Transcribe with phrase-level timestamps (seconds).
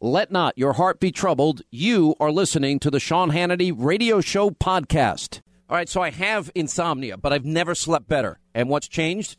[0.00, 1.62] Let not your heart be troubled.
[1.70, 5.40] You are listening to the Sean Hannity Radio Show podcast.
[5.70, 8.38] All right, so I have insomnia, but I've never slept better.
[8.54, 9.38] And what's changed?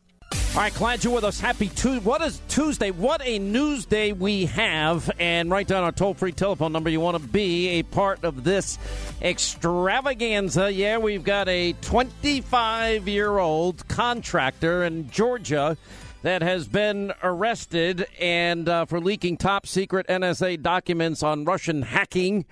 [0.53, 1.39] All right, glad you're with us.
[1.39, 2.03] Happy Tuesday.
[2.03, 2.91] What is Tuesday?
[2.91, 5.09] What a news day we have.
[5.17, 6.89] And write down our toll free telephone number.
[6.89, 8.77] You want to be a part of this
[9.21, 10.69] extravaganza.
[10.69, 15.77] Yeah, we've got a 25 year old contractor in Georgia
[16.23, 22.45] that has been arrested and uh, for leaking top secret NSA documents on Russian hacking.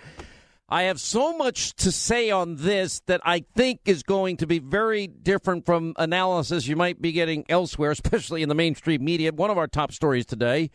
[0.72, 4.60] I have so much to say on this that I think is going to be
[4.60, 9.32] very different from analysis you might be getting elsewhere, especially in the mainstream media.
[9.32, 10.70] One of our top stories today.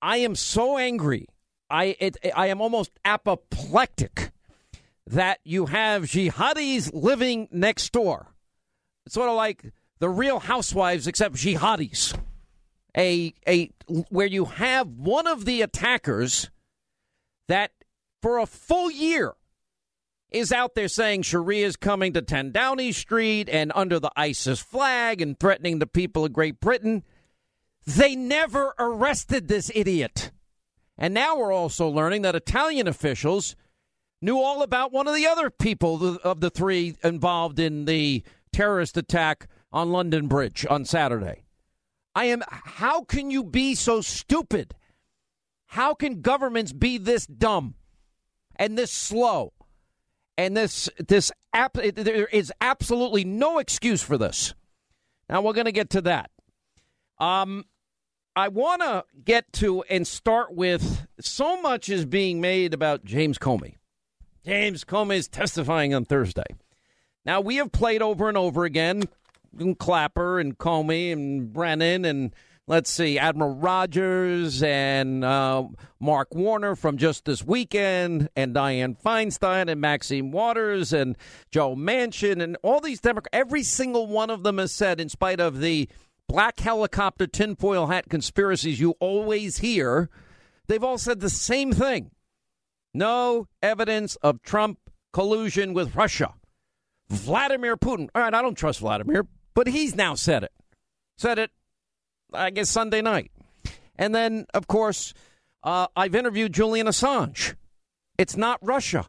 [0.00, 1.26] I am so angry.
[1.68, 4.30] I it, I am almost apoplectic
[5.08, 8.28] that you have jihadis living next door.
[9.04, 12.16] It's sort of like the Real Housewives, except jihadis.
[12.96, 13.70] A a
[14.10, 16.50] where you have one of the attackers
[17.48, 17.72] that
[18.20, 19.34] for a full year
[20.30, 24.60] is out there saying Sharia is coming to 10 Downing Street and under the ISIS
[24.60, 27.02] flag and threatening the people of Great Britain.
[27.86, 30.30] They never arrested this idiot.
[30.98, 33.56] And now we're also learning that Italian officials
[34.20, 38.96] knew all about one of the other people of the three involved in the terrorist
[38.96, 41.44] attack on London Bridge on Saturday.
[42.14, 44.74] I am how can you be so stupid?
[45.66, 47.74] How can governments be this dumb?
[48.58, 49.52] And this slow
[50.36, 54.54] and this this app there is absolutely no excuse for this.
[55.28, 56.30] Now we're going to get to that.
[57.18, 57.64] Um
[58.36, 63.36] I want to get to and start with so much is being made about James
[63.36, 63.74] Comey.
[64.44, 66.46] James Comey is testifying on Thursday.
[67.24, 69.02] Now we have played over and over again
[69.78, 72.32] Clapper and Comey and Brennan and
[72.68, 75.64] let's see, Admiral Rogers and uh,
[75.98, 81.16] Mark Warner from just this weekend, and Dianne Feinstein and Maxine Waters and
[81.50, 83.30] Joe Manchin and all these Democrats.
[83.32, 85.88] Every single one of them has said, in spite of the
[86.28, 90.10] black helicopter tinfoil hat conspiracies you always hear,
[90.66, 92.10] they've all said the same thing.
[92.92, 94.78] No evidence of Trump
[95.12, 96.34] collusion with Russia.
[97.08, 98.10] Vladimir Putin.
[98.14, 100.52] All right, I don't trust Vladimir, but he's now said it.
[101.16, 101.50] Said it,
[102.32, 103.30] I guess, Sunday night.
[103.96, 105.14] And then, of course,
[105.62, 107.54] uh, I've interviewed Julian Assange.
[108.16, 109.08] It's not Russia.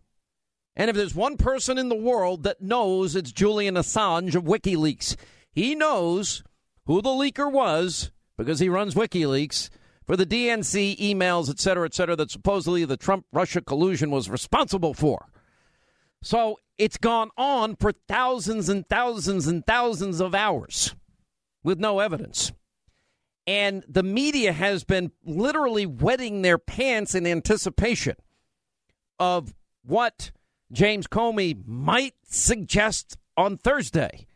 [0.76, 5.16] And if there's one person in the world that knows it's Julian Assange of WikiLeaks,
[5.52, 6.44] he knows
[6.86, 9.70] who the leaker was because he runs WikiLeaks
[10.06, 14.30] for the DNC emails, et cetera, et cetera, that supposedly the Trump Russia collusion was
[14.30, 15.28] responsible for.
[16.24, 20.96] So it's gone on for thousands and thousands and thousands of hours
[21.64, 22.52] with no evidence.
[23.50, 28.14] And the media has been literally wetting their pants in anticipation
[29.18, 30.30] of what
[30.72, 34.28] James Comey might suggest on Thursday.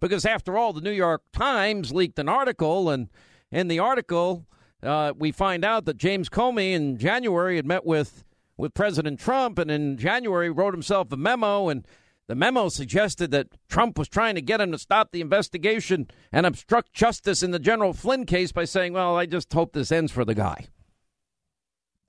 [0.00, 3.10] Because after all, the New York Times leaked an article, and
[3.50, 4.46] in the article,
[4.82, 8.24] uh, we find out that James Comey in January had met with,
[8.56, 11.86] with President Trump, and in January wrote himself a memo, and
[12.28, 16.46] the memo suggested that Trump was trying to get him to stop the investigation and
[16.46, 20.12] obstruct justice in the General Flynn case by saying, "Well, I just hope this ends
[20.12, 20.68] for the guy."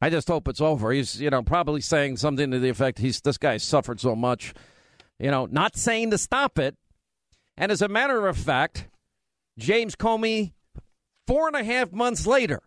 [0.02, 0.92] I just hope it's over.
[0.92, 4.54] He's, you know, probably saying something to the effect, "He's this guy suffered so much,"
[5.18, 6.76] you know, not saying to stop it.
[7.56, 8.90] And as a matter of fact,
[9.58, 10.54] James Comey,
[11.28, 12.62] four and a half months later,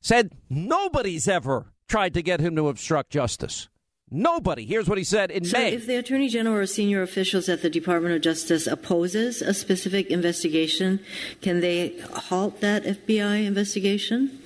[0.00, 3.68] said nobody's ever tried to get him to obstruct justice.
[4.10, 4.66] Nobody.
[4.66, 5.72] Here's what he said in so May.
[5.72, 10.10] If the Attorney General or senior officials at the Department of Justice opposes a specific
[10.10, 10.98] investigation,
[11.40, 14.40] can they halt that FBI investigation?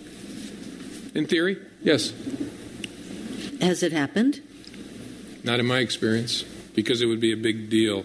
[1.15, 2.13] In theory, yes.
[3.61, 4.43] Has it happened?
[5.45, 6.43] Not in my experience,
[6.75, 8.05] because it would be a big deal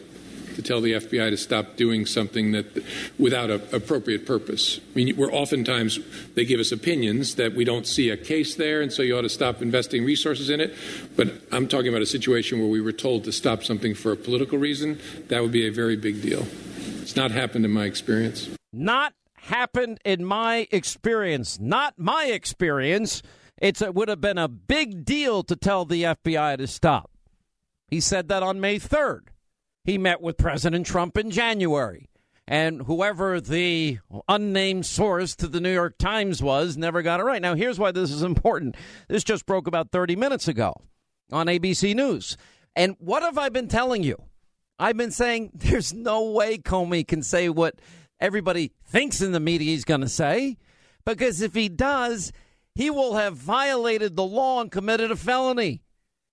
[0.59, 2.83] to tell the FBI to stop doing something that
[3.17, 4.79] without an appropriate purpose.
[4.91, 5.99] I mean, we're oftentimes
[6.35, 9.21] they give us opinions that we don't see a case there, and so you ought
[9.21, 10.75] to stop investing resources in it.
[11.15, 14.17] But I'm talking about a situation where we were told to stop something for a
[14.17, 14.99] political reason.
[15.29, 16.45] That would be a very big deal.
[17.01, 18.49] It's not happened in my experience.
[18.73, 21.57] Not happened in my experience.
[21.59, 23.23] Not my experience.
[23.57, 27.11] It's, it would have been a big deal to tell the FBI to stop.
[27.87, 29.29] He said that on May 3rd.
[29.83, 32.09] He met with President Trump in January.
[32.47, 37.41] And whoever the unnamed source to the New York Times was never got it right.
[37.41, 38.75] Now, here's why this is important.
[39.07, 40.73] This just broke about 30 minutes ago
[41.31, 42.37] on ABC News.
[42.75, 44.23] And what have I been telling you?
[44.79, 47.75] I've been saying there's no way Comey can say what
[48.19, 50.57] everybody thinks in the media he's going to say,
[51.05, 52.31] because if he does,
[52.73, 55.83] he will have violated the law and committed a felony.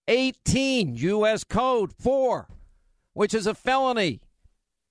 [0.08, 1.44] 18 U.S.
[1.44, 2.48] Code 4
[3.16, 4.20] which is a felony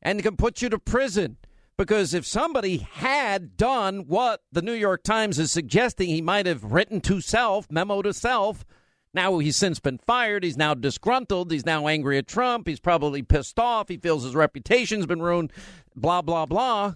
[0.02, 1.38] and can put you to prison.
[1.78, 6.64] Because if somebody had done what the New York Times is suggesting he might have
[6.64, 8.66] written to self, memo to self,
[9.14, 10.44] now he's since been fired.
[10.44, 11.52] He's now disgruntled.
[11.52, 12.68] He's now angry at Trump.
[12.68, 13.90] He's probably pissed off.
[13.90, 15.54] He feels his reputation's been ruined,
[15.96, 16.96] blah, blah, blah.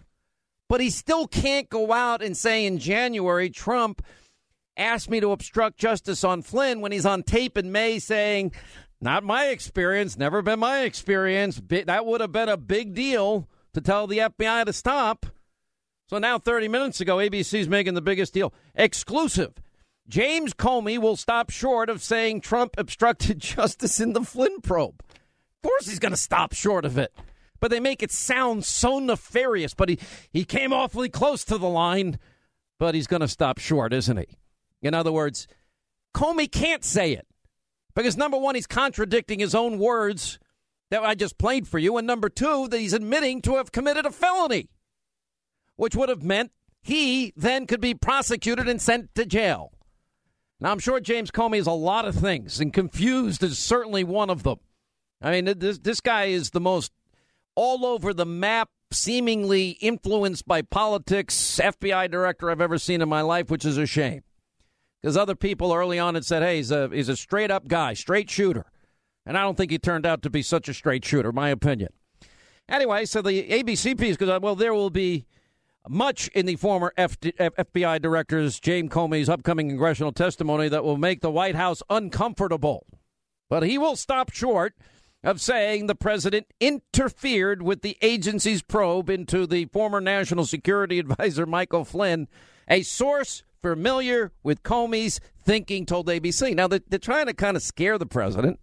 [0.67, 4.01] But he still can't go out and say in January, Trump
[4.75, 8.51] asked me to obstruct justice on Flynn when he's on tape in May saying,
[9.01, 11.62] not my experience, never been my experience.
[11.68, 15.25] That would have been a big deal to tell the FBI to stop.
[16.10, 18.54] So now, 30 minutes ago, ABC's making the biggest deal.
[18.75, 19.54] Exclusive.
[20.07, 25.04] James Comey will stop short of saying Trump obstructed justice in the Flynn probe.
[25.07, 27.13] Of course, he's going to stop short of it.
[27.60, 29.74] But they make it sound so nefarious.
[29.74, 30.00] But he,
[30.32, 32.18] he came awfully close to the line,
[32.79, 34.38] but he's going to stop short, isn't he?
[34.82, 35.48] In other words,
[36.15, 37.27] Comey can't say it.
[37.96, 40.39] Because number one, he's contradicting his own words
[40.89, 41.98] that I just played for you.
[41.98, 44.69] And number two, that he's admitting to have committed a felony,
[45.75, 49.74] which would have meant he then could be prosecuted and sent to jail.
[50.60, 54.29] Now, I'm sure James Comey is a lot of things, and confused is certainly one
[54.29, 54.58] of them.
[55.22, 56.91] I mean, this, this guy is the most
[57.55, 63.22] all over the map, seemingly influenced by politics FBI director I've ever seen in my
[63.22, 64.24] life, which is a shame
[65.01, 67.94] because other people early on had said, "Hey, he's a he's a straight up guy,
[67.94, 68.65] straight shooter,"
[69.25, 71.32] and I don't think he turned out to be such a straight shooter.
[71.32, 71.89] My opinion.
[72.68, 74.56] Anyway, so the ABC piece goes well.
[74.56, 75.25] There will be
[75.88, 81.32] much in the former FBI director's James Comey's upcoming congressional testimony that will make the
[81.32, 82.86] White House uncomfortable,
[83.50, 84.75] but he will stop short
[85.24, 91.46] of saying the president interfered with the agency's probe into the former national security advisor
[91.46, 92.27] Michael Flynn,
[92.68, 96.56] a source familiar with Comey's thinking, told ABC.
[96.56, 98.60] Now, they're, they're trying to kind of scare the president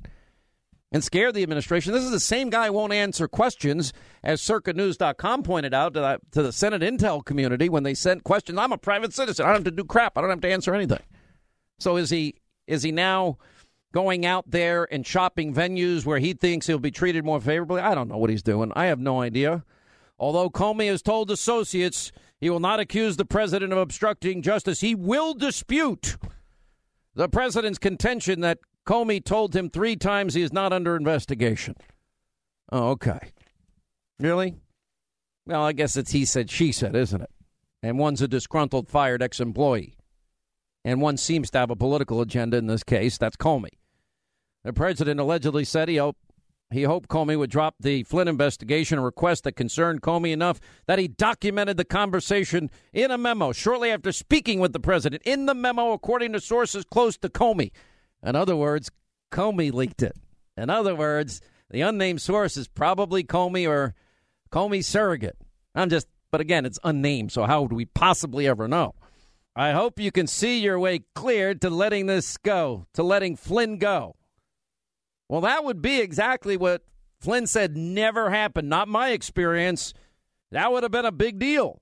[0.92, 1.92] and scare the administration.
[1.92, 6.20] This is the same guy who won't answer questions, as CircaNews.com pointed out to the,
[6.32, 8.58] to the Senate Intel community when they sent questions.
[8.58, 9.44] I'm a private citizen.
[9.44, 10.16] I don't have to do crap.
[10.16, 11.02] I don't have to answer anything.
[11.78, 12.36] So is he
[12.66, 13.38] is he now
[13.92, 17.80] going out there and shopping venues where he thinks he'll be treated more favorably.
[17.80, 18.72] I don't know what he's doing.
[18.74, 19.64] I have no idea.
[20.18, 24.94] Although Comey has told associates he will not accuse the president of obstructing justice, he
[24.94, 26.16] will dispute
[27.14, 31.74] the president's contention that Comey told him three times he is not under investigation.
[32.70, 33.32] Oh, okay.
[34.18, 34.56] Really?
[35.46, 37.30] Well, I guess it's he said, she said, isn't it?
[37.82, 39.96] And one's a disgruntled, fired ex employee.
[40.84, 43.18] And one seems to have a political agenda in this case.
[43.18, 43.78] That's Comey.
[44.64, 46.20] The president allegedly said he hoped,
[46.70, 51.06] he hoped Comey would drop the Flynn investigation, request that concerned Comey enough that he
[51.06, 55.22] documented the conversation in a memo shortly after speaking with the president.
[55.24, 57.70] In the memo, according to sources close to Comey.
[58.22, 58.90] In other words,
[59.30, 60.16] Comey leaked it.
[60.56, 63.94] In other words, the unnamed source is probably Comey or
[64.50, 65.36] Comey's surrogate.
[65.74, 68.94] I'm just, but again, it's unnamed, so how would we possibly ever know?
[69.54, 73.78] I hope you can see your way clear to letting this go, to letting Flynn
[73.78, 74.16] go.
[75.28, 76.82] Well, that would be exactly what
[77.20, 78.68] Flynn said never happened.
[78.68, 79.92] Not my experience.
[80.52, 81.80] That would have been a big deal.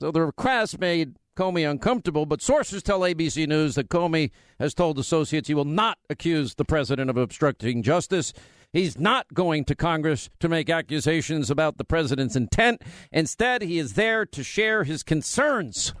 [0.00, 4.98] So the request made Comey uncomfortable, but sources tell ABC News that Comey has told
[4.98, 8.32] associates he will not accuse the president of obstructing justice.
[8.72, 12.82] He's not going to Congress to make accusations about the president's intent.
[13.12, 15.94] Instead, he is there to share his concerns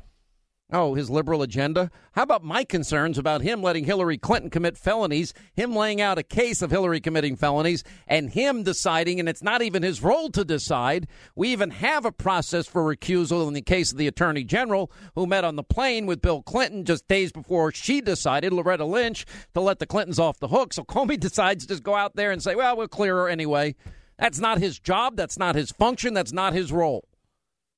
[0.72, 1.90] Oh, his liberal agenda?
[2.12, 6.22] How about my concerns about him letting Hillary Clinton commit felonies, him laying out a
[6.22, 10.42] case of Hillary committing felonies, and him deciding, and it's not even his role to
[10.42, 11.06] decide.
[11.36, 15.26] We even have a process for recusal in the case of the Attorney General, who
[15.26, 19.60] met on the plane with Bill Clinton just days before she decided, Loretta Lynch, to
[19.60, 20.72] let the Clintons off the hook.
[20.72, 23.74] So Comey decides to just go out there and say, well, we'll clear her anyway.
[24.18, 25.16] That's not his job.
[25.16, 26.14] That's not his function.
[26.14, 27.06] That's not his role.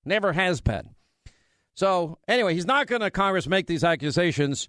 [0.05, 0.96] Never has been.
[1.77, 4.67] So anyway, he's not going to Congress make these accusations,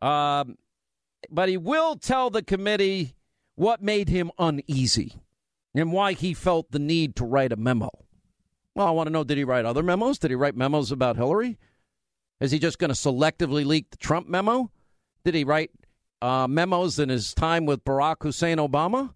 [0.00, 0.56] um,
[1.28, 3.16] but he will tell the committee
[3.56, 5.20] what made him uneasy
[5.74, 7.90] and why he felt the need to write a memo.
[8.76, 10.18] Well, I want to know: Did he write other memos?
[10.18, 11.58] Did he write memos about Hillary?
[12.40, 14.70] Is he just going to selectively leak the Trump memo?
[15.24, 15.72] Did he write
[16.22, 19.14] uh, memos in his time with Barack Hussein Obama?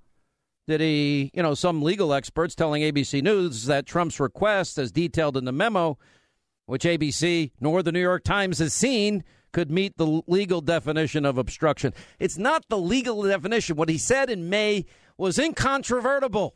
[0.66, 5.36] Did he, you know, some legal experts telling ABC News that Trump's request, as detailed
[5.36, 5.98] in the memo,
[6.66, 11.38] which ABC nor the New York Times has seen, could meet the legal definition of
[11.38, 11.92] obstruction.
[12.18, 13.76] It's not the legal definition.
[13.76, 16.54] What he said in May was incontrovertible,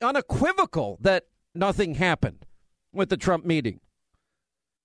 [0.00, 2.46] unequivocal that nothing happened
[2.92, 3.80] with the Trump meeting.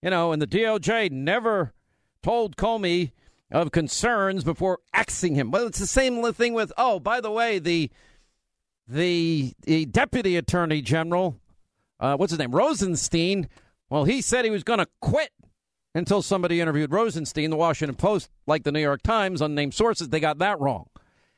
[0.02, 1.74] You know, and the DOJ never
[2.22, 3.12] told Comey
[3.52, 5.52] of concerns before axing him.
[5.52, 7.92] Well, it's the same thing with, oh, by the way, the
[8.88, 11.40] the, the deputy attorney general,
[12.00, 13.48] uh, what's his name, Rosenstein,
[13.92, 15.32] well, he said he was going to quit
[15.94, 17.50] until somebody interviewed Rosenstein.
[17.50, 20.88] The Washington Post, like the New York Times, unnamed sources, they got that wrong.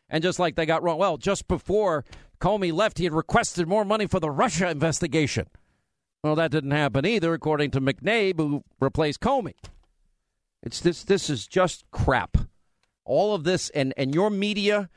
[0.08, 2.06] And just like they got wrong, well, just before
[2.40, 5.48] Comey left, he had requested more money for the Russia investigation.
[6.24, 9.56] Well, that didn't happen either, according to McCabe, who replaced Comey.
[10.62, 11.04] It's this.
[11.04, 12.38] This is just crap.
[13.04, 14.90] All of this, and and your media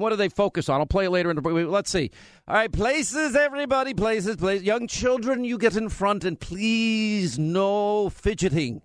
[0.00, 0.80] what do they focus on?
[0.80, 2.10] I'll play it later in the Let's see.
[2.48, 4.64] All right, places, everybody, places, places.
[4.64, 8.82] Young children, you get in front, and please no fidgeting.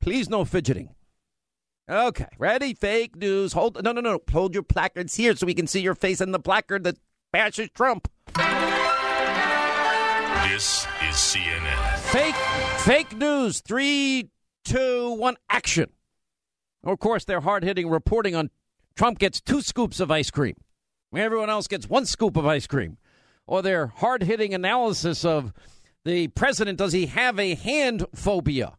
[0.00, 0.94] Please no fidgeting.
[1.88, 2.74] Okay, ready?
[2.74, 3.52] Fake news.
[3.52, 4.20] Hold no, no, no.
[4.32, 6.96] Hold your placards here so we can see your face in the placard that
[7.32, 8.08] bashes Trump.
[10.48, 11.98] This is CNN.
[11.98, 12.34] Fake,
[12.80, 13.60] fake news.
[13.60, 14.30] Three,
[14.64, 15.90] two, one, action.
[16.84, 18.50] Of course, they're hard hitting reporting on
[18.94, 20.56] Trump gets two scoops of ice cream.
[21.14, 22.96] Everyone else gets one scoop of ice cream.
[23.46, 25.52] Or their hard hitting analysis of
[26.04, 28.74] the president does he have a hand phobia?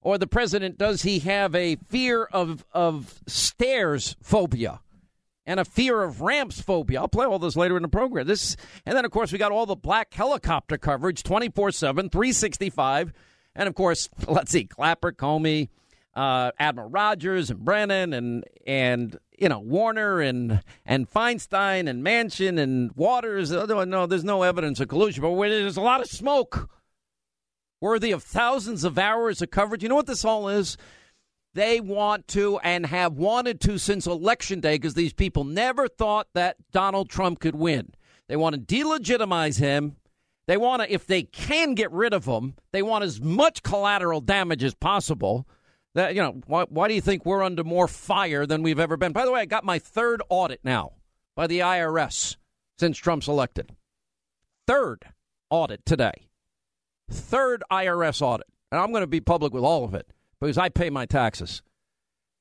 [0.00, 4.80] Or the president does he have a fear of, of stairs phobia?
[5.46, 7.00] And a fear of ramps phobia.
[7.00, 8.26] I'll play all this later in the program.
[8.26, 8.56] This,
[8.86, 13.12] and then, of course, we got all the black helicopter coverage 24 7, 365.
[13.54, 15.68] And, of course, let's see, Clapper, Comey,
[16.14, 22.58] uh, Admiral Rogers, and Brennan, and, and you know Warner and and Feinstein and Manchin
[22.58, 23.50] and Waters.
[23.50, 26.70] No, there's no evidence of collusion, but there's a lot of smoke,
[27.80, 29.82] worthy of thousands of hours of coverage.
[29.82, 30.76] You know what this all is?
[31.54, 36.26] They want to and have wanted to since election day because these people never thought
[36.34, 37.92] that Donald Trump could win.
[38.28, 39.96] They want to delegitimize him.
[40.46, 44.20] They want to, if they can get rid of him, they want as much collateral
[44.20, 45.46] damage as possible.
[45.94, 48.96] That you know, why, why do you think we're under more fire than we've ever
[48.96, 49.12] been?
[49.12, 50.92] By the way, I got my third audit now
[51.36, 52.36] by the IRS
[52.78, 53.74] since Trump's elected.
[54.66, 55.04] Third
[55.50, 56.28] audit today.
[57.10, 58.46] Third IRS audit.
[58.72, 60.08] And I'm going to be public with all of it
[60.40, 61.62] because I pay my taxes.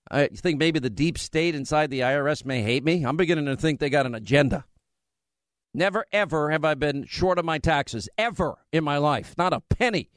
[0.10, 3.04] I think maybe the deep state inside the IRS may hate me.
[3.04, 4.66] I'm beginning to think they got an agenda.
[5.74, 9.36] Never, ever have I been short of my taxes, ever in my life.
[9.38, 10.10] Not a penny.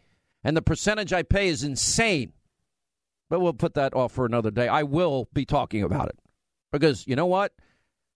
[0.44, 2.32] And the percentage I pay is insane.
[3.28, 4.68] But we'll put that off for another day.
[4.68, 6.18] I will be talking about it.
[6.72, 7.52] Because you know what?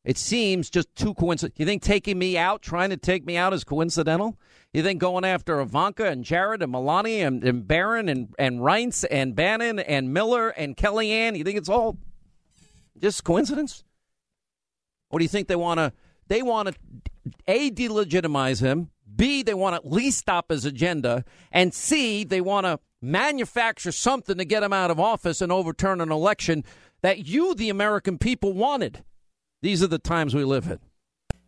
[0.05, 1.61] It seems just too coincidental.
[1.61, 4.39] You think taking me out, trying to take me out, is coincidental?
[4.73, 9.05] You think going after Ivanka and Jared and Melania and, and Barron and, and Reince
[9.11, 11.99] and Bannon and Miller and Kellyanne, you think it's all
[12.99, 13.85] just coincidence?
[15.11, 15.93] Or do you think they want to,
[16.29, 16.75] they want to,
[17.47, 22.41] A, delegitimize him, B, they want to at least stop his agenda, and C, they
[22.41, 26.65] want to manufacture something to get him out of office and overturn an election
[27.03, 29.05] that you, the American people, wanted?
[29.63, 30.79] These are the times we live in.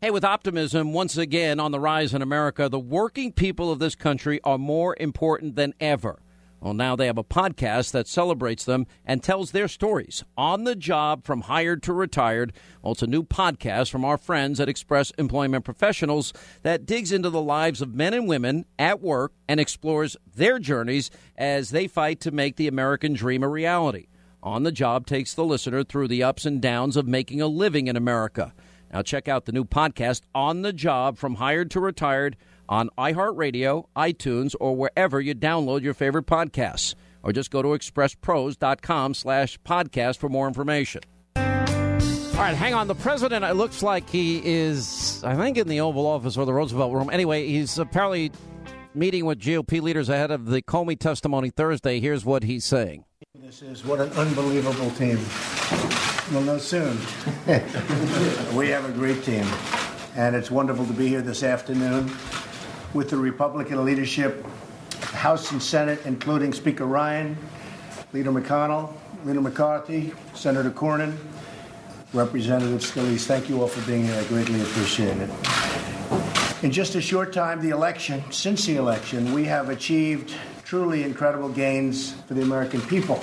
[0.00, 3.94] Hey, with optimism once again on the rise in America, the working people of this
[3.94, 6.22] country are more important than ever.
[6.62, 10.76] Well, now they have a podcast that celebrates them and tells their stories on the
[10.76, 12.52] job from hired to retired.
[12.81, 17.31] Well, it's a new podcast from our friends at Express Employment Professionals that digs into
[17.31, 22.21] the lives of men and women at work and explores their journeys as they fight
[22.21, 24.07] to make the American dream a reality.
[24.40, 27.88] On the Job takes the listener through the ups and downs of making a living
[27.88, 28.54] in America.
[28.92, 32.37] Now, check out the new podcast, On the Job From Hired to Retired,
[32.69, 36.95] on iHeartRadio, iTunes, or wherever you download your favorite podcasts.
[37.23, 41.02] Or just go to expresspros.com slash podcast for more information.
[41.37, 42.88] All right, hang on.
[42.88, 46.52] The president, it looks like he is, I think, in the Oval Office or the
[46.52, 47.11] Roosevelt Room.
[47.11, 48.33] Anyway, he's apparently
[48.95, 52.00] meeting with GOP leaders ahead of the Comey testimony Thursday.
[52.00, 53.04] Here's what he's saying.
[53.35, 55.21] This is what an unbelievable team.
[56.33, 56.99] We'll know soon.
[58.57, 59.47] we have a great team,
[60.16, 62.11] and it's wonderful to be here this afternoon
[62.94, 64.46] with the Republican leadership,
[65.00, 67.37] House and Senate, including Speaker Ryan,
[68.12, 68.92] Leader McConnell,
[69.25, 71.16] Leader McCarthy, Senator Cornyn,
[72.12, 73.25] Representative Scalise.
[73.25, 74.18] Thank you all for being here.
[74.18, 75.30] I greatly appreciate it.
[76.62, 80.34] In just a short time, the election, since the election, we have achieved
[80.64, 83.23] truly incredible gains for the American people.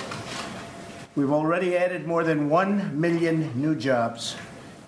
[1.14, 4.36] We've already added more than 1 million new jobs,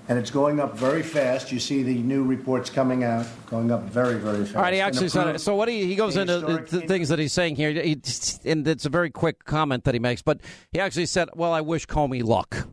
[0.08, 1.52] and it's going up very fast.
[1.52, 4.56] You see the new reports coming out, going up very, very fast.
[4.56, 5.40] All right, he actually said it.
[5.40, 8.00] So what he, he goes into the, the things that he's saying here, he,
[8.44, 11.60] and it's a very quick comment that he makes, but he actually said, well, I
[11.60, 12.68] wish Comey luck,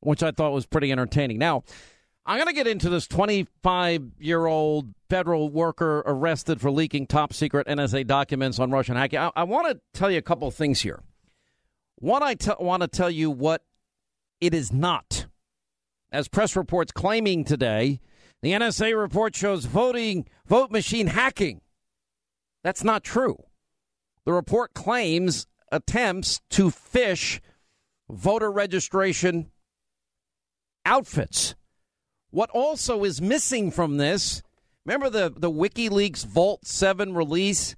[0.00, 1.38] which I thought was pretty entertaining.
[1.38, 1.64] Now,
[2.24, 7.32] I'm going to get into this 25 year old federal worker arrested for leaking top
[7.32, 9.18] secret NSA documents on Russian hacking.
[9.18, 11.02] I, I want to tell you a couple of things here.
[11.96, 13.62] One, I t- want to tell you what
[14.40, 15.21] it is not.
[16.12, 17.98] As press reports claiming today,
[18.42, 21.62] the NSA report shows voting vote machine hacking.
[22.62, 23.42] That's not true.
[24.26, 27.40] The report claims attempts to phish
[28.10, 29.50] voter registration
[30.84, 31.54] outfits.
[32.30, 34.42] What also is missing from this,
[34.84, 37.74] remember the, the WikiLeaks Vault 7 release?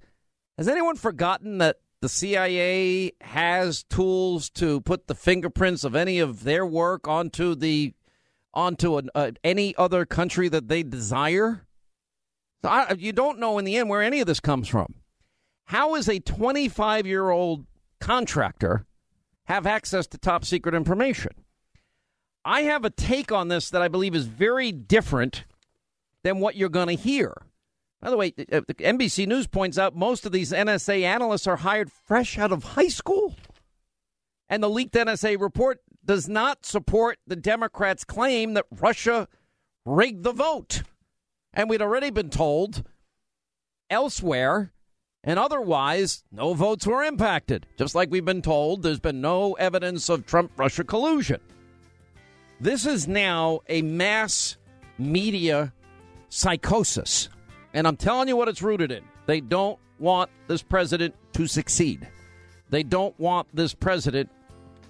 [0.57, 6.43] Has anyone forgotten that the CIA has tools to put the fingerprints of any of
[6.43, 7.93] their work onto the
[8.55, 11.65] onto an, uh, any other country that they desire?
[12.63, 14.95] So I, you don't know in the end where any of this comes from.
[15.65, 17.65] How is a 25 year old
[17.99, 18.85] contractor
[19.45, 21.31] have access to top secret information?
[22.43, 25.45] I have a take on this that I believe is very different
[26.23, 27.33] than what you're going to hear.
[28.01, 31.91] By the way, uh, NBC News points out most of these NSA analysts are hired
[31.91, 33.35] fresh out of high school.
[34.47, 39.27] And the leaked NSA report does not support the Democrats' claim that Russia
[39.85, 40.83] rigged the vote.
[41.53, 42.83] And we'd already been told
[43.89, 44.73] elsewhere
[45.23, 47.65] and otherwise no votes were impacted.
[47.77, 51.41] Just like we've been told there's been no evidence of Trump Russia collusion.
[52.61, 54.57] This is now a mass
[54.97, 55.73] media
[56.29, 57.29] psychosis.
[57.73, 59.03] And I'm telling you what it's rooted in.
[59.25, 62.07] They don't want this president to succeed.
[62.69, 64.29] They don't want this president.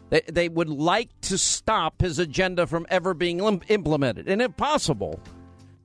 [0.10, 4.28] They, they would like to stop his agenda from ever being implemented.
[4.28, 5.20] And if possible,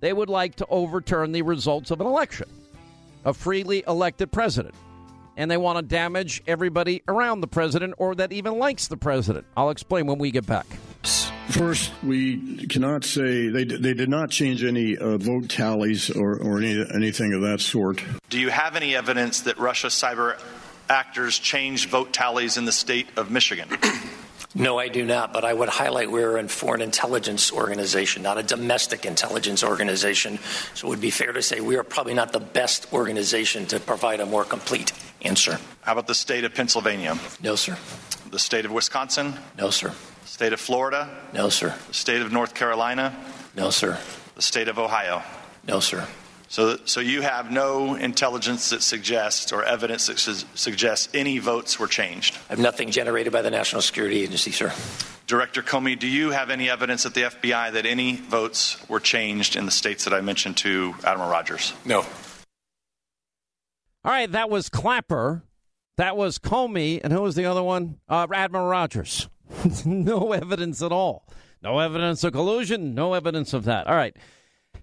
[0.01, 2.49] they would like to overturn the results of an election,
[3.25, 4.75] a freely elected president.
[5.37, 9.47] And they want to damage everybody around the president or that even likes the president.
[9.57, 10.67] I'll explain when we get back.
[11.49, 16.59] First, we cannot say they, they did not change any uh, vote tallies or, or
[16.59, 18.05] any, anything of that sort.
[18.29, 20.39] Do you have any evidence that Russia cyber
[20.91, 23.69] actors change vote tallies in the state of Michigan?
[24.53, 28.43] No, I do not, but I would highlight we're a foreign intelligence organization, not a
[28.43, 30.41] domestic intelligence organization.
[30.75, 33.79] So it would be fair to say we are probably not the best organization to
[33.79, 35.61] provide a more complete answer.
[35.83, 37.17] How about the state of Pennsylvania?
[37.41, 37.79] No, sir.
[38.33, 39.35] The state of Wisconsin?
[39.57, 39.95] No, sir.
[40.25, 41.09] State of Florida?
[41.33, 41.73] No, sir.
[41.87, 43.17] The state of North Carolina?
[43.57, 43.99] No, sir.
[44.35, 45.23] The state of Ohio?
[45.65, 46.09] No, sir.
[46.51, 51.79] So, so you have no intelligence that suggests or evidence that su- suggests any votes
[51.79, 52.37] were changed?
[52.49, 54.73] I have nothing generated by the National Security Agency, sir.
[55.29, 59.55] Director Comey, do you have any evidence at the FBI that any votes were changed
[59.55, 61.73] in the states that I mentioned to Admiral Rogers?
[61.85, 62.01] No.
[62.01, 62.07] All
[64.11, 65.45] right, that was Clapper.
[65.99, 67.01] That was Comey.
[67.05, 68.01] And who was the other one?
[68.09, 69.29] Uh, Admiral Rogers.
[69.85, 71.29] no evidence at all.
[71.63, 72.93] No evidence of collusion.
[72.93, 73.87] No evidence of that.
[73.87, 74.17] All right.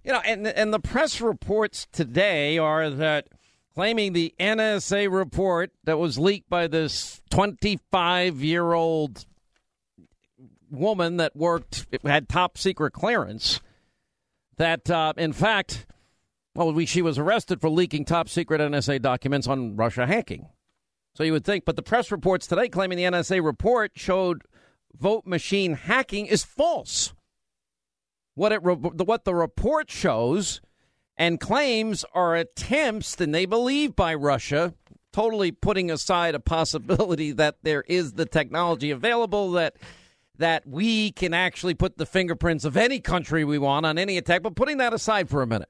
[0.07, 3.27] You know, and, and the press reports today are that
[3.75, 9.25] claiming the NSA report that was leaked by this 25 year old
[10.71, 13.59] woman that worked, had top secret clearance,
[14.55, 15.85] that uh, in fact,
[16.55, 20.47] well, we, she was arrested for leaking top secret NSA documents on Russia hacking.
[21.15, 24.43] So you would think, but the press reports today claiming the NSA report showed
[24.97, 27.11] vote machine hacking is false.
[28.37, 30.61] What it what the report shows
[31.17, 34.75] and claims are attempts, and they believe by Russia,
[35.11, 39.77] totally putting aside a possibility that there is the technology available that
[40.37, 44.43] that we can actually put the fingerprints of any country we want on any attack.
[44.43, 45.69] But putting that aside for a minute,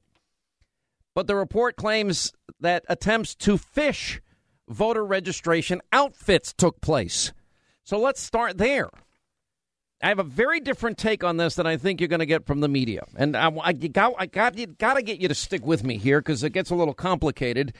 [1.15, 4.19] but the report claims that attempts to phish
[4.67, 7.31] voter registration outfits took place.
[7.85, 8.89] So let's start there.
[10.01, 12.45] I have a very different take on this than I think you're going to get
[12.45, 15.65] from the media, and I, I got I got got to get you to stick
[15.65, 17.73] with me here because it gets a little complicated,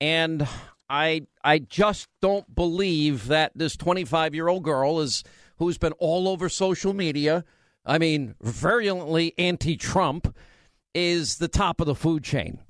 [0.00, 0.48] and
[0.88, 5.24] I I just don't believe that this 25 year old girl is
[5.58, 7.44] who's been all over social media.
[7.84, 10.34] I mean, virulently anti-Trump
[10.94, 12.60] is the top of the food chain.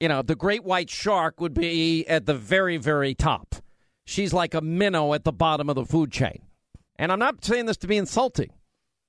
[0.00, 3.56] You know, the great white shark would be at the very very top.
[4.04, 6.42] She's like a minnow at the bottom of the food chain.
[7.02, 8.52] And I'm not saying this to be insulting.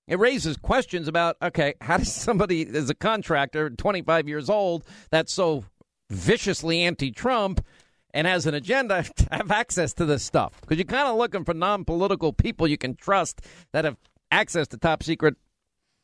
[0.08, 5.32] It raises questions about okay, how does somebody as a contractor, 25 years old, that's
[5.32, 5.65] so
[6.10, 7.63] viciously anti-Trump
[8.12, 10.60] and has an agenda, have access to this stuff?
[10.60, 13.41] Because you're kind of looking for non-political people you can trust
[13.73, 13.97] that have
[14.32, 15.36] access to top secret,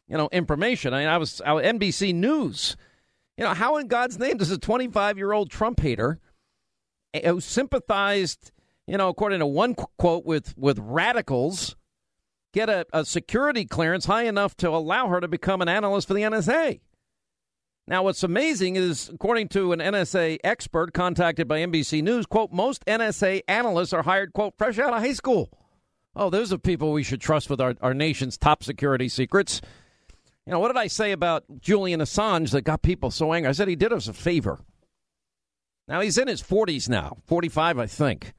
[0.08, 0.94] you know, information.
[0.94, 2.78] I mean, I was, I was NBC News.
[3.36, 6.20] You know, how in God's name does a 25 year old Trump hater
[7.16, 8.52] eh, who sympathized,
[8.86, 11.76] you know, according to one quote with with radicals
[12.54, 16.14] get a, a security clearance high enough to allow her to become an analyst for
[16.14, 16.80] the NSA.
[17.88, 22.86] Now, what's amazing is, according to an NSA expert contacted by NBC News, quote, most
[22.86, 25.50] NSA analysts are hired, quote, fresh out of high school.
[26.16, 29.62] Oh, those are people we should trust with our, our nation's top security secrets.
[30.46, 33.50] You know, what did I say about Julian Assange that got people so angry?
[33.50, 34.60] I said he did us a favor.
[35.88, 38.34] Now, he's in his 40s now, 45, I think.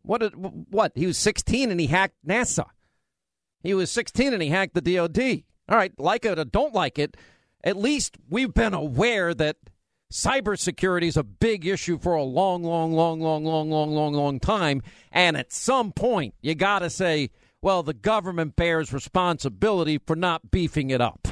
[0.00, 0.22] What?
[0.22, 0.92] Did, what?
[0.94, 2.64] He was 16 and he hacked NASA.
[3.62, 5.42] He was 16 and he hacked the DOD.
[5.68, 7.16] All right, like it or don't like it,
[7.62, 9.56] at least we've been aware that
[10.12, 14.40] cybersecurity is a big issue for a long, long, long, long, long, long, long, long
[14.40, 14.82] time.
[15.12, 20.50] And at some point, you got to say, well, the government bears responsibility for not
[20.50, 21.28] beefing it up.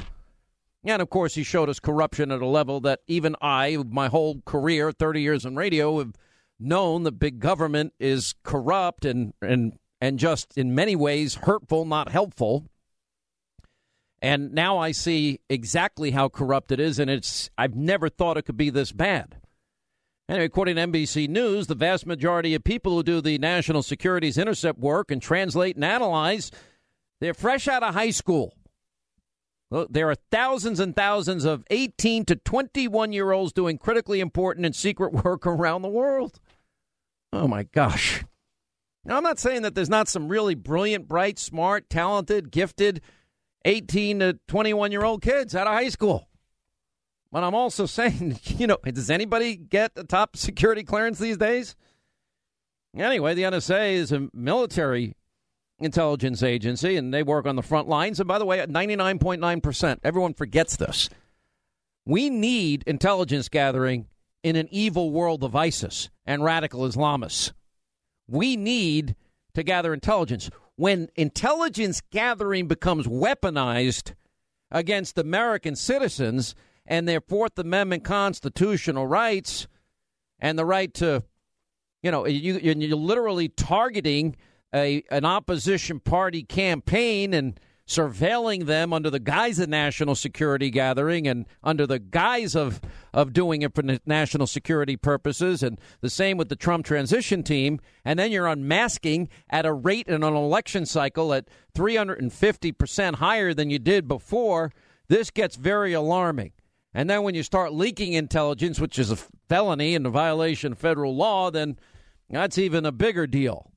[0.83, 4.41] And of course, he showed us corruption at a level that even I, my whole
[4.45, 6.13] career, 30 years in radio, have
[6.59, 12.09] known that big government is corrupt and, and and just in many ways hurtful, not
[12.09, 12.65] helpful.
[14.21, 18.43] And now I see exactly how corrupt it is, and it's I've never thought it
[18.43, 19.37] could be this bad.
[20.29, 24.37] Anyway, according to NBC News, the vast majority of people who do the national securities
[24.37, 26.51] intercept work and translate and analyze,
[27.21, 28.53] they're fresh out of high school.
[29.89, 34.75] There are thousands and thousands of 18 to 21 year olds doing critically important and
[34.75, 36.39] secret work around the world.
[37.31, 38.23] Oh my gosh.
[39.07, 42.99] Now, I'm not saying that there's not some really brilliant, bright, smart, talented, gifted
[43.63, 46.27] 18 to 21 year old kids out of high school.
[47.31, 51.77] But I'm also saying, you know, does anybody get a top security clearance these days?
[52.97, 55.15] Anyway, the NSA is a military
[55.79, 58.19] intelligence agency and they work on the front lines.
[58.19, 61.09] And by the way, at 99.9%, everyone forgets this.
[62.05, 64.07] We need intelligence gathering
[64.43, 67.53] in an evil world of ISIS and radical Islamists
[68.27, 69.15] we need
[69.53, 70.49] to gather intelligence.
[70.75, 74.13] When intelligence gathering becomes weaponized
[74.71, 76.53] against American citizens
[76.85, 79.67] and their Fourth Amendment constitutional rights
[80.39, 81.23] and the right to,
[82.03, 84.35] you know, you, you're literally targeting
[84.73, 91.25] a an opposition party campaign and surveilling them under the guise of national security gathering
[91.25, 92.81] and under the guise of,
[93.13, 95.63] of doing it for national security purposes.
[95.63, 97.79] And the same with the Trump transition team.
[98.03, 103.69] And then you're unmasking at a rate in an election cycle at 350% higher than
[103.69, 104.73] you did before.
[105.07, 106.51] This gets very alarming.
[106.93, 110.77] And then when you start leaking intelligence, which is a felony and a violation of
[110.77, 111.79] federal law, then
[112.29, 113.71] that's even a bigger deal.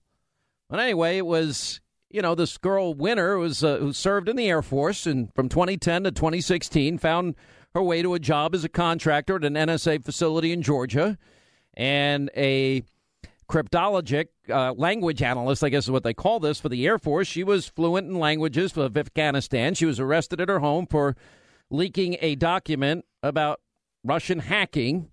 [0.69, 4.49] But anyway, it was you know, this girl Winner was uh, who served in the
[4.49, 7.37] Air Force and from 2010 to 2016 found
[7.75, 11.17] her way to a job as a contractor at an NSA facility in Georgia,
[11.75, 12.83] and a
[13.49, 17.29] cryptologic uh, language analyst, I guess is what they call this for the Air Force.
[17.29, 19.75] She was fluent in languages of Afghanistan.
[19.75, 21.17] She was arrested at her home for
[21.71, 23.61] leaking a document about
[24.03, 25.11] Russian hacking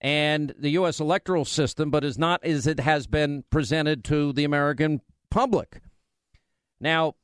[0.00, 1.00] and the U.S.
[1.00, 5.80] electoral system, but is not as it has been presented to the American public.
[6.80, 7.14] Now,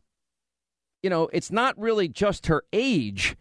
[1.02, 3.36] you know, it's not really just her age.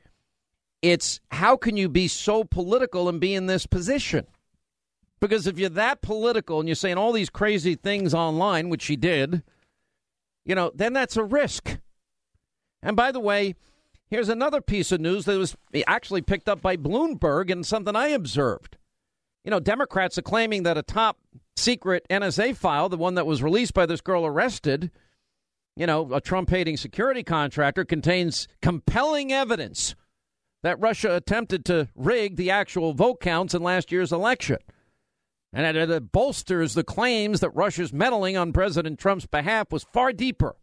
[0.82, 4.28] It's how can you be so political and be in this position?
[5.22, 8.98] Because if you're that political and you're saying all these crazy things online, which she
[8.98, 9.44] did,
[10.46, 11.78] you know, then that's a risk.
[12.82, 13.56] And by the way,
[14.10, 15.56] here's another piece of news that was
[15.88, 18.76] actually picked up by Bloomberg and something I observed.
[19.46, 21.18] You know, Democrats are claiming that a top
[21.56, 24.92] secret NSA file, the one that was released by this girl arrested,
[25.76, 29.96] you know, a Trump hating security contractor contains compelling evidence
[30.62, 34.58] that Russia attempted to rig the actual vote counts in last year's election.
[35.52, 40.56] And it bolsters the claims that Russia's meddling on President Trump's behalf was far deeper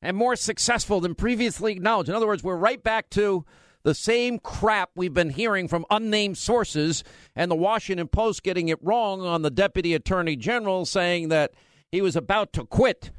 [0.00, 2.08] and more successful than previously acknowledged.
[2.08, 3.44] In other words, we're right back to
[3.82, 7.04] the same crap we've been hearing from unnamed sources
[7.36, 11.52] and the Washington Post getting it wrong on the deputy attorney general saying that
[11.90, 13.10] he was about to quit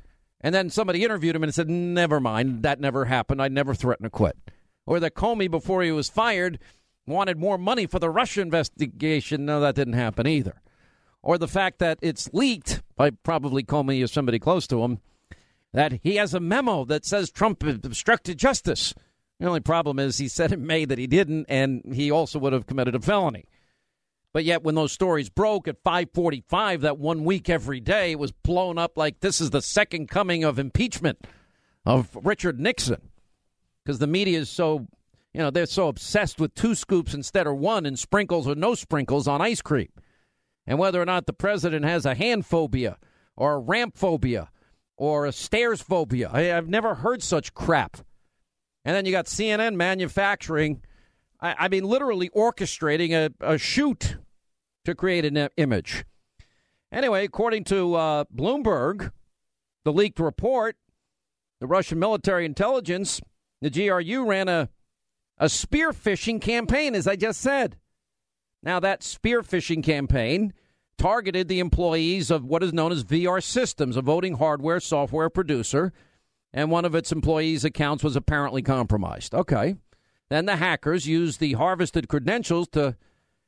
[0.44, 3.42] and then somebody interviewed him and said, Never mind, that never happened.
[3.42, 4.38] I never threatened to quit.
[4.86, 6.60] Or that Comey, before he was fired,
[7.08, 9.46] wanted more money for the Russia investigation.
[9.46, 10.62] No, that didn't happen either.
[11.22, 15.00] Or the fact that it's leaked by probably Comey or somebody close to him
[15.72, 18.94] that he has a memo that says Trump obstructed justice.
[19.40, 22.54] The only problem is he said in May that he didn't, and he also would
[22.54, 23.46] have committed a felony.
[24.34, 28.32] But yet, when those stories broke at 5:45, that one week every day, it was
[28.32, 31.26] blown up like this is the second coming of impeachment
[31.86, 33.10] of Richard Nixon,
[33.84, 34.88] because the media is so,
[35.34, 38.74] you know, they're so obsessed with two scoops instead of one, and sprinkles or no
[38.74, 39.90] sprinkles on ice cream,
[40.66, 42.98] and whether or not the president has a hand phobia
[43.36, 44.50] or a ramp phobia
[44.98, 46.30] or a stairs phobia.
[46.34, 47.98] I, I've never heard such crap.
[48.86, 50.82] And then you got CNN manufacturing.
[51.40, 54.16] I, mean, literally orchestrating a, a shoot
[54.86, 56.06] to create an image.
[56.92, 59.12] Anyway, according to uh, Bloomberg,
[59.84, 60.76] the leaked report,
[61.60, 63.22] the Russian military intelligence,
[63.62, 64.70] the GRU ran a,
[65.38, 67.78] a spear phishing campaign, as I just said.
[68.62, 70.54] Now, that spear phishing campaign
[70.98, 75.92] targeted the employees of what is known as VR Systems, a voting hardware software producer,
[76.54, 79.34] and one of its employees' accounts was apparently compromised.
[79.34, 79.76] Okay.
[80.30, 82.96] Then the hackers used the harvested credentials to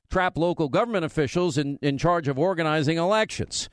[0.10, 3.70] trap local government officials in, in charge of organizing elections.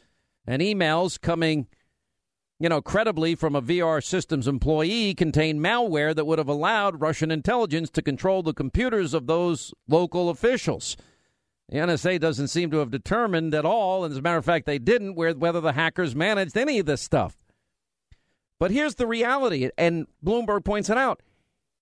[0.47, 1.69] And emails coming,
[2.59, 7.31] you know, credibly from a VR systems employee contained malware that would have allowed Russian
[7.31, 10.97] intelligence to control the computers of those local officials.
[11.69, 14.67] The NSA doesn't seem to have determined at all, and as a matter of fact,
[14.67, 17.39] they didn't, whether the hackers managed any of this stuff.
[18.59, 21.21] But here's the reality, and Bloomberg points it out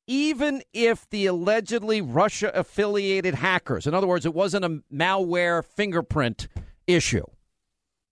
[0.07, 6.49] even if the allegedly Russia affiliated hackers, in other words, it wasn't a malware fingerprint
[6.87, 7.25] issue,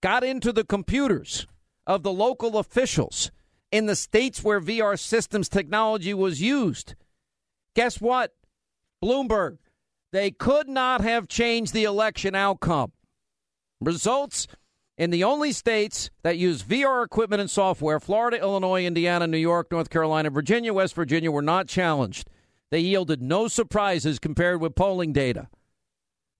[0.03, 1.47] got into the computers
[1.87, 3.31] of the local officials
[3.73, 6.95] in the states where VR systems technology was used,
[7.75, 8.35] guess what?
[9.03, 9.59] Bloomberg,
[10.13, 12.93] they could not have changed the election outcome.
[13.81, 14.47] Results
[14.99, 19.71] in the only states that use VR equipment and software, Florida, Illinois, Indiana, New York,
[19.71, 22.29] North Carolina, Virginia, West Virginia, were not challenged.
[22.71, 25.49] They yielded no surprises compared with polling data.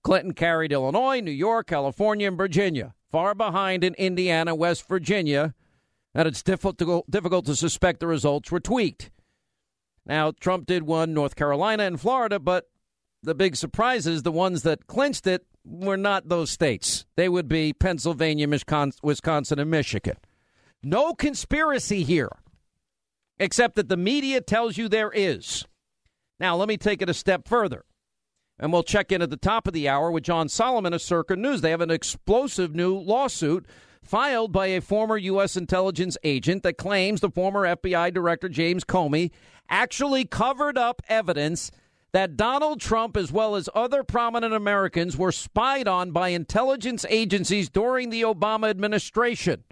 [0.03, 5.55] Clinton carried Illinois, New York, California, and Virginia, far behind in Indiana, West Virginia,
[6.13, 9.09] and it's difficult, difficult to suspect the results were tweaked.
[10.05, 12.69] Now, Trump did win North Carolina and Florida, but
[13.23, 17.05] the big surprises, the ones that clinched it, were not those states.
[17.15, 18.47] They would be Pennsylvania,
[19.03, 20.17] Wisconsin, and Michigan.
[20.81, 22.31] No conspiracy here,
[23.37, 25.65] except that the media tells you there is.
[26.39, 27.83] Now, let me take it a step further.
[28.57, 31.35] And we'll check in at the top of the hour with John Solomon of Circa
[31.35, 31.61] News.
[31.61, 33.65] They have an explosive new lawsuit
[34.03, 35.55] filed by a former U.S.
[35.55, 39.31] intelligence agent that claims the former FBI Director James Comey
[39.69, 41.71] actually covered up evidence
[42.11, 47.69] that Donald Trump, as well as other prominent Americans, were spied on by intelligence agencies
[47.69, 49.63] during the Obama administration.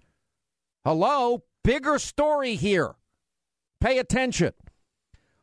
[0.85, 1.43] Hello?
[1.63, 2.95] Bigger story here.
[3.81, 4.53] Pay attention.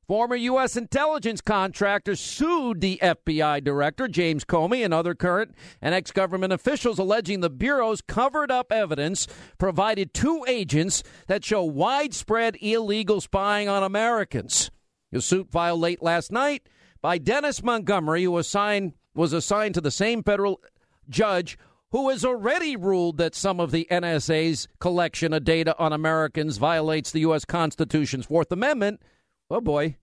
[0.06, 0.76] Former U.S.
[0.76, 6.98] intelligence contractors sued the FBI director, James Comey, and other current and ex government officials,
[6.98, 9.26] alleging the Bureau's covered up evidence
[9.56, 14.70] provided to agents that show widespread illegal spying on Americans.
[15.10, 16.68] The suit filed late last night
[17.04, 20.62] by Dennis Montgomery, who assigned, was assigned to the same federal
[21.10, 21.58] judge
[21.90, 27.10] who has already ruled that some of the NSA's collection of data on Americans violates
[27.10, 27.44] the U.S.
[27.44, 29.02] Constitution's Fourth Amendment
[29.50, 29.98] oh boy,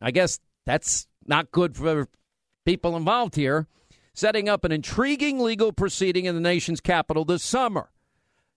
[0.00, 2.06] I guess that's not good for
[2.64, 3.66] people involved here,
[4.14, 7.90] setting up an intriguing legal proceeding in the nation's capital this summer.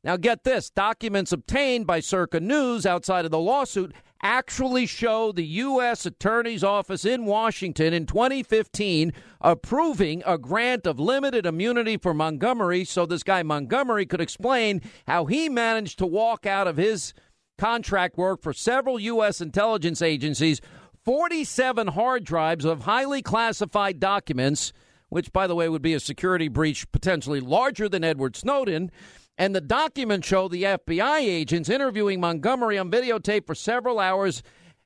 [0.04, 5.46] Now, get this documents obtained by Circa News outside of the lawsuit actually show the
[5.46, 6.06] U.S.
[6.06, 13.06] Attorney's Office in Washington in 2015 approving a grant of limited immunity for Montgomery so
[13.06, 17.14] this guy Montgomery could explain how he managed to walk out of his
[17.58, 19.40] contract work for several U.S.
[19.40, 20.62] intelligence agencies,
[21.04, 24.74] 47 hard drives of highly classified documents,
[25.10, 28.92] which, by the way, would be a security breach potentially larger than Edward Snowden.
[29.38, 34.44] And the documents show the FBI agents interviewing Montgomery on videotape for several hours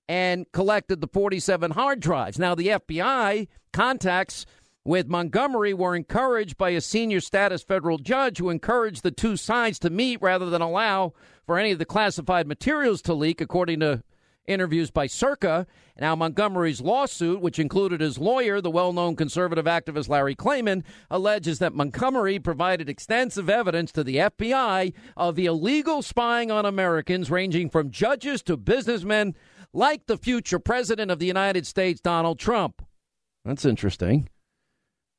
[0.08, 2.40] and collected the 47 hard drives.
[2.40, 4.46] Now, the FBI contacts
[4.86, 9.80] with Montgomery were encouraged by a senior status federal judge who encouraged the two sides
[9.80, 11.14] to meet rather than allow
[11.46, 14.04] for any of the classified materials to leak, according to
[14.48, 15.68] interviews by Circa.
[16.00, 21.60] Now, Montgomery's lawsuit, which included his lawyer, the well known conservative activist Larry Klayman, alleges
[21.60, 27.70] that Montgomery provided extensive evidence to the FBI of the illegal spying on Americans, ranging
[27.70, 29.36] from judges to businessmen,
[29.74, 32.86] like the future president of the United States, Donald Trump.
[33.44, 34.30] That's interesting.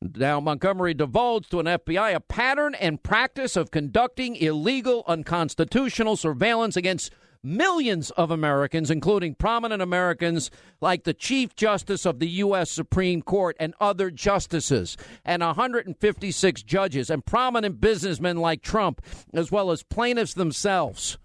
[0.03, 6.77] Now, Montgomery divulged to an FBI a pattern and practice of conducting illegal, unconstitutional surveillance
[6.77, 7.11] against
[7.47, 12.71] millions of Americans, including prominent Americans like the Chief Justice of the U.S.
[12.71, 19.01] Supreme Court and other justices, and 156 judges, and prominent businessmen like Trump,
[19.33, 21.19] as well as plaintiffs themselves.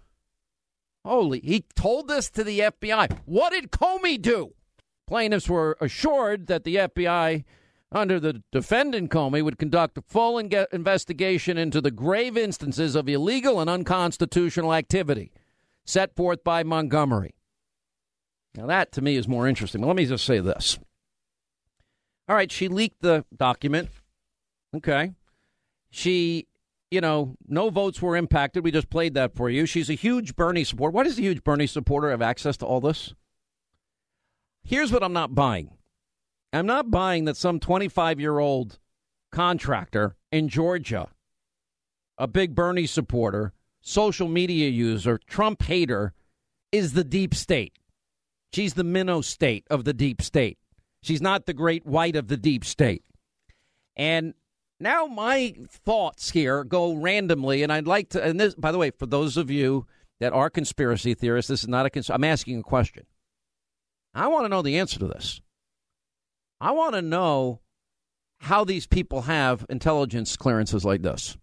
[1.04, 3.18] Holy, he told this to the FBI.
[3.24, 4.54] What did Comey do?
[5.08, 7.44] Plaintiffs were assured that the FBI
[7.90, 13.60] under the defendant Comey would conduct a full investigation into the grave instances of illegal
[13.60, 15.32] and unconstitutional activity
[15.84, 17.34] set forth by Montgomery.
[18.54, 19.80] Now, that to me is more interesting.
[19.80, 20.78] But let me just say this.
[22.28, 23.88] All right, she leaked the document.
[24.76, 25.12] Okay.
[25.90, 26.46] She,
[26.90, 28.64] you know, no votes were impacted.
[28.64, 29.66] We just played that for you.
[29.66, 30.94] She's a huge Bernie supporter.
[30.94, 33.14] Why does a huge Bernie supporter have access to all this?
[34.64, 35.70] Here's what I'm not buying
[36.52, 38.78] I'm not buying that some 25 year old
[39.30, 41.08] contractor in Georgia,
[42.18, 46.14] a big Bernie supporter, social media user, Trump hater,
[46.70, 47.78] is the deep state.
[48.52, 50.58] She's the minnow state of the deep state.
[51.02, 53.02] She's not the great white of the deep state.
[53.96, 54.34] And
[54.80, 58.22] now my thoughts here go randomly, and I'd like to.
[58.22, 59.86] And this, by the way, for those of you
[60.20, 61.90] that are conspiracy theorists, this is not a.
[61.90, 63.04] Cons- I'm asking a question.
[64.14, 65.40] I want to know the answer to this.
[66.60, 67.60] I want to know
[68.38, 71.36] how these people have intelligence clearances like this.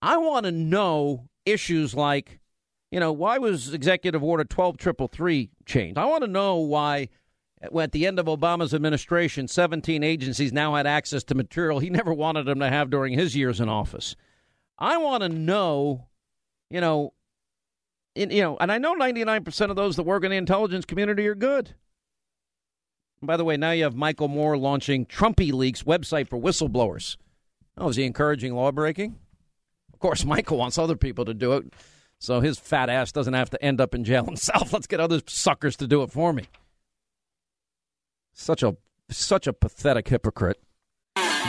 [0.00, 2.40] I want to know issues like,
[2.90, 5.98] you know, why was Executive Order 12333 changed?
[5.98, 7.08] I want to know why
[7.62, 12.12] at the end of Obama's administration, 17 agencies now had access to material he never
[12.12, 14.16] wanted them to have during his years in office.
[14.78, 16.08] I want to know,
[16.70, 17.12] you know,
[18.14, 21.26] in, you know, and I know 99% of those that work in the intelligence community
[21.28, 21.74] are good.
[23.22, 27.16] By the way, now you have Michael Moore launching TrumpiLeaks website for whistleblowers.
[27.78, 29.16] Oh, is he encouraging lawbreaking?
[30.02, 31.72] Course, Michael wants other people to do it,
[32.18, 34.72] so his fat ass doesn't have to end up in jail himself.
[34.72, 36.44] Let's get other suckers to do it for me.
[38.34, 38.76] Such a
[39.10, 40.60] such a pathetic hypocrite.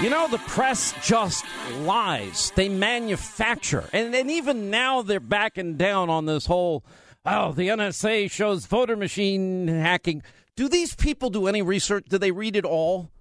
[0.02, 1.46] You know, the press just
[1.82, 2.52] lies.
[2.56, 3.88] They manufacture.
[3.94, 6.84] And, and even now they're backing down on this whole,
[7.26, 10.22] oh, the NSA shows voter machine hacking.
[10.58, 12.06] Do these people do any research?
[12.10, 13.12] Do they read it all?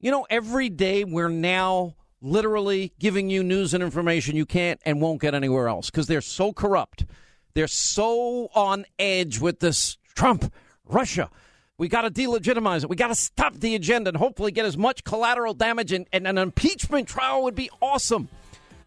[0.00, 5.00] You know, every day we're now literally giving you news and information you can't and
[5.00, 7.04] won't get anywhere else because they're so corrupt.
[7.54, 10.52] They're so on edge with this Trump,
[10.86, 11.28] Russia.
[11.76, 12.88] We got to delegitimize it.
[12.88, 15.92] We got to stop the agenda and hopefully get as much collateral damage.
[15.92, 18.28] And, and an impeachment trial would be awesome.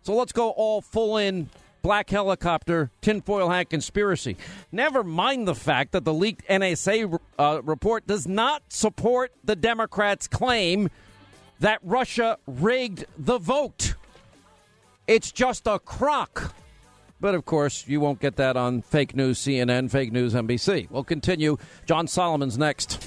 [0.01, 1.49] So let's go all full in
[1.81, 4.38] black helicopter, tinfoil hat conspiracy.
[4.71, 10.27] Never mind the fact that the leaked NSA uh, report does not support the Democrats'
[10.27, 10.89] claim
[11.59, 13.95] that Russia rigged the vote.
[15.07, 16.53] It's just a crock.
[17.21, 20.89] But of course, you won't get that on fake news CNN, fake news NBC.
[20.89, 21.57] We'll continue.
[21.85, 23.03] John Solomon's next.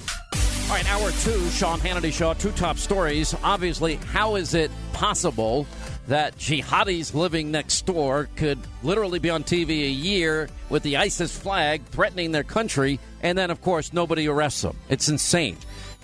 [0.68, 3.34] All right, hour two, Sean Hannity Show, two top stories.
[3.42, 5.66] Obviously, how is it possible
[6.09, 11.36] that jihadis living next door could literally be on TV a year with the ISIS
[11.36, 14.76] flag threatening their country, and then, of course, nobody arrests them?
[14.88, 15.57] It's insane.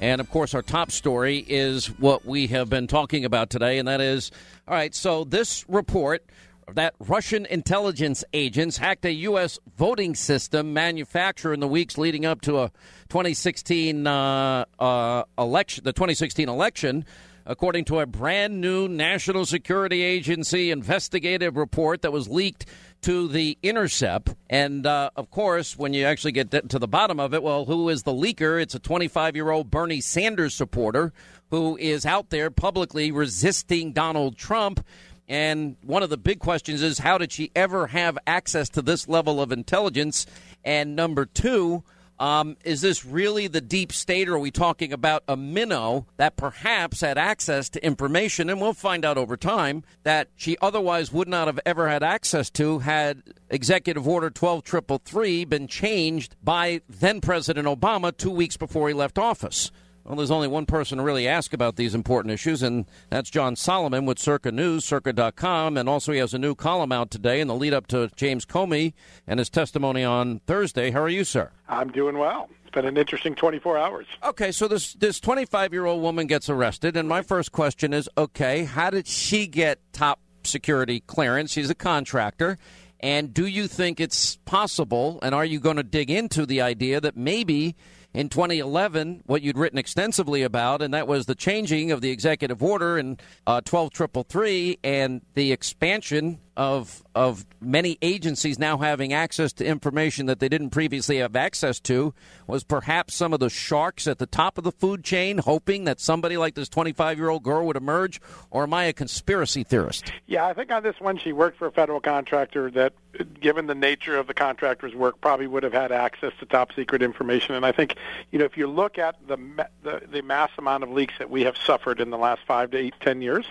[0.05, 3.89] And of course, our top story is what we have been talking about today, and
[3.89, 4.31] that is
[4.69, 6.27] all right, so this report
[6.75, 9.59] that Russian intelligence agents hacked a U.S.
[9.79, 12.71] voting system manufacturer in the weeks leading up to a
[13.09, 17.07] 2016 uh, uh, election, the 2016 election,
[17.47, 22.67] according to a brand new National Security Agency investigative report that was leaked
[23.05, 24.35] to the Intercept.
[24.49, 27.91] And uh, of course, when you actually get to the bottom of it, well, who
[27.91, 28.59] is the leaker?
[28.61, 31.13] It's a 25 year old Bernie Sanders supporter
[31.51, 34.83] who is out there publicly resisting Donald Trump.
[35.29, 39.07] And one of the big questions is how did she ever have access to this
[39.07, 40.25] level of intelligence?
[40.65, 41.85] And number two,
[42.19, 46.37] um, is this really the deep state, or are we talking about a minnow that
[46.37, 51.29] perhaps had access to information, and we'll find out over time, that she otherwise would
[51.29, 57.67] not have ever had access to had Executive Order 12333 been changed by then President
[57.67, 59.71] Obama two weeks before he left office?
[60.05, 63.57] Well, there's only one person to really ask about these important issues, and that's John
[63.57, 65.79] Solomon with Circa News, circa.com.
[65.79, 68.45] And also, he has a new column out today in the lead up to James
[68.45, 68.93] Comey
[69.27, 70.91] and his testimony on Thursday.
[70.91, 71.51] How are you, sir?
[71.71, 72.51] I'm doing well.
[72.63, 74.07] It's been an interesting 24 hours.
[74.23, 78.07] Okay, so this this 25 year old woman gets arrested, and my first question is
[78.19, 81.51] okay, how did she get top security clearance?
[81.51, 82.59] She's a contractor.
[83.01, 87.03] And do you think it's possible, and are you going to dig into the idea
[87.03, 87.77] that maybe
[88.15, 92.63] in 2011 what you'd written extensively about, and that was the changing of the executive
[92.63, 99.65] order in uh, 12333 and the expansion of of many agencies now having access to
[99.65, 102.13] information that they didn't previously have access to
[102.47, 106.01] was perhaps some of the sharks at the top of the food chain hoping that
[106.01, 110.13] somebody like this 25 year old girl would emerge or am i a conspiracy theorist?
[110.27, 112.93] Yeah i think on this one she worked for a federal contractor that
[113.41, 117.03] given the nature of the contractor's work probably would have had access to top secret
[117.03, 117.55] information.
[117.55, 117.97] And i think
[118.31, 119.37] you know if you look at the
[119.83, 122.79] the, the mass amount of leaks that we have suffered in the last five to
[122.79, 123.47] eight ten years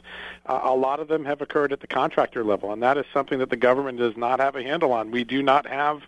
[0.45, 2.71] uh, a lot of them have occurred at the contractor level.
[2.73, 5.09] And that that is something that the government does not have a handle on.
[5.09, 6.03] We do not have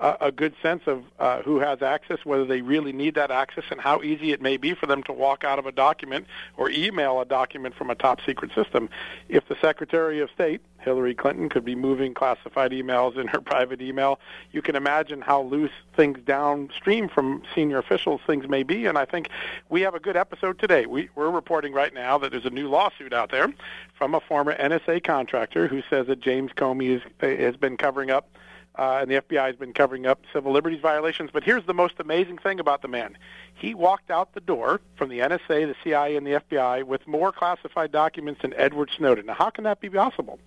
[0.00, 3.64] uh, a good sense of uh, who has access, whether they really need that access,
[3.70, 6.26] and how easy it may be for them to walk out of a document
[6.56, 8.88] or email a document from a top secret system.
[9.28, 13.80] If the Secretary of State, Hillary Clinton, could be moving classified emails in her private
[13.80, 14.18] email,
[14.52, 18.86] you can imagine how loose things downstream from senior officials things may be.
[18.86, 19.28] And I think
[19.68, 20.86] we have a good episode today.
[20.86, 23.52] We, we're reporting right now that there's a new lawsuit out there
[23.96, 28.28] from a former NSA contractor who says that James Comey is, has been covering up
[28.76, 31.30] uh, and the FBI has been covering up civil liberties violations.
[31.32, 33.16] But here's the most amazing thing about the man.
[33.54, 37.32] He walked out the door from the NSA, the CIA, and the FBI with more
[37.32, 39.26] classified documents than Edward Snowden.
[39.26, 40.38] Now, how can that be possible?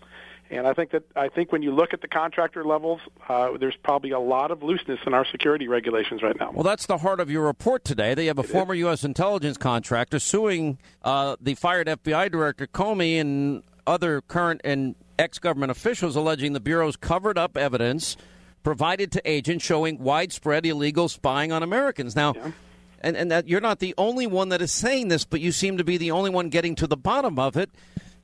[0.50, 3.76] And I think that I think when you look at the contractor levels, uh, there's
[3.76, 6.52] probably a lot of looseness in our security regulations right now.
[6.52, 8.14] Well, that's the heart of your report today.
[8.14, 8.80] They have a it former is.
[8.80, 9.04] U.S.
[9.04, 15.72] intelligence contractor suing uh, the fired FBI director Comey and other current and ex government
[15.72, 18.18] officials alleging the Bureau's covered up evidence
[18.64, 22.16] provided to agents showing widespread illegal spying on Americans.
[22.16, 22.52] Now, yeah.
[23.02, 25.78] and, and that you're not the only one that is saying this, but you seem
[25.78, 27.70] to be the only one getting to the bottom of it.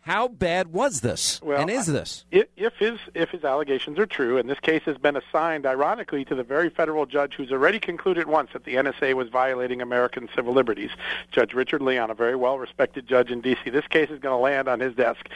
[0.04, 2.26] How bad was this, well, and is this?
[2.30, 6.36] If his if his allegations are true, and this case has been assigned, ironically, to
[6.36, 10.54] the very federal judge who's already concluded once that the NSA was violating American civil
[10.54, 10.90] liberties,
[11.32, 13.70] Judge Richard Leon, a very well-respected judge in D.C.
[13.70, 15.30] This case is going to land on his desk,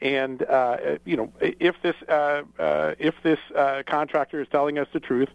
[0.00, 4.86] and uh, you know, if this uh, uh, if this uh, contractor is telling us
[4.92, 5.30] the truth,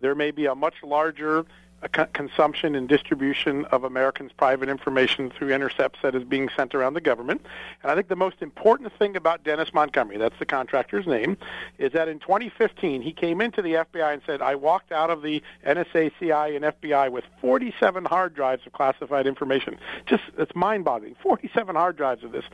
[0.00, 1.46] there may be a much larger
[1.88, 7.00] consumption and distribution of Americans' private information through intercepts that is being sent around the
[7.00, 7.44] government.
[7.82, 11.36] And I think the most important thing about Dennis Montgomery, that's the contractor's name,
[11.78, 15.22] is that in 2015 he came into the FBI and said, I walked out of
[15.22, 19.78] the NSA, CIA, and FBI with 47 hard drives of classified information.
[20.06, 21.16] Just, it's mind-boggling.
[21.22, 22.44] 47 hard drives of this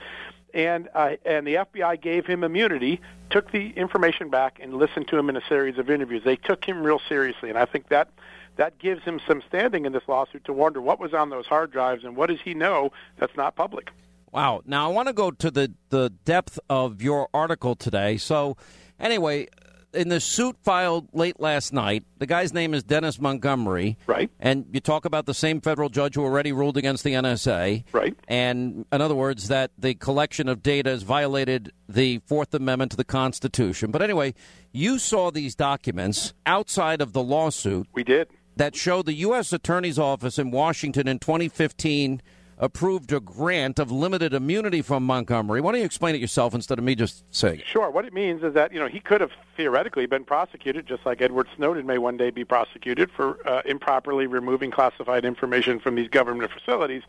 [0.54, 3.00] and uh, and the FBI gave him immunity,
[3.30, 6.22] took the information back, and listened to him in a series of interviews.
[6.24, 8.08] They took him real seriously, and I think that
[8.58, 11.70] that gives him some standing in this lawsuit to wonder what was on those hard
[11.70, 13.90] drives and what does he know that's not public.
[14.32, 14.62] Wow.
[14.66, 18.18] Now I want to go to the the depth of your article today.
[18.18, 18.56] So,
[19.00, 19.46] anyway,
[19.94, 23.96] in the suit filed late last night, the guy's name is Dennis Montgomery.
[24.06, 24.30] Right.
[24.38, 27.84] And you talk about the same federal judge who already ruled against the NSA.
[27.92, 28.14] Right.
[28.26, 32.96] And in other words, that the collection of data has violated the Fourth Amendment to
[32.96, 33.90] the Constitution.
[33.90, 34.34] But anyway,
[34.72, 37.86] you saw these documents outside of the lawsuit.
[37.94, 38.28] We did.
[38.58, 39.52] That show the U.S.
[39.52, 42.20] Attorney's Office in Washington in 2015
[42.58, 45.60] approved a grant of limited immunity from Montgomery.
[45.60, 47.66] Why don't you explain it yourself instead of me just saying it?
[47.68, 47.88] Sure.
[47.88, 51.22] What it means is that you know he could have theoretically been prosecuted, just like
[51.22, 56.08] Edward Snowden may one day be prosecuted for uh, improperly removing classified information from these
[56.08, 57.04] government facilities.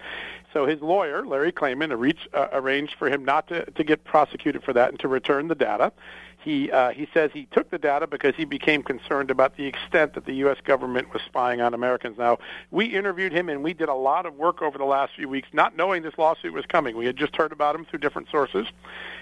[0.54, 1.92] So his lawyer, Larry Klayman,
[2.32, 5.56] uh, arranged for him not to, to get prosecuted for that and to return the
[5.56, 5.94] data.
[6.42, 10.14] He uh, he says he took the data because he became concerned about the extent
[10.14, 10.58] that the U.S.
[10.64, 12.18] government was spying on Americans.
[12.18, 12.40] Now
[12.72, 15.50] we interviewed him and we did a lot of work over the last few weeks,
[15.52, 16.96] not knowing this lawsuit was coming.
[16.96, 18.68] We had just heard about him through different sources,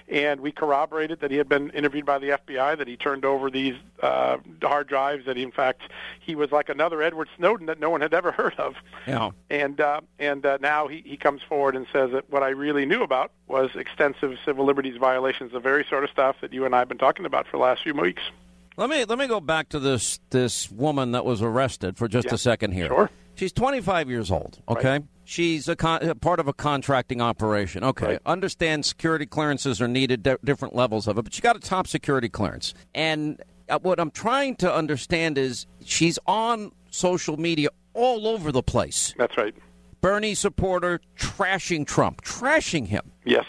[0.07, 3.49] and we corroborated that he had been interviewed by the FBI, that he turned over
[3.49, 5.81] these uh, hard drives, that he, in fact
[6.19, 8.75] he was like another Edward Snowden that no one had ever heard of.
[9.07, 9.31] Yeah.
[9.49, 12.85] And uh, and uh, now he, he comes forward and says that what I really
[12.85, 16.75] knew about was extensive civil liberties violations, the very sort of stuff that you and
[16.75, 18.21] I have been talking about for the last few weeks.
[18.77, 22.27] Let me let me go back to this this woman that was arrested for just
[22.27, 22.35] Yeah.
[22.35, 22.87] a second here.
[22.87, 23.09] Sure.
[23.35, 24.59] She's 25 years old.
[24.67, 24.91] Okay.
[24.93, 25.03] Right.
[25.23, 27.83] She's a, con- part of a contracting operation.
[27.83, 28.05] Okay.
[28.07, 28.19] Right.
[28.25, 31.85] Understand security clearances are needed, di- different levels of it, but she got a top
[31.85, 32.73] security clearance.
[32.95, 38.63] And uh, what I'm trying to understand is she's on social media all over the
[38.63, 39.13] place.
[39.17, 39.53] That's right.
[40.01, 43.11] Bernie supporter trashing Trump, trashing him.
[43.25, 43.45] Yes.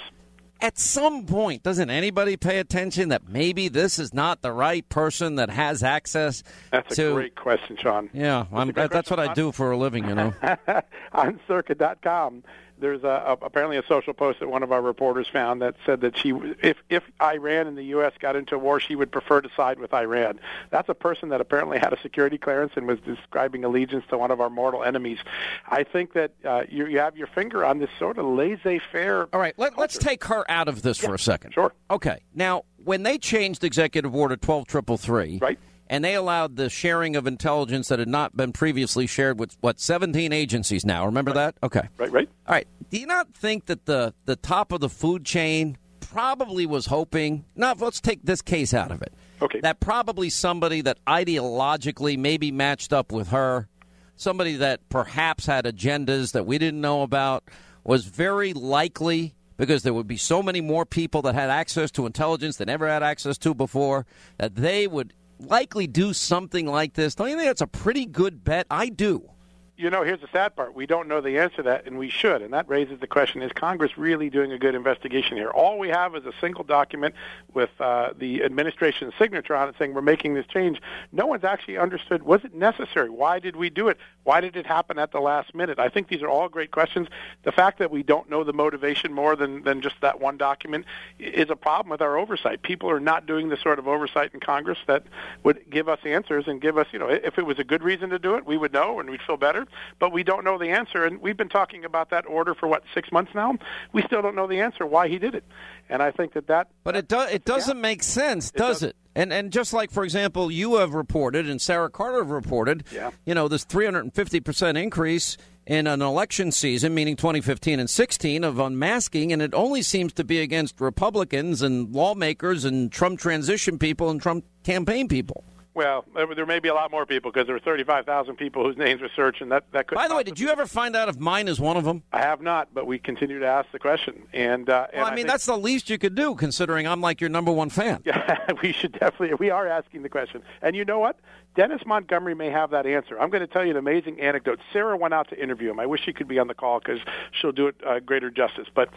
[0.61, 5.37] At some point, doesn't anybody pay attention that maybe this is not the right person
[5.37, 6.43] that has access
[6.73, 8.11] That's a great question, Sean.
[8.13, 10.35] Yeah, I'm, a great that's what I do for a living, you know.
[11.13, 12.43] on circa.com
[12.81, 16.01] there's a, a, apparently a social post that one of our reporters found that said
[16.01, 16.31] that she
[16.63, 19.79] if if Iran and the US got into a war she would prefer to side
[19.79, 20.41] with Iran.
[20.71, 24.31] That's a person that apparently had a security clearance and was describing allegiance to one
[24.31, 25.19] of our mortal enemies.
[25.67, 29.41] I think that uh, you, you have your finger on this sort of laissez-faire All
[29.41, 31.53] right, let, let's take her out of this for a second.
[31.53, 31.73] Sure.
[31.91, 32.21] Okay.
[32.35, 35.59] Now, when they changed Executive Order 12333, Right.
[35.89, 39.81] And they allowed the sharing of intelligence that had not been previously shared with, what,
[39.81, 41.07] 17 agencies now.
[41.07, 41.57] Remember that?
[41.63, 41.89] Okay.
[41.97, 42.29] Right, right.
[42.47, 42.69] All right.
[42.91, 47.45] Do you not think that the, the top of the food chain probably was hoping?
[47.57, 49.13] Now, let's take this case out of it.
[49.41, 49.61] Okay.
[49.61, 53.69] That probably somebody that ideologically maybe matched up with her,
[54.17, 57.45] somebody that perhaps had agendas that we didn't know about,
[57.85, 62.07] was very likely because there would be so many more people that had access to
[62.07, 64.07] intelligence that never had access to before
[64.39, 67.15] that they would likely do something like this.
[67.15, 68.67] Don't you think that's a pretty good bet?
[68.71, 69.31] I do.
[69.79, 70.75] You know, here's the sad part.
[70.75, 72.43] We don't know the answer to that, and we should.
[72.43, 75.51] And that raises the question, is Congress really doing a good investigation here?
[75.51, 77.15] All we have is a single document
[77.55, 80.83] with uh, the administration's signature on it saying we're making this change.
[81.13, 83.09] No one's actually understood, was it necessary?
[83.09, 83.99] Why did we do it?
[84.25, 85.79] Why did it happen at the last minute?
[85.79, 87.07] I think these are all great questions.
[87.45, 90.87] The fact that we don't know the motivation more than, than just that one document
[91.21, 92.63] is a problem with our oversight.
[92.63, 95.05] People are not doing the sort of oversight in Congress that
[95.45, 98.11] would give us answers and give us, you know, if it was a good reason
[98.11, 99.68] to do it, we would know and we'd feel better.
[99.99, 102.83] But we don't know the answer, and we've been talking about that order for what
[102.95, 103.57] six months now.
[103.93, 105.45] We still don't know the answer why he did it,
[105.89, 106.69] and I think that that.
[106.85, 107.31] But it does.
[107.31, 108.97] It doesn't make sense, does it?
[109.15, 113.11] And and just like for example, you have reported and Sarah Carter have reported, Yeah.
[113.27, 118.59] you know, this 350 percent increase in an election season, meaning 2015 and 16, of
[118.59, 124.09] unmasking, and it only seems to be against Republicans and lawmakers and Trump transition people
[124.09, 125.45] and Trump campaign people.
[125.79, 128.77] Well, there there may be a lot more people because there were 35,000 people whose
[128.77, 129.95] names were searched, and that that could.
[129.95, 132.03] By the way, did you ever find out if mine is one of them?
[132.13, 135.11] I have not, but we continue to ask the question, and uh, and Well, I
[135.11, 138.03] mean, think- that's the least you could do, considering I'm like your number one fan.
[138.05, 139.35] Yeah, we should definitely.
[139.35, 141.17] We are asking the question, and you know what?
[141.55, 143.17] Dennis Montgomery may have that answer.
[143.21, 144.59] I'm going to tell you an amazing anecdote.
[144.73, 145.79] Sarah went out to interview him.
[145.79, 146.99] I wish she could be on the call because
[147.31, 148.67] she'll do it uh, greater justice.
[148.75, 148.89] But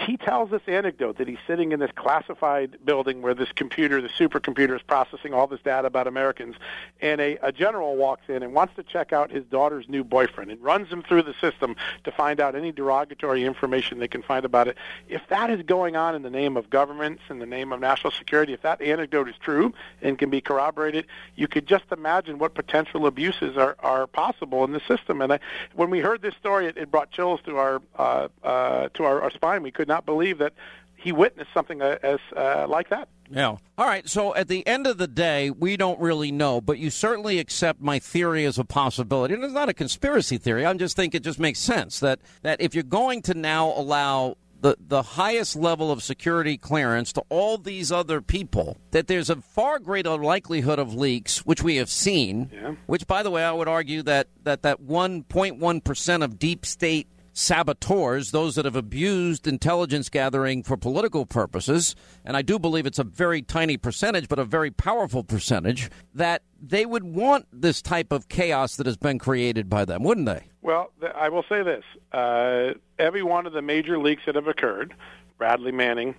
[0.00, 4.08] he tells this anecdote that he's sitting in this classified building where this computer, the
[4.08, 6.56] supercomputer, is processing all this data about Americans,
[7.00, 10.50] and a, a general walks in and wants to check out his daughter's new boyfriend
[10.50, 14.44] and runs him through the system to find out any derogatory information they can find
[14.44, 14.76] about it.
[15.08, 18.12] If that is going on in the name of governments, in the name of national
[18.12, 22.54] security, if that anecdote is true and can be corroborated, you could just imagine what
[22.54, 25.20] potential abuses are, are possible in the system.
[25.20, 25.40] And I,
[25.74, 29.22] when we heard this story, it, it brought chills to our uh, uh, to our,
[29.22, 29.62] our spine.
[29.62, 30.54] We could not believe that
[30.96, 33.08] he witnessed something uh, as uh, like that.
[33.30, 33.56] Yeah.
[33.78, 34.08] All right.
[34.08, 37.80] So at the end of the day, we don't really know, but you certainly accept
[37.80, 39.34] my theory as a possibility.
[39.34, 40.66] And it's not a conspiracy theory.
[40.66, 44.36] I'm just think it just makes sense that that if you're going to now allow
[44.60, 49.36] the, the highest level of security clearance to all these other people, that there's a
[49.36, 52.50] far greater likelihood of leaks, which we have seen.
[52.52, 52.74] Yeah.
[52.86, 57.06] Which, by the way, I would argue that that, that 1.1 percent of deep state
[57.32, 62.98] saboteurs, those that have abused intelligence gathering for political purposes, and I do believe it's
[62.98, 68.12] a very tiny percentage, but a very powerful percentage, that they would want this type
[68.12, 70.44] of chaos that has been created by them, wouldn't they?
[70.62, 74.94] Well, I will say this: uh, every one of the major leaks that have occurred,
[75.38, 76.14] Bradley Manning,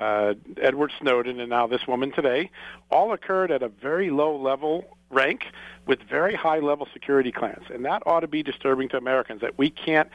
[0.00, 2.50] uh, Edward Snowden, and now this woman today,
[2.90, 5.44] all occurred at a very low level rank
[5.86, 9.58] with very high level security clearance, and that ought to be disturbing to Americans that
[9.58, 10.08] we can't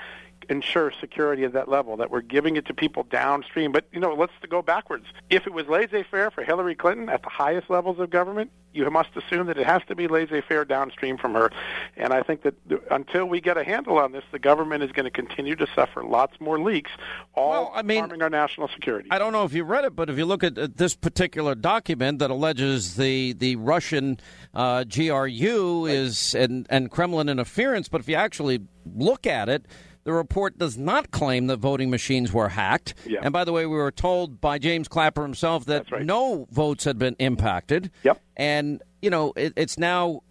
[0.50, 3.72] ensure security at that level, that we're giving it to people downstream.
[3.72, 5.06] But, you know, let's go backwards.
[5.30, 9.10] If it was laissez-faire for Hillary Clinton at the highest levels of government, you must
[9.16, 11.52] assume that it has to be laissez-faire downstream from her.
[11.95, 12.54] And I think that
[12.91, 16.04] until we get a handle on this, the government is going to continue to suffer
[16.04, 16.91] lots more leaks,
[17.34, 19.10] all well, I mean, harming our national security.
[19.10, 21.56] I don't know if you read it, but if you look at, at this particular
[21.56, 24.20] document that alleges the the Russian
[24.54, 25.95] uh, GRU right.
[25.95, 28.62] is and, and Kremlin interference, but if you actually
[28.95, 29.66] look at it,
[30.08, 32.93] the report does not claim that voting machines were hacked.
[33.05, 33.20] Yeah.
[33.24, 36.05] And by the way, we were told by James Clapper himself that right.
[36.05, 37.91] no votes had been impacted.
[38.03, 38.22] Yep.
[38.38, 40.22] And, you know, it, it's now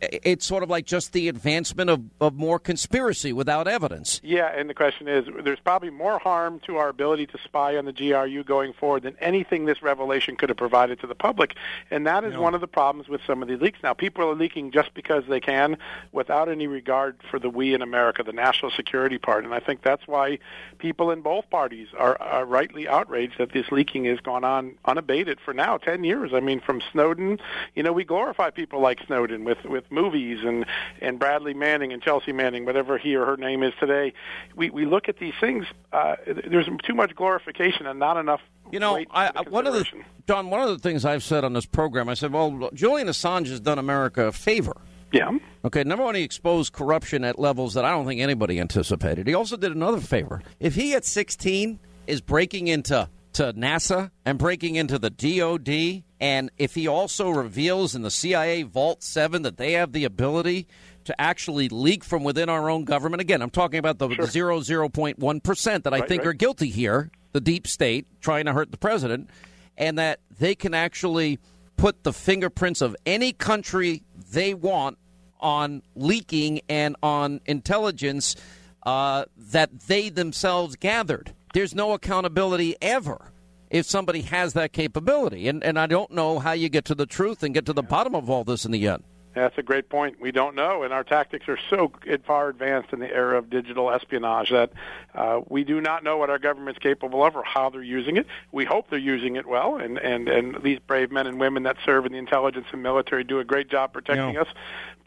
[0.00, 4.20] it's sort of like just the advancement of, of more conspiracy without evidence.
[4.22, 7.84] Yeah, and the question is there's probably more harm to our ability to spy on
[7.84, 11.56] the GRU going forward than anything this revelation could have provided to the public.
[11.90, 13.78] And that is one of the problems with some of these leaks.
[13.82, 15.78] Now, people are leaking just because they can
[16.12, 19.44] without any regard for the we in America, the national security part.
[19.44, 20.38] And I think that's why
[20.78, 25.40] people in both parties are, are rightly outraged that this leaking has gone on unabated
[25.40, 26.32] for now 10 years.
[26.32, 27.38] I mean, from Snowden,
[27.74, 30.66] you know, we glorify people like Snowden with, with movies and
[31.00, 34.12] and Bradley Manning and Chelsea Manning, whatever he or her name is today.
[34.56, 35.66] We we look at these things.
[35.92, 38.40] Uh, there's too much glorification and not enough.
[38.70, 39.84] You know, I, one of the
[40.26, 43.48] Don, one of the things I've said on this program, I said, well, Julian Assange
[43.48, 44.76] has done America a favor.
[45.10, 45.38] Yeah.
[45.64, 49.26] Okay, number one, he exposed corruption at levels that I don't think anybody anticipated.
[49.26, 50.42] He also did another favor.
[50.60, 53.08] If he at 16 is breaking into
[53.38, 58.64] to NASA and breaking into the DOD and if he also reveals in the CIA
[58.64, 60.66] Vault 7 that they have the ability
[61.04, 64.52] to actually leak from within our own government, again, I'm talking about the, sure.
[64.52, 66.28] 0.1% that I right, think right.
[66.28, 69.30] are guilty here, the deep state trying to hurt the president,
[69.76, 71.38] and that they can actually
[71.76, 74.98] put the fingerprints of any country they want
[75.38, 78.34] on leaking and on intelligence
[78.82, 81.32] uh, that they themselves gathered.
[81.58, 83.32] There's no accountability ever
[83.68, 85.48] if somebody has that capability.
[85.48, 87.82] And, and I don't know how you get to the truth and get to the
[87.82, 89.02] bottom of all this in the end.
[89.34, 90.20] That's a great point.
[90.20, 91.92] We don't know, and our tactics are so
[92.24, 94.72] far advanced in the era of digital espionage that
[95.14, 98.26] uh, we do not know what our government's capable of or how they're using it.
[98.52, 101.76] We hope they're using it well, and, and, and these brave men and women that
[101.84, 104.42] serve in the intelligence and military do a great job protecting Yeah.
[104.42, 104.48] us.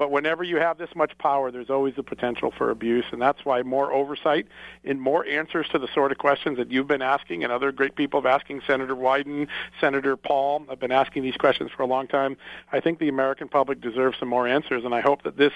[0.01, 3.45] But whenever you have this much power, there's always the potential for abuse, and that's
[3.45, 4.47] why more oversight
[4.83, 7.93] and more answers to the sort of questions that you've been asking and other great
[7.93, 9.47] people have asking, Senator Wyden,
[9.79, 12.35] Senator Paul, have been asking these questions for a long time.
[12.71, 15.53] I think the American public deserves some more answers, and I hope that this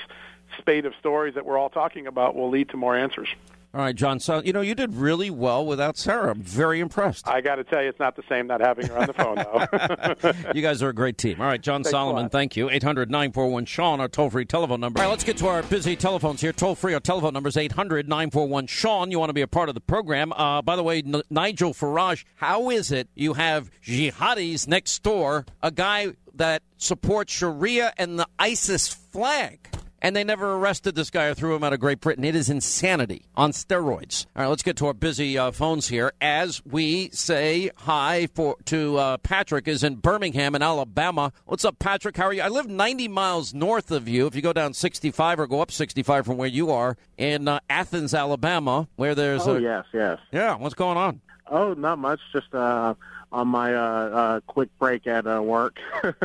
[0.60, 3.30] spate of stories that we're all talking about will lead to more answers.
[3.76, 4.22] All right, John.
[4.22, 6.32] So, you know, you did really well without Sarah.
[6.32, 7.28] I'm very impressed.
[7.28, 9.36] I got to tell you, it's not the same not having her on the phone,
[9.36, 10.32] though.
[10.56, 11.42] you guys are a great team.
[11.42, 12.70] All right, John Thanks Solomon, thank you.
[12.70, 15.02] 800 941 Sean, our toll free telephone number.
[15.02, 16.54] All right, let's get to our busy telephones here.
[16.54, 19.12] Toll free, our telephone number is 800 941 Sean.
[19.12, 20.32] You want to be a part of the program.
[20.32, 25.46] Uh, by the way, N- Nigel Farage, how is it you have jihadis next door,
[25.62, 29.75] a guy that supports Sharia and the ISIS flag?
[30.02, 32.24] And they never arrested this guy or threw him out of Great Britain.
[32.24, 34.26] It is insanity on steroids.
[34.36, 38.58] All right, let's get to our busy uh, phones here as we say hi for
[38.66, 41.32] to uh, Patrick is in Birmingham in Alabama.
[41.46, 42.18] What's up, Patrick?
[42.18, 42.42] How are you?
[42.42, 44.28] I live 90 miles north of you.
[44.28, 47.60] If you go down 65 or go up 65 from where you are in uh,
[47.70, 50.20] Athens, Alabama, where there's Oh a yes, yes.
[50.32, 50.56] yeah.
[50.56, 51.22] What's going on?
[51.48, 52.20] Oh, not much.
[52.34, 52.96] Just uh,
[53.32, 55.78] on my uh, uh, quick break at uh, work.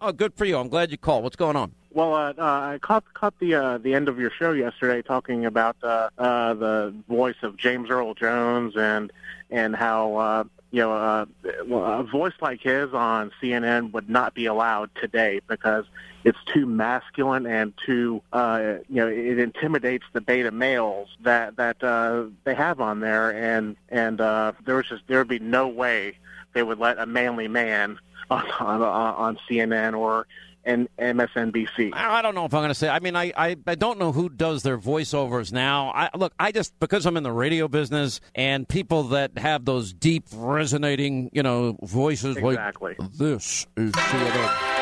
[0.00, 0.56] Oh, good for you.
[0.56, 1.24] I'm glad you called.
[1.24, 1.72] What's going on?
[1.92, 5.46] Well, uh, uh, I caught caught the uh, the end of your show yesterday, talking
[5.46, 9.12] about uh, uh, the voice of James Earl Jones and
[9.50, 11.26] and how uh, you know uh,
[11.70, 15.86] a voice like his on CNN would not be allowed today because
[16.24, 21.82] it's too masculine and too uh, you know it intimidates the beta males that that
[21.82, 25.68] uh, they have on there, and and uh, there was just there would be no
[25.68, 26.18] way
[26.52, 27.98] they would let a manly man
[28.30, 30.26] on on, on CNN or
[30.64, 31.90] and MSNBC.
[31.94, 32.88] I don't know if I'm going to say.
[32.88, 35.90] I mean, I, I, I don't know who does their voiceovers now.
[35.94, 39.92] I look, I just because I'm in the radio business and people that have those
[39.92, 42.96] deep resonating, you know, voices exactly.
[42.98, 44.78] like this is CNN.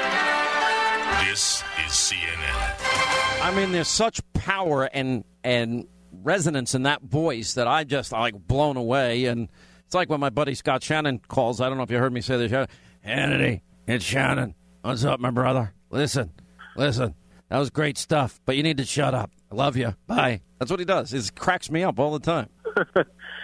[1.28, 3.42] This is CNN.
[3.42, 5.86] I mean, there's such power and and
[6.22, 9.26] resonance in that voice that I just like blown away.
[9.26, 9.48] And
[9.84, 11.60] it's like when my buddy Scott Shannon calls.
[11.60, 12.68] I don't know if you heard me say this.
[13.06, 14.55] Hannity, it's Shannon.
[14.86, 15.74] What's up, my brother?
[15.90, 16.30] Listen,
[16.76, 17.16] listen.
[17.48, 19.32] That was great stuff, but you need to shut up.
[19.50, 19.96] I love you.
[20.06, 20.42] Bye.
[20.60, 21.12] That's what he does.
[21.12, 22.48] It cracks me up all the time.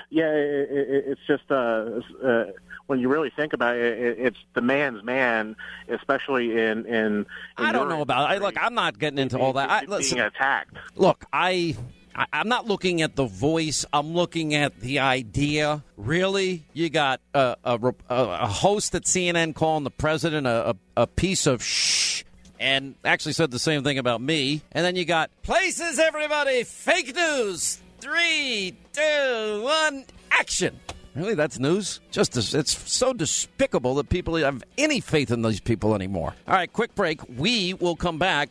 [0.09, 2.45] yeah, it, it, it's just uh, uh,
[2.87, 5.57] when you really think about it, it, it's the man's man,
[5.89, 6.87] especially in in.
[6.87, 7.27] in
[7.57, 8.31] I don't know about.
[8.31, 8.55] I look.
[8.57, 9.69] I'm not getting into all that.
[9.69, 10.77] I, listen, being attacked.
[10.95, 11.75] Look, I.
[12.15, 13.85] I- I'm not looking at the voice.
[13.93, 15.83] I'm looking at the idea.
[15.97, 21.07] Really, you got a, a, a host at CNN calling the president a, a, a
[21.07, 22.25] piece of shh,
[22.61, 24.63] and actually said the same thing about me.
[24.73, 27.81] And then you got places, everybody, fake news.
[28.01, 30.79] Three, two, one, action.
[31.15, 32.01] Really, that's news?
[32.11, 36.35] Just as, it's so despicable that people have any faith in these people anymore.
[36.49, 37.21] All right, quick break.
[37.39, 38.51] We will come back.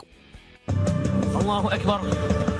[0.70, 2.51] Allahu Akbar.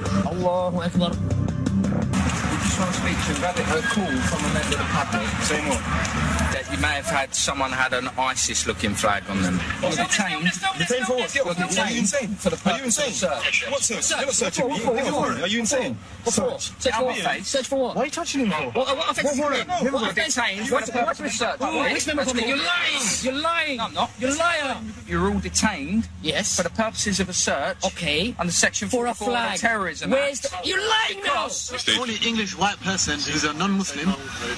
[0.42, 1.12] Allahu Akbar.
[1.12, 3.38] We just want to speak to you.
[3.38, 5.28] We've a call from a member of the public.
[5.46, 6.51] Saying what?
[6.72, 9.60] That you may have had someone had an ISIS looking flag on them.
[9.82, 10.46] You're detained.
[10.78, 11.36] Detained for what?
[11.36, 12.30] You're Are you insane?
[12.36, 13.12] for the Are you of insane?
[13.12, 13.66] search.
[13.70, 14.10] What search?
[14.10, 14.74] You're not searching me.
[14.76, 14.96] What for?
[14.96, 15.44] You're What for for?
[15.44, 15.98] Are you insane?
[16.24, 16.60] What for?
[16.60, 17.44] Search for what?
[17.46, 17.96] Search for what?
[17.98, 18.80] Why are you touching him for?
[18.80, 19.54] What, what offence What is for?
[19.54, 19.68] it?
[19.68, 20.24] No, What no.
[20.24, 21.60] detained for What- the purpose of search?
[21.60, 23.02] What- Which member of the You're lying.
[23.22, 23.78] You're lying.
[23.78, 24.12] No, I'm not.
[24.18, 24.78] You're a liar.
[25.06, 26.08] You're all detained.
[26.22, 26.56] Yes.
[26.56, 27.84] For the purposes of a search.
[27.84, 28.34] Okay.
[28.40, 29.60] Under Section For a 44 of flag.
[29.60, 31.48] Terrorism Where's the- You're lying now.
[31.48, 34.08] Because- only English white person who's a non-Muslim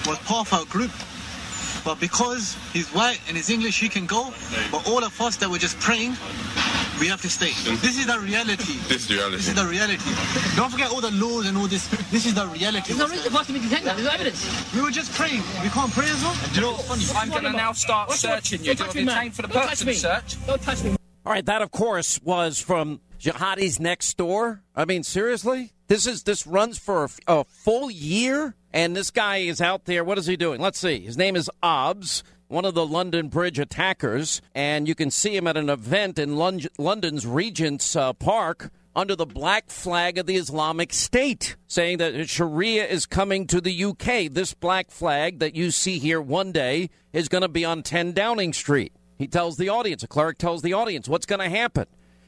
[0.06, 0.92] was part of our group.
[1.84, 4.34] But because he's white and he's English, he can go.
[4.72, 6.16] But all of us that were just praying,
[7.00, 7.52] we have to stay.
[7.82, 8.78] This is the reality.
[8.88, 9.36] This is the reality.
[9.38, 10.56] This is the reality.
[10.56, 11.88] Don't forget all the laws and all this.
[12.12, 12.94] This is the reality.
[12.94, 13.86] There's no reason for us to be detained.
[13.88, 14.74] There's no evidence.
[14.74, 15.42] We were just praying.
[15.62, 16.36] We can't pray as well.
[16.54, 17.22] Do you know what's funny?
[17.22, 18.76] I'm going to now start What's searching you.
[18.76, 19.16] Don't touch You're me, man.
[19.16, 19.94] detained for the Don't purpose touch me.
[19.94, 20.46] search.
[20.48, 20.96] Don't touch me.
[21.26, 24.62] All right, that of course was from Jihadi's next door.
[24.76, 27.10] I mean, seriously, this is this runs for a,
[27.40, 30.04] a full year, and this guy is out there.
[30.04, 30.60] What is he doing?
[30.60, 31.00] Let's see.
[31.02, 35.48] His name is Obbs, one of the London Bridge attackers, and you can see him
[35.48, 38.72] at an event in Lon- London's Regent's uh, Park.
[38.96, 43.86] Under the black flag of the Islamic State, saying that Sharia is coming to the
[43.86, 44.32] UK.
[44.32, 48.12] This black flag that you see here one day is going to be on 10
[48.12, 48.94] Downing Street.
[49.18, 51.88] He tells the audience, a cleric tells the audience, what's going to happen?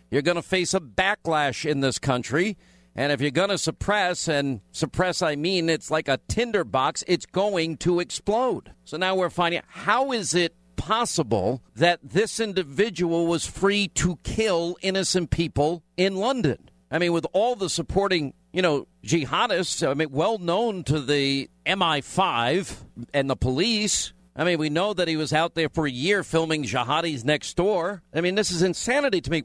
[0.10, 2.58] You're going to face a backlash in this country.
[2.96, 7.26] And if you're going to suppress, and suppress, I mean it's like a tinderbox, it's
[7.26, 8.72] going to explode.
[8.86, 14.18] So now we're finding out how is it possible that this individual was free to
[14.24, 16.70] kill innocent people in London?
[16.90, 21.50] I mean, with all the supporting, you know, jihadists, I mean, well known to the
[21.66, 22.78] MI5
[23.14, 24.14] and the police.
[24.36, 27.56] I mean, we know that he was out there for a year filming jihadis next
[27.56, 28.02] door.
[28.14, 29.44] I mean, this is insanity to me.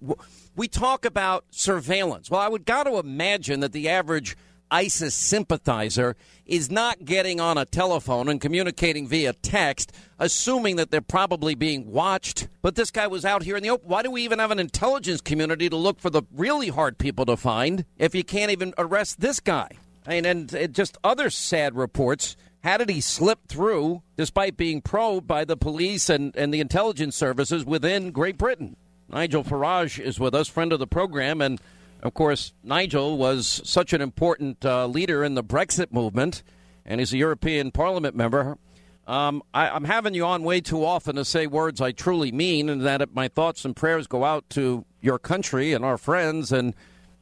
[0.57, 2.29] We talk about surveillance.
[2.29, 4.37] Well, I would got to imagine that the average
[4.71, 6.17] ISIS sympathizer
[6.47, 11.91] is not getting on a telephone and communicating via text, assuming that they're probably being
[11.91, 12.49] watched.
[12.63, 13.89] But this guy was out here in the open.
[13.89, 17.27] Why do we even have an intelligence community to look for the really hard people
[17.27, 19.71] to find if you can't even arrest this guy?
[20.07, 22.37] I mean, and it just other sad reports.
[22.63, 27.17] How did he slip through despite being probed by the police and, and the intelligence
[27.17, 28.77] services within Great Britain?
[29.09, 31.61] Nigel Farage is with us, friend of the program, and
[32.03, 36.43] of course, Nigel was such an important uh, leader in the Brexit movement,
[36.85, 38.59] and he's a European Parliament member.
[39.07, 42.69] Um, I, I'm having you on way too often to say words I truly mean,
[42.69, 46.75] and that my thoughts and prayers go out to your country and our friends and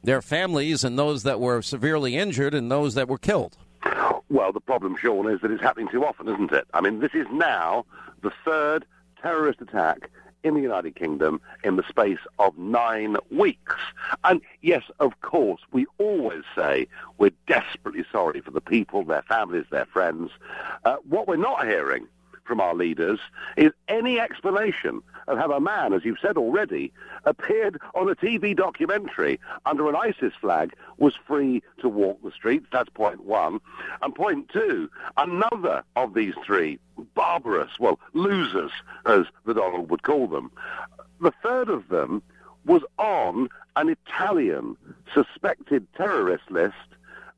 [0.03, 3.57] their families, and those that were severely injured and those that were killed.
[4.29, 6.67] Well, the problem, Sean, is that it's happening too often, isn't it?
[6.73, 7.85] I mean, this is now
[8.21, 8.85] the third
[9.21, 10.09] terrorist attack
[10.43, 13.75] in the United Kingdom in the space of nine weeks.
[14.23, 19.65] And yes, of course, we always say we're desperately sorry for the people, their families,
[19.71, 20.31] their friends.
[20.85, 22.07] Uh, what we're not hearing
[22.45, 23.19] from our leaders
[23.57, 26.91] is any explanation of have a man, as you've said already,
[27.25, 32.65] appeared on a TV documentary under an ISIS flag was free to walk the streets.
[32.71, 33.59] That's point one.
[34.01, 36.79] And point two, another of these three
[37.13, 38.71] barbarous, well, losers,
[39.05, 40.51] as the Donald would call them,
[41.21, 42.21] the third of them
[42.65, 44.75] was on an Italian
[45.13, 46.75] suspected terrorist list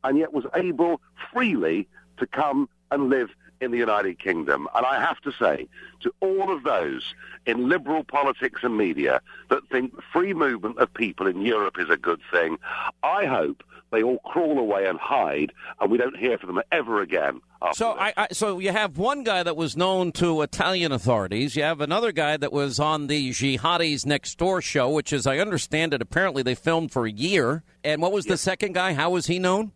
[0.04, 1.00] and yet was able
[1.32, 1.88] freely
[2.18, 3.30] to come and live
[3.62, 4.68] in the United Kingdom.
[4.76, 5.68] And I have to say
[6.02, 7.14] to all of those
[7.46, 11.98] in liberal politics and media that think free movement of people in Europe is a
[11.98, 12.58] good thing,
[13.04, 17.02] I hope they all crawl away and hide and we don't hear from them ever
[17.02, 17.42] again.
[17.74, 21.56] So I, I so you have one guy that was known to Italian authorities.
[21.56, 25.38] You have another guy that was on the Jihadis Next Door show, which, as I
[25.38, 27.64] understand it, apparently they filmed for a year.
[27.84, 28.94] And what was the second guy?
[28.94, 29.74] How was he known?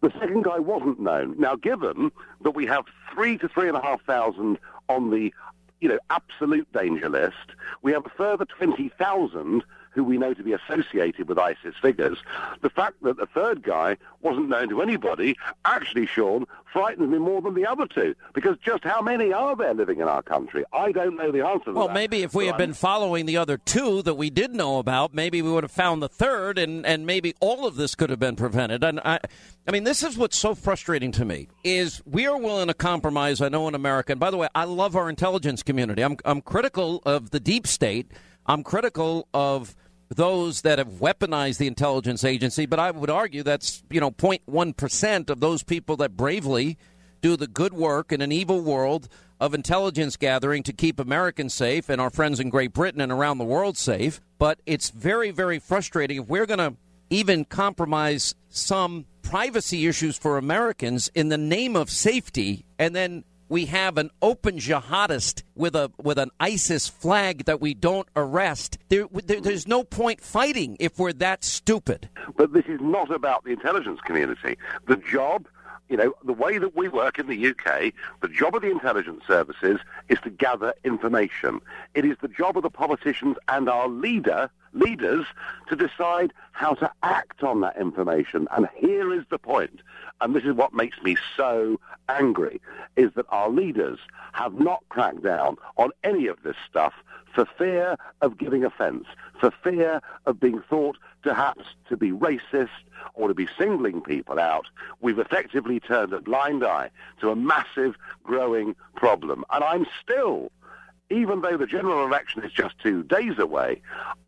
[0.00, 1.36] The second guy wasn't known.
[1.38, 2.10] Now, given
[2.42, 2.84] that we have
[3.14, 4.58] three to three and a half thousand
[4.88, 5.32] on the,
[5.80, 7.34] you know, absolute danger list,
[7.82, 9.64] we have a further twenty thousand
[9.94, 12.18] who we know to be associated with ISIS figures.
[12.62, 17.40] The fact that the third guy wasn't known to anybody, actually, Sean, frightens me more
[17.40, 18.14] than the other two.
[18.34, 20.64] Because just how many are there living in our country?
[20.72, 21.94] I don't know the answer to Well, that.
[21.94, 24.78] maybe if we So had I'm- been following the other two that we did know
[24.78, 28.10] about, maybe we would have found the third, and, and maybe all of this could
[28.10, 28.82] have been prevented.
[28.82, 29.20] And I,
[29.68, 33.40] I mean, this is what's so frustrating to me is we are willing to compromise.
[33.40, 36.02] I know in America, and by the way, I love our intelligence community.
[36.02, 38.10] I'm I'm critical of the deep state.
[38.46, 39.74] I'm critical of
[40.08, 44.76] those that have weaponized the intelligence agency, but I would argue that's you know 0.1
[44.76, 46.76] percent of those people that bravely
[47.20, 49.08] do the good work in an evil world
[49.40, 53.38] of intelligence gathering to keep Americans safe and our friends in Great Britain and around
[53.38, 54.20] the world safe.
[54.38, 56.74] But it's very, very frustrating if we're going to
[57.10, 63.66] even compromise some privacy issues for Americans in the name of safety and then we
[63.66, 68.78] have an open jihadist with a with an ISIS flag that we don't arrest.
[68.88, 72.08] There, there, there's no point fighting if we're that stupid.
[72.36, 74.56] But this is not about the intelligence community.
[74.86, 75.46] The job,
[75.88, 79.22] you know, the way that we work in the UK, the job of the intelligence
[79.26, 79.78] services
[80.08, 81.60] is to gather information.
[81.94, 85.26] It is the job of the politicians and our leader, leaders,
[85.68, 88.48] to decide how to act on that information.
[88.50, 89.80] And here is the point,
[90.24, 92.58] and this is what makes me so angry,
[92.96, 93.98] is that our leaders
[94.32, 96.94] have not cracked down on any of this stuff
[97.34, 99.04] for fear of giving offence,
[99.38, 102.70] for fear of being thought perhaps to be racist
[103.12, 104.66] or to be singling people out.
[105.02, 106.88] We've effectively turned a blind eye
[107.20, 109.44] to a massive growing problem.
[109.50, 110.50] And I'm still,
[111.10, 113.82] even though the general election is just two days away,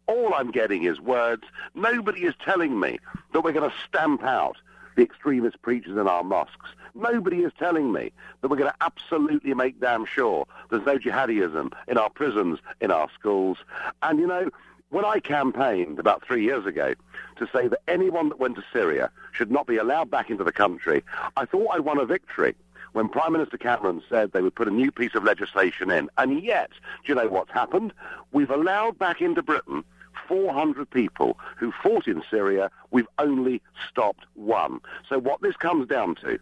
[0.06, 1.44] all I'm getting is words.
[1.74, 2.98] Nobody is telling me
[3.32, 4.58] that we're going to stamp out
[4.96, 6.70] the extremist preachers in our mosques.
[6.94, 11.72] Nobody is telling me that we're going to absolutely make damn sure there's no jihadism
[11.86, 13.58] in our prisons, in our schools.
[14.02, 14.50] And, you know,
[14.90, 16.94] when I campaigned about three years ago
[17.36, 20.52] to say that anyone that went to Syria should not be allowed back into the
[20.52, 21.04] country,
[21.36, 22.54] I thought I'd won a victory
[22.92, 26.08] when Prime Minister Cameron said they would put a new piece of legislation in.
[26.16, 26.70] And yet,
[27.04, 27.92] do you know what's happened?
[28.32, 29.84] We've allowed back into Britain
[30.28, 32.70] 400 people who fought in Syria.
[32.90, 34.80] We've only stopped one.
[35.08, 36.38] So what this comes down to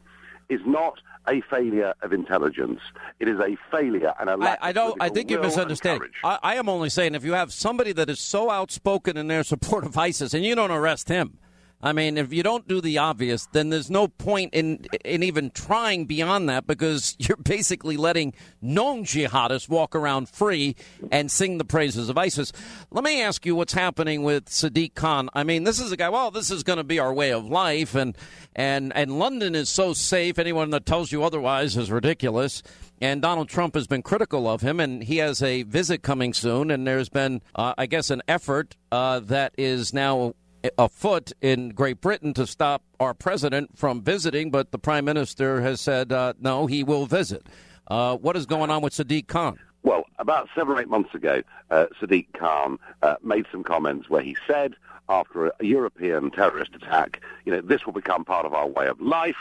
[0.49, 2.81] is not a failure of intelligence.
[3.19, 5.03] It is a failure and a I, lack I of don't.
[5.03, 6.03] I think you misunderstand.
[6.23, 9.45] I, I am only saying if you have somebody that is so outspoken in their
[9.45, 11.39] support of ISIS and you don't arrest him,
[11.85, 15.51] I mean, if you don't do the obvious, then there's no point in in even
[15.51, 18.33] trying beyond that because you're basically letting
[18.63, 20.77] known jihadists walk around free
[21.13, 22.53] and sing the praises of ISIS.
[22.91, 25.29] Let me ask you what's happening with Sadiq Khan.
[25.35, 26.09] I mean, this is a guy.
[26.09, 28.17] Well, this is going to be our way of life, and
[28.57, 30.39] and and London is so safe.
[30.39, 32.63] Anyone that tells you otherwise is ridiculous.
[33.01, 36.71] And Donald Trump has been critical of him, and he has a visit coming soon.
[36.71, 40.35] And there's been, uh, I guess, an effort uh, that is now
[40.79, 45.81] afoot in Great Britain to stop our president from visiting, but the prime minister has
[45.81, 47.47] said uh, no, he will visit.
[47.89, 49.59] Uh, what is going on with Sadiq Khan?
[49.83, 54.23] Well, about seven or eight months ago, uh, Sadiq Khan uh, made some comments where
[54.23, 54.75] he said,
[55.09, 58.99] after a, European terrorist attack, you know, this will become part of our way of
[59.01, 59.37] life.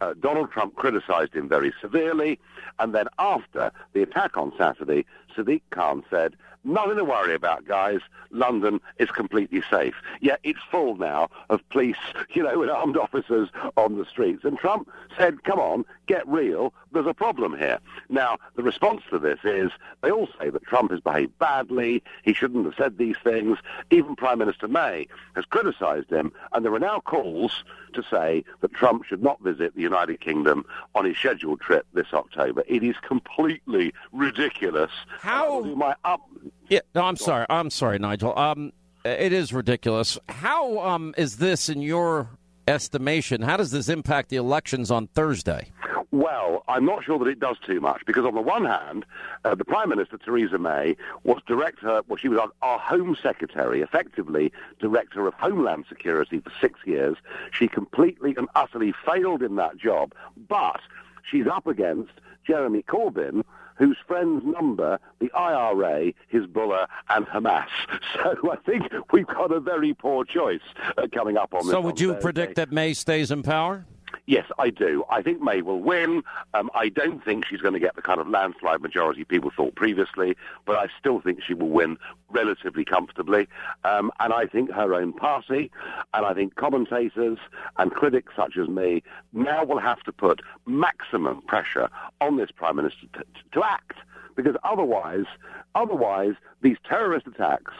[0.00, 2.38] Uh, Donald Trump criticized him very severely.
[2.78, 5.04] And then after the attack on Saturday,
[5.36, 8.00] Sadiq Khan said, nothing to worry about, guys.
[8.30, 9.94] London is completely safe.
[10.20, 11.96] Yeah, it's full now of police,
[12.30, 14.44] you know, and armed officers on the streets.
[14.44, 16.72] And Trump said, come on, get real.
[16.92, 17.78] There's a problem here.
[18.08, 19.70] Now, the response to this is
[20.02, 22.02] they all say that Trump has behaved badly.
[22.22, 23.58] He shouldn't have said these things.
[23.90, 26.32] Even Prime Minister May has criticized him.
[26.52, 30.64] And there are now calls to say that Trump should not visit the United Kingdom
[30.94, 32.62] on his scheduled trip this October.
[32.66, 34.90] It is completely ridiculous.
[35.20, 35.62] How?
[35.62, 36.22] My up.
[36.68, 37.46] Yeah, no, I'm sorry.
[37.48, 38.36] I'm sorry, Nigel.
[38.38, 38.72] Um,
[39.04, 40.18] it is ridiculous.
[40.28, 42.30] How um is this in your
[42.68, 43.42] estimation?
[43.42, 45.70] How does this impact the elections on Thursday?
[46.12, 49.06] Well, I'm not sure that it does too much because, on the one hand,
[49.46, 50.94] uh, the Prime Minister Theresa May
[51.24, 56.52] was director, well, she was our, our Home Secretary, effectively director of Homeland Security for
[56.60, 57.16] six years.
[57.50, 60.12] She completely and utterly failed in that job,
[60.48, 60.80] but
[61.28, 62.12] she's up against
[62.46, 63.42] Jeremy Corbyn,
[63.76, 67.66] whose friends number the IRA, Hezbollah, and Hamas.
[68.14, 70.60] So I think we've got a very poor choice
[70.98, 71.70] uh, coming up on this.
[71.70, 72.22] So, would you Thursday.
[72.22, 73.86] predict that May stays in power?
[74.26, 75.04] Yes, I do.
[75.10, 76.22] I think May will win.
[76.54, 79.74] Um, I don't think she's going to get the kind of landslide majority people thought
[79.74, 81.98] previously, but I still think she will win
[82.30, 83.48] relatively comfortably.
[83.84, 85.70] Um, and I think her own party,
[86.14, 87.38] and I think commentators
[87.78, 89.02] and critics such as me
[89.32, 91.88] now will have to put maximum pressure
[92.20, 93.98] on this prime minister to, to act,
[94.36, 95.26] because otherwise,
[95.74, 97.74] otherwise these terrorist attacks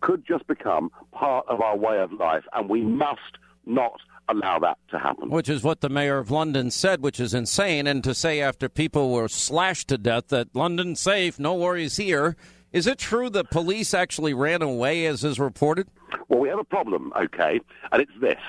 [0.00, 4.78] could just become part of our way of life, and we must not allow that
[4.90, 5.30] to happen.
[5.30, 7.86] Which is what the mayor of London said, which is insane.
[7.86, 12.36] And to say after people were slashed to death that London's safe, no worries here.
[12.72, 15.88] Is it true that police actually ran away, as is reported?
[16.28, 17.60] Well, we have a problem, okay,
[17.90, 18.40] and it's this.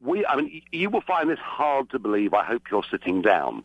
[0.00, 2.32] We, I mean, you will find this hard to believe.
[2.32, 3.62] I hope you're sitting down.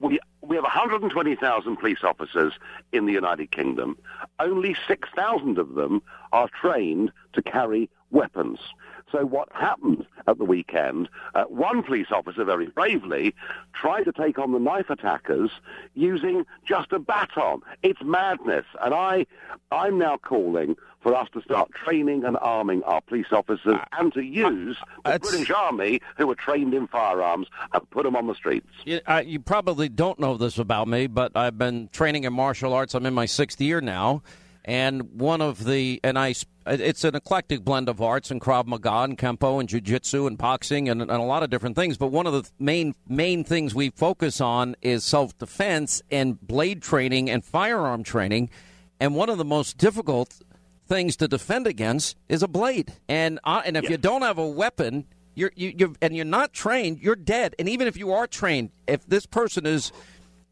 [0.00, 2.54] We we have 120,000 police officers
[2.92, 3.98] in the United Kingdom.
[4.40, 6.02] Only 6,000 of them
[6.32, 8.58] are trained to carry weapons.
[9.10, 13.34] So what happened at the weekend, uh, one police officer very bravely
[13.72, 15.50] tried to take on the knife attackers
[15.94, 17.62] using just a baton.
[17.82, 18.66] It's madness.
[18.82, 19.26] And I,
[19.70, 24.20] I'm now calling for us to start training and arming our police officers and to
[24.20, 28.66] use the British Army who are trained in firearms and put them on the streets.
[28.84, 32.72] You, uh, you probably don't know this about me, but I've been training in martial
[32.74, 32.94] arts.
[32.94, 34.22] I'm in my sixth year now.
[34.68, 36.34] And one of the, and I,
[36.66, 40.36] it's an eclectic blend of arts and Krav Maga and Kempo and Jiu Jitsu and
[40.36, 41.96] boxing and, and a lot of different things.
[41.96, 46.82] But one of the main, main things we focus on is self defense and blade
[46.82, 48.50] training and firearm training.
[49.00, 50.42] And one of the most difficult
[50.86, 52.92] things to defend against is a blade.
[53.08, 56.52] And, uh, and if you don't have a weapon, you're, you, you're, and you're not
[56.52, 57.54] trained, you're dead.
[57.58, 59.92] And even if you are trained, if this person is,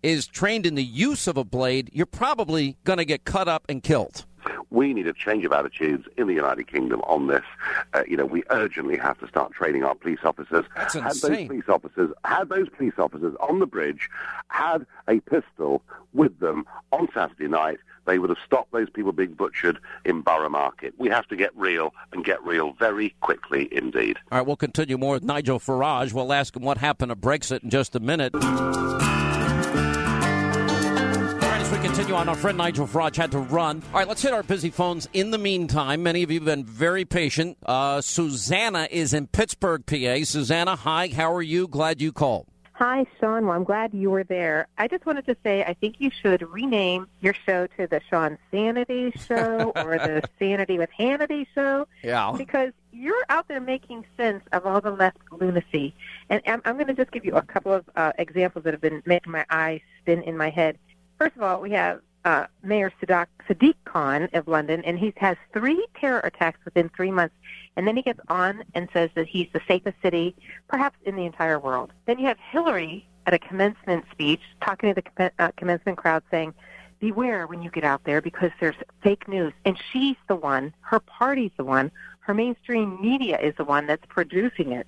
[0.06, 3.64] is trained in the use of a blade, you're probably going to get cut up
[3.68, 4.24] and killed.
[4.70, 7.42] We need a change of attitudes in the United Kingdom on this.
[7.92, 10.64] Uh, you know, we urgently have to start training our police officers.
[10.76, 11.48] That's had those insane.
[11.48, 14.08] police officers, had those police officers on the bridge,
[14.48, 15.82] had a pistol
[16.14, 20.48] with them on Saturday night, they would have stopped those people being butchered in Borough
[20.48, 20.94] Market.
[20.96, 24.18] We have to get real and get real very quickly indeed.
[24.30, 26.12] All right, we'll continue more with Nigel Farage.
[26.12, 28.32] We'll ask him what happened to Brexit in just a minute.
[31.86, 33.80] Continue on, our friend Nigel Farage had to run.
[33.92, 35.08] All right, let's hit our busy phones.
[35.12, 37.58] In the meantime, many of you have been very patient.
[37.64, 40.24] Uh, Susanna is in Pittsburgh, PA.
[40.24, 41.68] Susanna, hi, how are you?
[41.68, 42.48] Glad you called.
[42.72, 43.46] Hi, Sean.
[43.46, 44.66] Well, I'm glad you were there.
[44.76, 48.36] I just wanted to say I think you should rename your show to the Sean
[48.50, 51.86] Sanity Show or the Sanity with Hannity Show.
[52.02, 52.34] Yeah.
[52.36, 55.94] Because you're out there making sense of all the left lunacy.
[56.28, 58.80] And I'm, I'm going to just give you a couple of uh, examples that have
[58.80, 60.78] been making my eyes spin in my head.
[61.18, 65.36] First of all, we have uh, Mayor Sadiq, Sadiq Khan of London, and he has
[65.52, 67.34] three terror attacks within three months.
[67.76, 70.34] And then he gets on and says that he's the safest city,
[70.68, 71.92] perhaps in the entire world.
[72.06, 76.54] Then you have Hillary at a commencement speech talking to the uh, commencement crowd saying,
[76.98, 79.52] beware when you get out there because there's fake news.
[79.64, 81.90] And she's the one, her party's the one,
[82.20, 84.86] her mainstream media is the one that's producing it.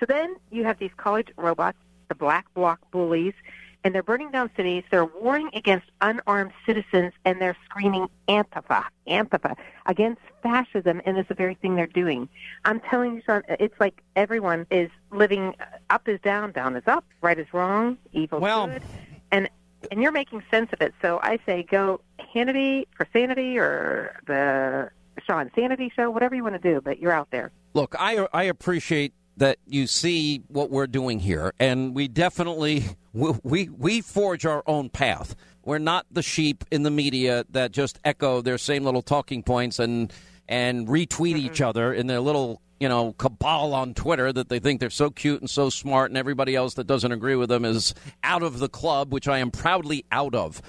[0.00, 3.34] So then you have these college robots, the black bloc bullies,
[3.84, 4.82] and they're burning down cities.
[4.90, 9.56] They're warring against unarmed citizens, and they're screaming Antifa, Antifa,
[9.86, 12.28] against fascism, and it's the very thing they're doing.
[12.64, 15.54] I'm telling you, Sean, it's like everyone is living
[15.90, 18.82] up is down, down is up, right is wrong, evil Well- good,
[19.30, 19.48] and
[19.90, 20.94] and you're making sense of it.
[21.02, 22.00] So I say go
[22.34, 24.90] Hannity for sanity or the
[25.26, 27.52] Sean Sanity Show, whatever you want to do, but you're out there.
[27.74, 33.68] Look, I I appreciate that you see what we're doing here, and we definitely we
[33.68, 35.34] we, forge our own path.
[35.64, 39.78] We're not the sheep in the media that just echo their same little talking points
[39.78, 40.12] and
[40.48, 44.80] and retweet each other in their little you know cabal on Twitter that they think
[44.80, 47.94] they're so cute and so smart, and everybody else that doesn't agree with them is
[48.22, 50.60] out of the club, which I am proudly out of.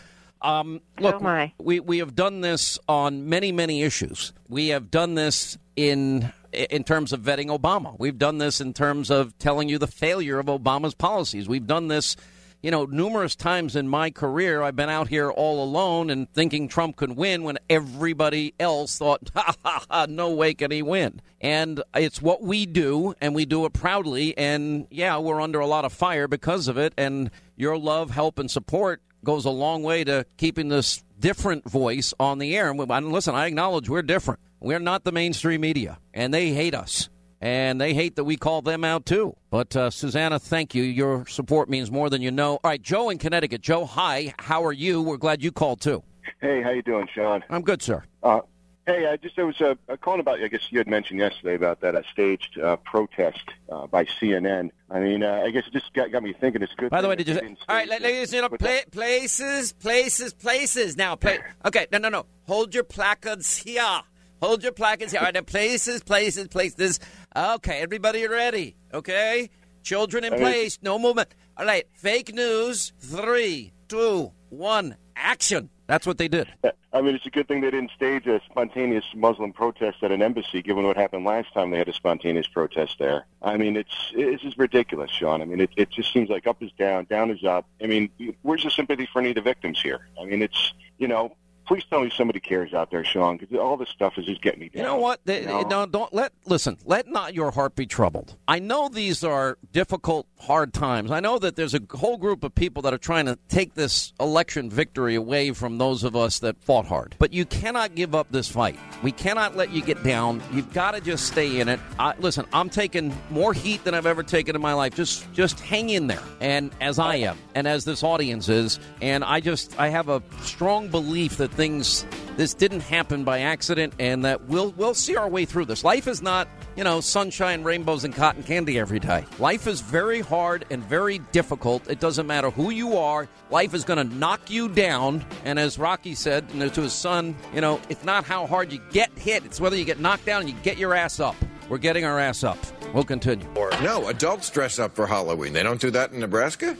[0.41, 1.53] Um, look, I.
[1.57, 4.33] we we have done this on many many issues.
[4.47, 7.95] We have done this in in terms of vetting Obama.
[7.99, 11.47] We've done this in terms of telling you the failure of Obama's policies.
[11.47, 12.15] We've done this,
[12.61, 14.61] you know, numerous times in my career.
[14.61, 19.29] I've been out here all alone and thinking Trump could win when everybody else thought,
[19.35, 21.21] ha ha ha, no way can he win.
[21.41, 24.37] And it's what we do, and we do it proudly.
[24.37, 26.93] And yeah, we're under a lot of fire because of it.
[26.97, 32.13] And your love, help, and support goes a long way to keeping this different voice
[32.19, 32.69] on the air.
[32.69, 34.39] And and listen, I acknowledge we're different.
[34.59, 37.09] We're not the mainstream media, and they hate us.
[37.41, 39.35] and they hate that we call them out too.
[39.51, 40.83] But uh, Susanna, thank you.
[40.83, 42.53] Your support means more than you know.
[42.53, 43.61] All right, Joe in Connecticut.
[43.61, 44.33] Joe, hi.
[44.39, 45.01] How are you?
[45.01, 46.01] We're glad you called too.
[46.41, 47.43] Hey, how you doing, Sean?
[47.49, 48.03] I'm good, sir.
[48.23, 48.39] Uh,
[48.87, 50.41] hey, I just I was uh, a calling about.
[50.41, 54.71] I guess you had mentioned yesterday about that uh, staged uh, protest uh, by CNN.
[54.89, 56.63] I mean, uh, I guess it just got, got me thinking.
[56.63, 56.89] It's good.
[56.89, 57.35] By the way, did you?
[57.69, 60.97] All right, ladies, But pla- places, places, places.
[60.97, 61.39] Now, play.
[61.65, 62.25] Okay, no, no, no.
[62.47, 64.01] Hold your placards here.
[64.45, 65.21] Hold your placards here.
[65.21, 66.99] All right, now, places, places, places.
[67.35, 68.75] Okay, everybody ready?
[68.93, 69.49] Okay,
[69.81, 70.77] children in place.
[70.83, 71.29] No movement.
[71.57, 72.93] All right, fake news.
[72.99, 74.97] Three, two, one.
[75.15, 75.71] Action.
[75.87, 76.47] That's what they did.
[76.93, 80.21] I mean, it's a good thing they didn't stage a spontaneous Muslim protest at an
[80.21, 83.25] embassy, given what happened last time they had a spontaneous protest there.
[83.41, 85.41] I mean, it's it's just ridiculous, Sean.
[85.41, 87.65] I mean, it it just seems like up is down, down is up.
[87.81, 88.11] I mean,
[88.43, 90.07] where's the sympathy for any of the victims here?
[90.21, 91.35] I mean, it's you know.
[91.65, 94.59] Please tell me somebody cares out there, Sean, because all this stuff is just getting
[94.59, 94.83] me down.
[94.83, 95.21] You know what?
[95.25, 95.63] They, you know?
[95.67, 96.77] Don't, don't let listen.
[96.85, 98.35] Let not your heart be troubled.
[98.47, 101.09] I know these are difficult, hard times.
[101.09, 104.13] I know that there's a whole group of people that are trying to take this
[104.19, 107.15] election victory away from those of us that fought hard.
[107.17, 108.77] But you cannot give up this fight.
[109.01, 110.43] We cannot let you get down.
[110.53, 111.79] You've got to just stay in it.
[111.97, 114.95] I, listen, I'm taking more heat than I've ever taken in my life.
[114.95, 119.23] Just, just hang in there, and as I am, and as this audience is, and
[119.23, 122.05] I just, I have a strong belief that things
[122.37, 125.83] this didn't happen by accident and that we'll we'll see our way through this.
[125.83, 129.25] Life is not, you know, sunshine, rainbows and cotton candy every day.
[129.39, 131.89] Life is very hard and very difficult.
[131.89, 133.27] It doesn't matter who you are.
[133.49, 136.93] Life is going to knock you down, and as Rocky said you know, to his
[136.93, 140.25] son, you know, it's not how hard you get hit, it's whether you get knocked
[140.25, 141.35] down and you get your ass up.
[141.69, 142.57] We're getting our ass up.
[142.93, 143.47] We'll continue.
[143.81, 145.53] No, adults dress up for Halloween.
[145.53, 146.77] They don't do that in Nebraska?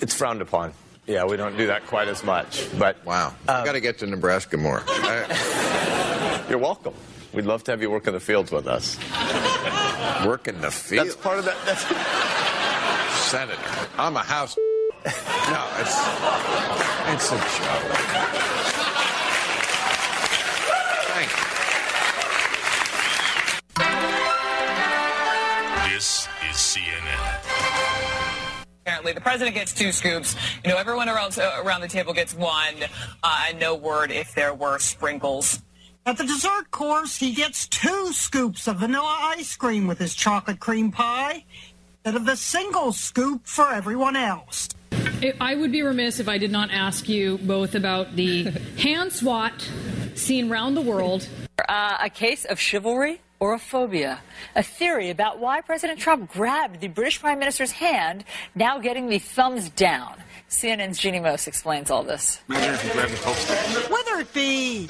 [0.00, 0.72] It's frowned upon.
[1.10, 2.68] Yeah, we don't do that quite as much.
[2.78, 4.84] But wow, I've got to get to Nebraska more.
[6.48, 6.94] You're welcome.
[7.32, 8.96] We'd love to have you work in the fields with us.
[10.24, 11.08] work in the field.
[11.08, 11.56] That's part of that.
[11.66, 11.82] That's
[13.28, 13.58] Senator,
[13.98, 14.56] I'm a house.
[15.50, 15.96] No, it's
[17.08, 18.79] it's a joke.
[28.86, 30.34] Apparently, the president gets two scoops.
[30.64, 32.74] You know, everyone around, uh, around the table gets one,
[33.22, 35.62] uh, and no word if there were sprinkles.
[36.06, 40.58] At the dessert course, he gets two scoops of vanilla ice cream with his chocolate
[40.58, 41.44] cream pie
[42.04, 44.68] instead of the single scoop for everyone else.
[44.92, 48.44] I- I would be remiss if I did not ask you both about the
[48.78, 49.52] hand swat
[50.14, 51.28] seen around the world.
[51.68, 54.20] Uh, a case of chivalry or a phobia.
[54.54, 58.24] A theory about why President Trump grabbed the British Prime Minister's hand,
[58.54, 60.14] now getting the thumbs down.
[60.50, 62.40] CNN's Jeanne Moos explains all this.
[62.48, 64.86] Whether it be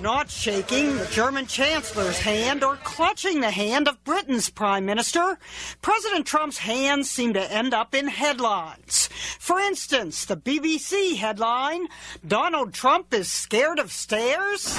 [0.00, 5.38] not shaking the German Chancellor's hand or clutching the hand of Britain's Prime Minister,
[5.82, 9.08] President Trump's hands seem to end up in headlines.
[9.38, 11.86] For instance, the BBC headline
[12.26, 14.76] Donald Trump is scared of stairs?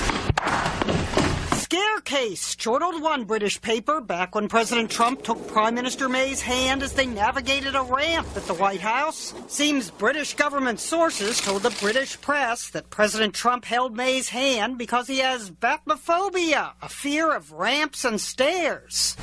[1.71, 6.83] Scare case chortled one British paper back when President Trump took Prime Minister May's hand
[6.83, 9.33] as they navigated a ramp at the White House.
[9.47, 15.07] Seems British government sources told the British press that President Trump held May's hand because
[15.07, 19.15] he has bathmophobia, a fear of ramps and stairs.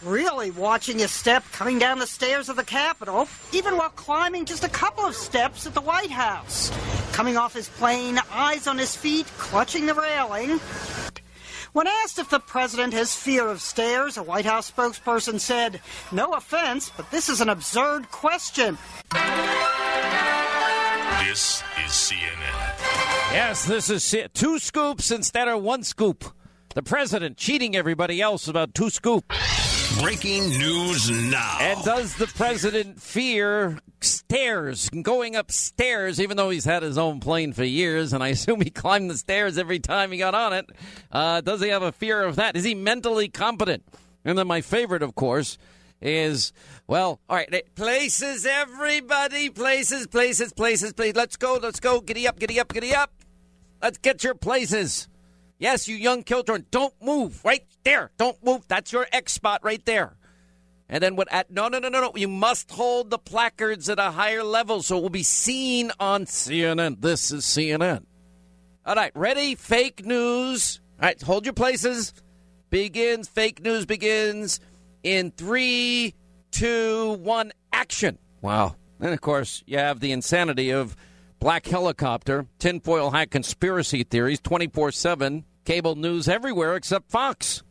[0.00, 4.62] Really watching his step coming down the stairs of the Capitol, even while climbing just
[4.62, 6.70] a couple of steps at the White House.
[7.12, 10.60] Coming off his plane, eyes on his feet, clutching the railing.
[11.76, 16.32] When asked if the president has fear of stairs, a White House spokesperson said, No
[16.32, 18.78] offense, but this is an absurd question.
[21.20, 23.30] This is CNN.
[23.30, 24.32] Yes, this is it.
[24.32, 26.24] Two scoops instead of one scoop.
[26.74, 29.75] The president cheating everybody else about two scoops.
[30.00, 31.58] Breaking news now.
[31.60, 37.52] And does the president fear stairs, going upstairs, even though he's had his own plane
[37.52, 40.70] for years, and I assume he climbed the stairs every time he got on it?
[41.10, 42.56] Uh, does he have a fear of that?
[42.56, 43.84] Is he mentally competent?
[44.24, 45.56] And then my favorite, of course,
[46.02, 46.52] is
[46.86, 51.16] well, all right, places, everybody, places, places, places, places.
[51.16, 53.12] Let's go, let's go, giddy up, giddy up, giddy up.
[53.80, 55.08] Let's get your places.
[55.58, 58.10] Yes, you young children, don't move right there.
[58.18, 58.68] Don't move.
[58.68, 60.16] That's your X spot right there.
[60.88, 61.28] And then what?
[61.32, 62.12] At no, no, no, no, no.
[62.14, 66.26] You must hold the placards at a higher level so it will be seen on
[66.26, 67.00] CNN.
[67.00, 68.04] This is CNN.
[68.84, 69.54] All right, ready?
[69.56, 70.80] Fake news.
[71.00, 72.12] All right, hold your places.
[72.70, 73.26] Begins.
[73.26, 74.60] Fake news begins
[75.02, 76.14] in three,
[76.50, 77.52] two, one.
[77.72, 78.18] Action.
[78.40, 78.76] Wow.
[79.00, 80.96] And of course, you have the insanity of
[81.38, 87.62] black helicopter, tinfoil hat conspiracy theories, twenty four seven cable news everywhere except Fox.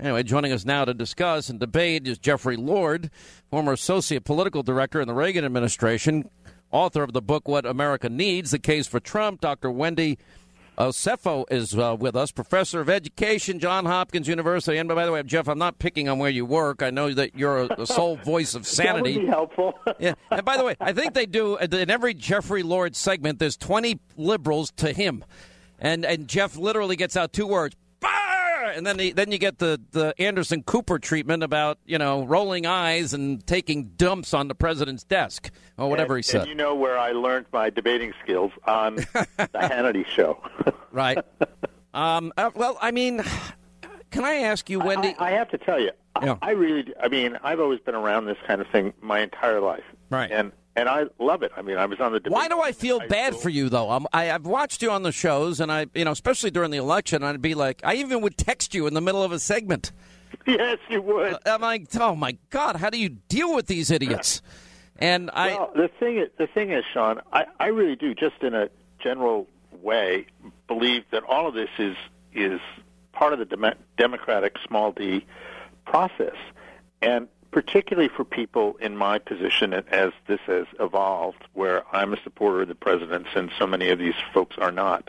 [0.00, 3.10] Anyway, joining us now to discuss and debate is Jeffrey Lord,
[3.50, 6.28] former associate political director in the Reagan administration,
[6.70, 9.40] author of the book What America Needs: The Case for Trump.
[9.40, 9.70] Dr.
[9.70, 10.18] Wendy
[10.78, 14.76] Osefo is uh, with us, professor of education, John Hopkins University.
[14.76, 16.82] And by the way, Jeff, I'm not picking on where you work.
[16.82, 18.94] I know that you're a, the sole voice of sanity.
[19.14, 19.74] That would be helpful.
[19.98, 20.14] yeah.
[20.30, 23.38] And by the way, I think they do in every Jeffrey Lord segment.
[23.38, 25.24] There's 20 liberals to him,
[25.78, 27.76] and and Jeff literally gets out two words.
[28.72, 32.66] And then, the, then you get the, the Anderson Cooper treatment about you know rolling
[32.66, 36.40] eyes and taking dumps on the president's desk or whatever and, he said.
[36.42, 40.38] And you know where I learned my debating skills on the Hannity show.
[40.92, 41.18] right.
[41.92, 43.22] Um, uh, well, I mean,
[44.10, 45.14] can I ask you, Wendy?
[45.18, 45.90] I, I have to tell you,
[46.22, 46.36] Yeah.
[46.42, 49.60] I, I really, I mean, I've always been around this kind of thing my entire
[49.60, 50.30] life, Right.
[50.30, 51.52] and and I love it.
[51.56, 52.20] I mean, I was on the.
[52.20, 53.90] Debate Why do I feel bad for you though?
[53.90, 56.78] I'm, I, I've watched you on the shows, and I, you know, especially during the
[56.78, 59.92] election, I'd be like, I even would text you in the middle of a segment.
[60.46, 61.34] Yes, you would.
[61.34, 64.42] Uh, I'm like, oh my god, how do you deal with these idiots?
[64.98, 68.42] And I, well, the thing is, the thing is, Sean, I, I really do, just
[68.42, 68.68] in a
[69.00, 69.48] general
[69.82, 70.26] way,
[70.68, 71.96] believe that all of this is
[72.32, 72.60] is
[73.12, 75.26] part of the dem- democratic small d
[75.84, 76.36] process,
[77.02, 82.62] and particularly for people in my position as this has evolved, where I'm a supporter
[82.62, 85.08] of the president since so many of these folks are not.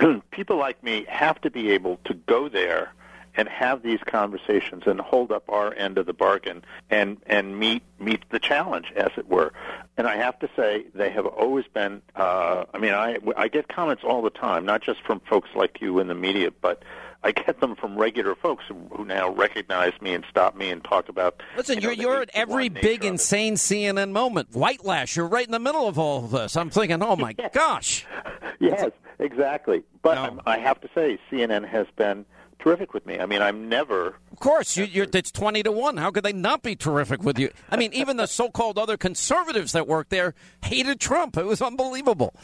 [0.32, 2.90] people like me have to be able to go there
[3.36, 7.82] and have these conversations and hold up our end of the bargain and and meet
[8.00, 9.54] meet the challenge as it were
[9.96, 13.68] and i have to say they have always been uh i mean i i get
[13.68, 16.82] comments all the time not just from folks like you in the media but
[17.24, 20.82] I get them from regular folks who, who now recognize me and stop me and
[20.82, 21.40] talk about.
[21.56, 24.54] listen, you know, you're you're at every big insane CNN moment.
[24.54, 26.56] White Lash, you're right in the middle of all of this.
[26.56, 28.06] I'm thinking, oh my gosh.
[28.60, 29.82] Yes, exactly.
[30.02, 32.24] But I'm, I have to say, CNN has been
[32.60, 33.18] terrific with me.
[33.18, 34.18] I mean, I'm never.
[34.30, 35.96] Of course, you, you're, it's twenty to one.
[35.96, 37.50] How could they not be terrific with you?
[37.70, 41.36] I mean, even the so-called other conservatives that work there hated Trump.
[41.36, 42.34] It was unbelievable.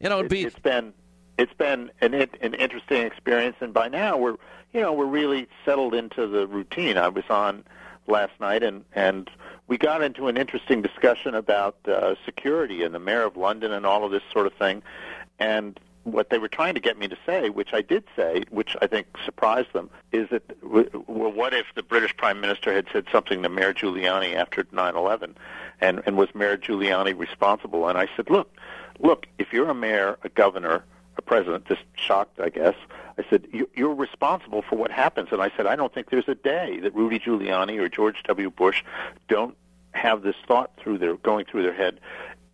[0.00, 0.94] You know, it'd be It's been
[1.38, 4.36] it's been an an interesting experience, and by now we're
[4.72, 6.98] you know we're really settled into the routine.
[6.98, 7.64] I was on
[8.06, 9.30] last night, and and
[9.68, 13.86] we got into an interesting discussion about uh, security and the mayor of London and
[13.86, 14.82] all of this sort of thing,
[15.38, 15.80] and.
[16.04, 18.86] What they were trying to get me to say, which I did say, which I
[18.86, 20.86] think surprised them, is that, well,
[21.32, 25.34] what if the British Prime Minister had said something to Mayor Giuliani after 9/11,
[25.82, 27.88] and and was Mayor Giuliani responsible?
[27.88, 28.56] And I said, look,
[29.00, 30.82] look, if you're a mayor, a governor,
[31.18, 32.74] a president, just shocked, I guess.
[33.18, 35.28] I said, "You- you're responsible for what happens.
[35.32, 38.50] And I said, I don't think there's a day that Rudy Giuliani or George W.
[38.50, 38.82] Bush
[39.28, 39.56] don't
[39.92, 42.00] have this thought through their going through their head.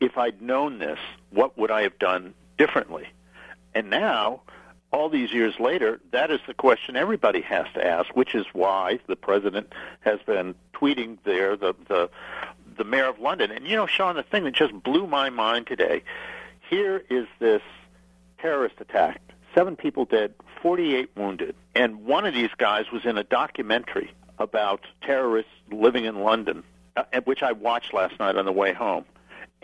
[0.00, 0.98] If I'd known this,
[1.30, 3.08] what would I have done differently?
[3.74, 4.40] And now,
[4.92, 9.00] all these years later, that is the question everybody has to ask, which is why
[9.06, 12.08] the president has been tweeting there the the
[12.76, 13.50] the mayor of London.
[13.50, 16.02] And you know, Sean, the thing that just blew my mind today,
[16.70, 17.62] here is this
[18.44, 19.22] terrorist attack.
[19.54, 21.54] Seven people dead, 48 wounded.
[21.74, 26.62] And one of these guys was in a documentary about terrorists living in London,
[26.94, 29.06] uh, which I watched last night on the way home.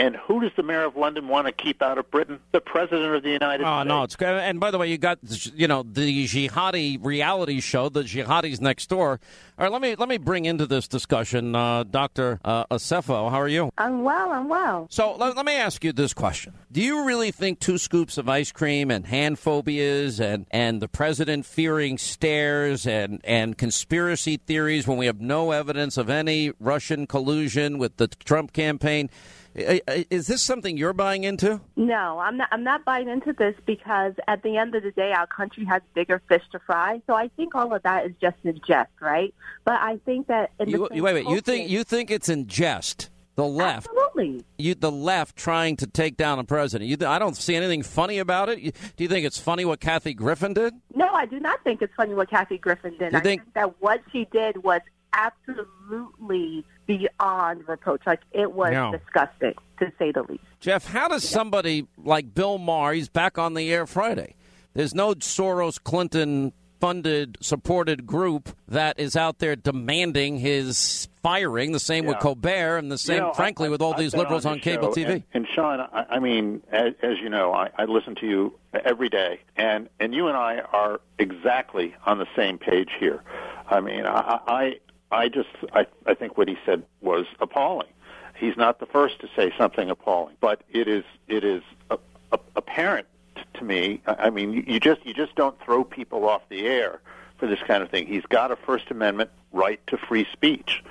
[0.01, 2.41] And who does the mayor of London want to keep out of Britain?
[2.53, 3.89] The president of the United Oh States.
[3.89, 4.17] no, it's.
[4.17, 5.19] And by the way, you got
[5.55, 9.21] you know the jihadi reality show, the jihadis next door.
[9.59, 12.41] All right, let me let me bring into this discussion uh, Dr.
[12.43, 13.31] Uh, Asefo.
[13.31, 13.71] How are you?
[13.77, 14.31] I'm well.
[14.31, 14.87] I'm well.
[14.91, 18.27] So let, let me ask you this question: Do you really think two scoops of
[18.27, 24.87] ice cream and hand phobias and and the president fearing stares and and conspiracy theories
[24.87, 29.11] when we have no evidence of any Russian collusion with the Trump campaign?
[29.55, 31.61] Is this something you're buying into?
[31.77, 32.49] No, I'm not.
[32.53, 35.83] I'm not buying into this because at the end of the day, our country has
[35.95, 37.03] bigger fish to fry.
[37.07, 39.35] So I think all of that is just a jest, right?
[39.65, 41.27] But I think that in You, the wait, wait.
[41.29, 43.11] You think you think it's in jest?
[43.37, 44.45] The left, absolutely.
[44.59, 46.91] You, the left, trying to take down a president.
[46.91, 48.59] You, I don't see anything funny about it.
[48.59, 50.75] You, do you think it's funny what Kathy Griffin did?
[50.95, 53.13] No, I do not think it's funny what Kathy Griffin did.
[53.13, 54.81] You I think- think that what she did was
[55.15, 56.65] absolutely
[56.99, 58.03] beyond reproach.
[58.07, 58.93] Like it was No.
[58.93, 60.43] disgusting, to say the least.
[60.61, 64.35] Jeff, how does somebody like Bill Maher, he's back on the air Friday.
[64.75, 71.79] There's no Soros Clinton funded, supported group that is out there demanding his firing, the
[71.79, 74.47] same with Colbert, and the same, You know, frankly, I- with all I've these liberals
[74.47, 75.13] on on cable show, TV.
[75.13, 78.55] And, and Sean, I, I mean, as, as you know, I, I listen to you
[78.73, 83.23] every day, and and you and I are exactly on the same page here.
[83.69, 84.79] I mean, I I,
[85.11, 87.89] I just I, I think what he said was appalling.
[88.37, 91.99] He's not the first to say something appalling, but it is it is a,
[92.33, 93.07] a, apparent
[93.55, 94.01] to me.
[94.07, 97.01] I mean, you, you just you just don't throw people off the air
[97.39, 98.07] for this kind of thing.
[98.07, 100.83] He's got a First Amendment right to free speech,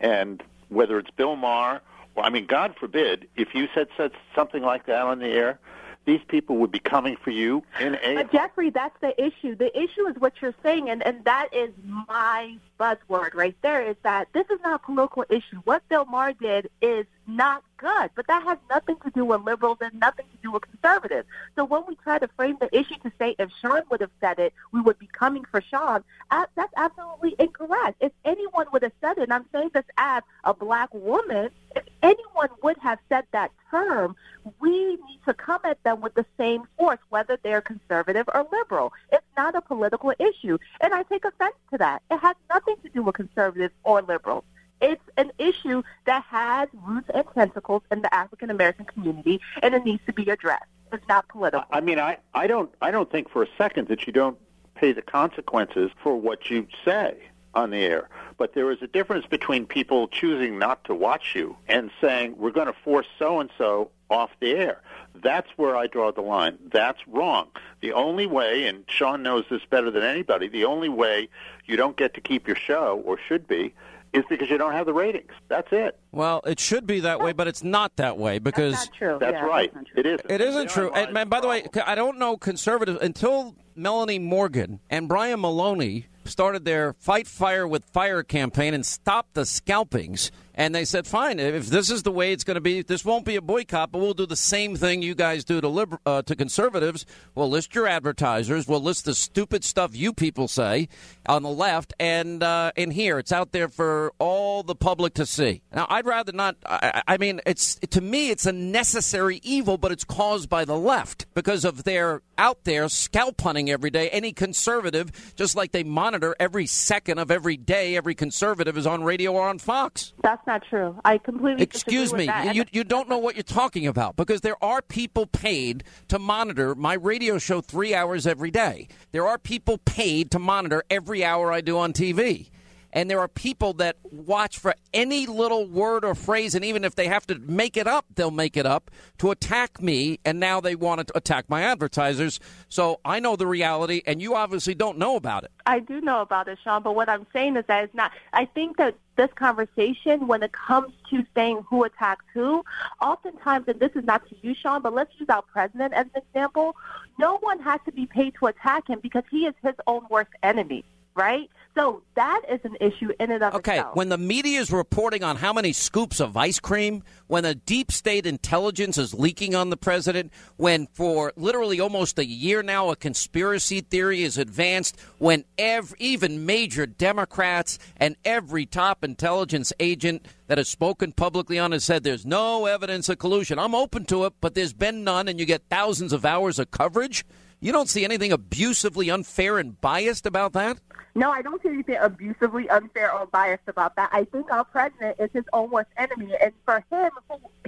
[0.00, 1.80] and whether it's Bill Maher,
[2.14, 5.58] well, I mean, God forbid, if you said said something like that on the air,
[6.04, 8.16] these people would be coming for you in a.
[8.16, 9.54] Uh, Jeffrey, that's the issue.
[9.54, 11.70] The issue is what you're saying, and, and that is
[12.08, 15.60] my buzzword right there, is that this is not a political issue.
[15.64, 19.78] What Bill Maher did is not good, but that has nothing to do with liberals
[19.80, 21.26] and nothing to do with conservatives.
[21.56, 24.38] So when we try to frame the issue to say if Sean would have said
[24.38, 27.96] it, we would be coming for Sean, that's absolutely incorrect.
[28.00, 31.84] If anyone would have said it, and I'm saying this as a black woman, if
[32.02, 34.16] anyone would have said that term,
[34.60, 38.92] we need to come at them with the same force, whether they're conservative or liberal.
[39.12, 42.02] It's not a political issue, and I take offense to that.
[42.10, 44.44] It has nothing to do with conservatives or liberals.
[44.80, 49.84] It's an issue that has roots and tentacles in the African American community, and it
[49.84, 50.64] needs to be addressed.
[50.92, 51.66] It's not political.
[51.70, 54.38] I mean, I, I don't I don't think for a second that you don't
[54.74, 57.16] pay the consequences for what you say
[57.54, 58.08] on the air.
[58.36, 62.50] But there is a difference between people choosing not to watch you and saying we're
[62.50, 64.80] going to force so and so off the air.
[65.14, 66.58] That's where I draw the line.
[66.72, 67.48] That's wrong.
[67.80, 71.28] The only way, and Sean knows this better than anybody, the only way
[71.64, 73.72] you don't get to keep your show, or should be,
[74.14, 75.30] is because you don't have the ratings.
[75.48, 75.98] That's it.
[76.12, 79.18] Well, it should be that way, but it's not that way because That's not true.
[79.20, 79.74] That's Yeah, right.
[79.74, 80.00] that's not true.
[80.00, 80.30] It isn't.
[80.30, 80.92] It isn't true.
[80.92, 86.06] And, man, by the way, I don't know conservatives until Melanie Morgan and Brian Maloney
[86.26, 90.30] started their Fight Fire with Fire campaign and stopped the scalpings.
[90.56, 93.24] And they said, fine, if this is the way it's going to be, this won't
[93.24, 96.22] be a boycott, but we'll do the same thing you guys do to liber- uh,
[96.22, 97.04] to conservatives.
[97.34, 98.68] We'll list your advertisers.
[98.68, 100.88] We'll list the stupid stuff you people say
[101.26, 101.92] on the left.
[101.98, 105.62] And uh, in here, it's out there for all the public to see.
[105.74, 106.54] Now, I'd rather not.
[106.64, 110.78] I, I mean, it's to me, it's a necessary evil, but it's caused by the
[110.78, 114.08] left because of their out there scalp hunting every day.
[114.10, 119.02] Any conservative, just like they monitor every second of every day, every conservative is on
[119.02, 120.12] radio or on Fox.
[120.22, 120.98] That's not true.
[121.04, 122.54] I completely Excuse me, with that.
[122.54, 126.74] you, you don't know what you're talking about because there are people paid to monitor
[126.74, 128.88] my radio show three hours every day.
[129.12, 132.50] There are people paid to monitor every hour I do on TV.
[132.94, 136.94] And there are people that watch for any little word or phrase, and even if
[136.94, 140.20] they have to make it up, they'll make it up to attack me.
[140.24, 142.40] And now they want to attack my advertisers.
[142.68, 145.50] So I know the reality, and you obviously don't know about it.
[145.66, 148.12] I do know about it, Sean, but what I'm saying is that it's not.
[148.32, 152.64] I think that this conversation, when it comes to saying who attacks who,
[153.00, 156.22] oftentimes, and this is not to you, Sean, but let's use our president as an
[156.22, 156.76] example.
[157.18, 160.30] No one has to be paid to attack him because he is his own worst
[160.42, 160.84] enemy,
[161.14, 161.50] right?
[161.74, 163.88] So that is an issue in and of Okay, itself.
[163.88, 167.56] Okay, when the media is reporting on how many scoops of ice cream, when a
[167.56, 172.90] deep state intelligence is leaking on the president, when for literally almost a year now
[172.90, 180.24] a conspiracy theory is advanced, when ev- even major Democrats and every top intelligence agent
[180.46, 183.58] that has spoken publicly on it said there's no evidence of collusion.
[183.58, 186.70] I'm open to it, but there's been none, and you get thousands of hours of
[186.70, 187.24] coverage.
[187.64, 190.76] You don't see anything abusively unfair and biased about that?
[191.14, 194.10] No, I don't see anything abusively unfair or biased about that.
[194.12, 197.10] I think our president is his own worst enemy, and for him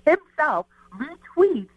[0.04, 1.70] himself retweets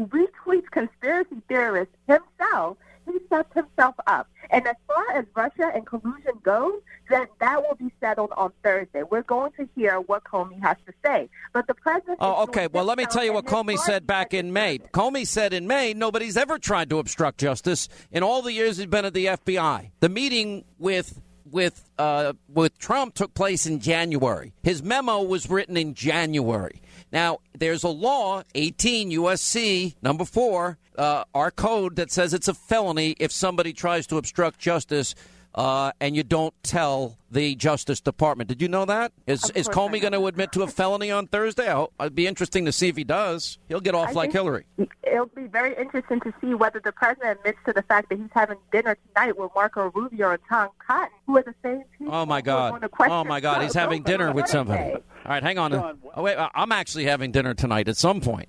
[0.00, 2.78] retweets conspiracy theorists himself,
[3.12, 4.28] he sets himself up.
[4.50, 6.80] And as far as Russia and collusion goes,
[7.10, 9.02] then that will be settled on Thursday.
[9.02, 11.28] We're going to hear what Comey has to say.
[11.52, 12.18] But the president.
[12.20, 12.66] Oh, okay.
[12.66, 14.78] Well, let me tell you what Comey said back in May.
[14.78, 18.86] Comey said in May nobody's ever tried to obstruct justice in all the years he's
[18.86, 19.90] been at the FBI.
[20.00, 21.20] The meeting with
[21.50, 24.52] with uh, with Trump took place in January.
[24.62, 26.82] His memo was written in January.
[27.12, 32.54] Now, there's a law, 18 USC number four, uh, our code that says it's a
[32.54, 35.14] felony if somebody tries to obstruct justice.
[35.58, 38.46] Uh, and you don't tell the Justice Department.
[38.46, 39.10] Did you know that?
[39.26, 41.66] Is, is Comey going to admit to a felony on Thursday?
[41.66, 43.58] I hope, it'd be interesting to see if he does.
[43.66, 44.66] He'll get off I like Hillary.
[45.02, 48.30] It'll be very interesting to see whether the president admits to the fact that he's
[48.32, 52.14] having dinner tonight with Marco Rubio and Tom Cotton, who are the same people.
[52.14, 53.10] Oh my who are going God!
[53.10, 53.62] Oh my God!
[53.62, 54.92] He's having dinner with somebody.
[54.92, 55.74] All right, hang on.
[55.74, 58.48] Oh wait, I'm actually having dinner tonight at some point.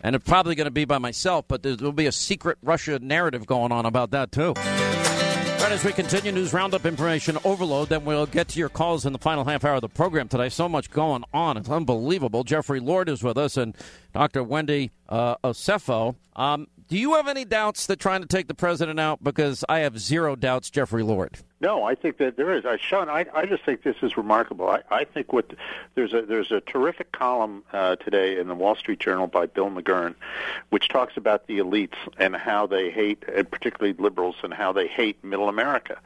[0.00, 1.44] and it's probably going to be by myself.
[1.46, 4.54] But there will be a secret Russia narrative going on about that too.
[5.70, 9.20] As we continue news roundup information overload, then we'll get to your calls in the
[9.20, 10.48] final half hour of the program today.
[10.48, 11.56] So much going on.
[11.56, 12.42] It's unbelievable.
[12.42, 13.76] Jeffrey Lord is with us and
[14.12, 14.42] Dr.
[14.42, 16.16] Wendy uh, Osefo.
[16.34, 19.22] Um, do you have any doubts that trying to take the president out?
[19.22, 21.38] Because I have zero doubts, Jeffrey Lord.
[21.60, 22.66] No, I think that there is.
[22.66, 24.68] I, Sean, I, I just think this is remarkable.
[24.68, 25.52] I, I think what
[25.94, 29.70] there's a there's a terrific column uh, today in the Wall Street Journal by Bill
[29.70, 30.16] McGurn,
[30.70, 34.88] which talks about the elites and how they hate, and particularly liberals, and how they
[34.88, 35.96] hate Middle America.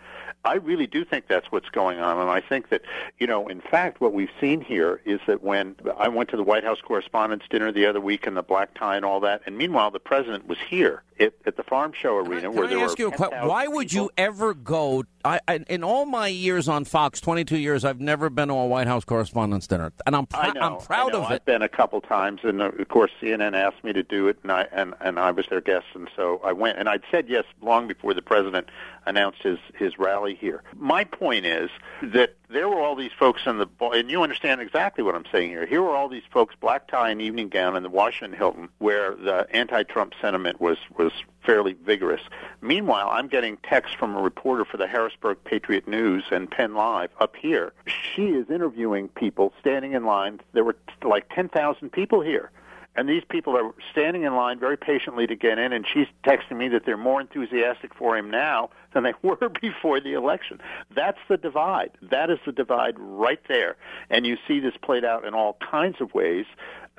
[0.45, 2.83] I really do think that's what's going on, and I think that
[3.19, 6.43] you know, in fact, what we've seen here is that when I went to the
[6.43, 9.57] White House Correspondents' Dinner the other week and the black tie and all that, and
[9.57, 12.79] meanwhile the president was here at, at the Farm Show Arena Can where I there
[12.81, 13.49] ask were you a question?
[13.49, 15.05] Why would you ever go?
[15.25, 18.67] I, I, in all my years on Fox, 22 years, I've never been to a
[18.67, 21.25] White House Correspondents' Dinner, and I'm, I know, I'm proud I know.
[21.25, 21.35] of it.
[21.35, 24.39] I've been a couple times, and uh, of course CNN asked me to do it,
[24.43, 27.29] and I and, and I was their guest, and so I went, and I'd said
[27.29, 28.69] yes long before the president
[29.07, 30.63] announced his his rally here.
[30.77, 31.71] My point is
[32.03, 35.51] that there were all these folks in the and you understand exactly what I'm saying
[35.51, 35.67] here.
[35.67, 39.15] Here were all these folks, black tie and evening gown, in the Washington Hilton, where
[39.15, 41.13] the anti-Trump sentiment was was
[41.45, 42.23] fairly vigorous.
[42.61, 47.11] Meanwhile, I'm getting texts from a reporter for the Harrisburg Patriot News and Penn Live
[47.21, 47.73] up here.
[47.87, 50.41] She is interviewing people standing in line.
[50.53, 52.51] There were like 10,000 people here.
[52.97, 56.57] And these people are standing in line very patiently to get in, and she's texting
[56.57, 60.61] me that they're more enthusiastic for him now than they were before the election.
[60.95, 61.91] That's the divide.
[62.03, 63.77] That is the divide right there.
[64.11, 66.47] And you see this played out in all kinds of ways,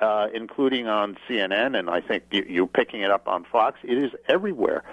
[0.00, 3.78] uh, including on CNN, and I think you, you're picking it up on Fox.
[3.82, 4.84] It is everywhere.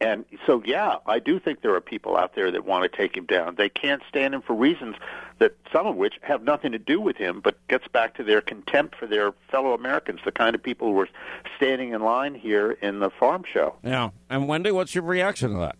[0.00, 3.16] And so, yeah, I do think there are people out there that want to take
[3.16, 3.56] him down.
[3.56, 4.96] They can't stand him for reasons
[5.40, 8.40] that some of which have nothing to do with him, but gets back to their
[8.40, 11.08] contempt for their fellow Americans, the kind of people who were
[11.56, 13.74] standing in line here in the farm show.
[13.82, 14.10] Yeah.
[14.30, 15.76] And Wendy, what's your reaction to that?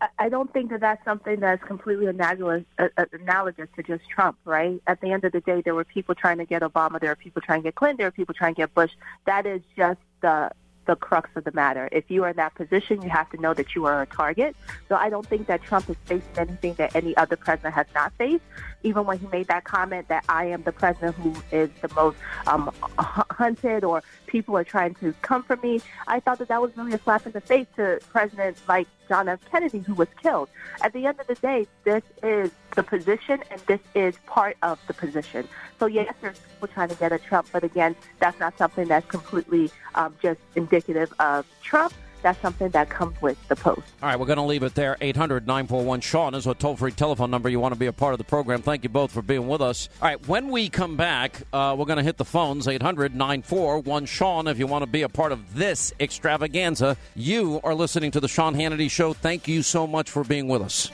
[0.00, 4.08] I, I don't think that that's something that's completely analogous, uh, uh, analogous to just
[4.08, 4.80] Trump, right?
[4.86, 7.16] At the end of the day, there were people trying to get Obama, there were
[7.16, 8.92] people trying to get Clinton, there were people trying to get Bush.
[9.26, 10.50] That is just the
[10.86, 11.88] the crux of the matter.
[11.92, 14.56] If you are in that position, you have to know that you are a target.
[14.88, 18.12] So I don't think that Trump is facing anything that any other president has not
[18.14, 18.42] faced.
[18.82, 22.16] Even when he made that comment that I am the president who is the most
[22.46, 26.76] um, hunted or people are trying to come for me, I thought that that was
[26.76, 29.40] really a slap in the face to presidents like John F.
[29.50, 30.48] Kennedy, who was killed.
[30.82, 34.78] At the end of the day, this is the position, and this is part of
[34.86, 35.48] the position.
[35.78, 39.06] So yes, there's people trying to get a Trump, but again, that's not something that's
[39.06, 41.92] completely um, just indicative of Trump.
[42.22, 43.82] That's something that comes with the post.
[44.00, 44.96] All right, we're going to leave it there.
[45.00, 47.48] 800 941 Sean is a toll free telephone number.
[47.48, 48.62] You want to be a part of the program.
[48.62, 49.88] Thank you both for being with us.
[50.00, 54.06] All right, when we come back, uh, we're going to hit the phones 800 941
[54.06, 56.96] Sean if you want to be a part of this extravaganza.
[57.16, 59.12] You are listening to The Sean Hannity Show.
[59.14, 60.90] Thank you so much for being with us.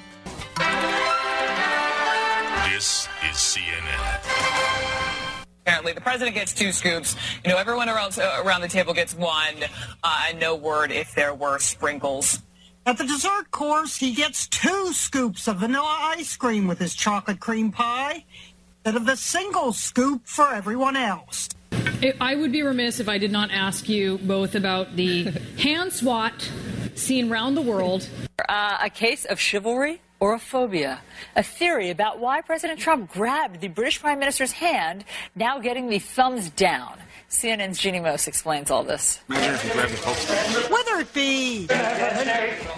[2.79, 4.23] This is CNN.
[5.63, 7.17] Apparently, the president gets two scoops.
[7.45, 9.65] You know, everyone else uh, around the table gets one,
[10.05, 12.41] uh, and no word if there were sprinkles.
[12.87, 17.41] At the dessert course, he gets two scoops of vanilla ice cream with his chocolate
[17.41, 18.25] cream pie
[18.85, 21.49] instead of the single scoop for everyone else.
[21.73, 25.25] I- I would be remiss if I did not ask you both about the
[25.59, 26.49] hand swat
[26.95, 28.09] seen around the world.
[28.49, 31.01] Uh, a case of chivalry or a phobia.
[31.37, 35.05] A theory about why President Trump grabbed the British Prime Minister's hand,
[35.35, 36.99] now getting the thumbs down.
[37.31, 39.21] CNN's Jeanne Moos explains all this.
[39.29, 41.67] Whether it be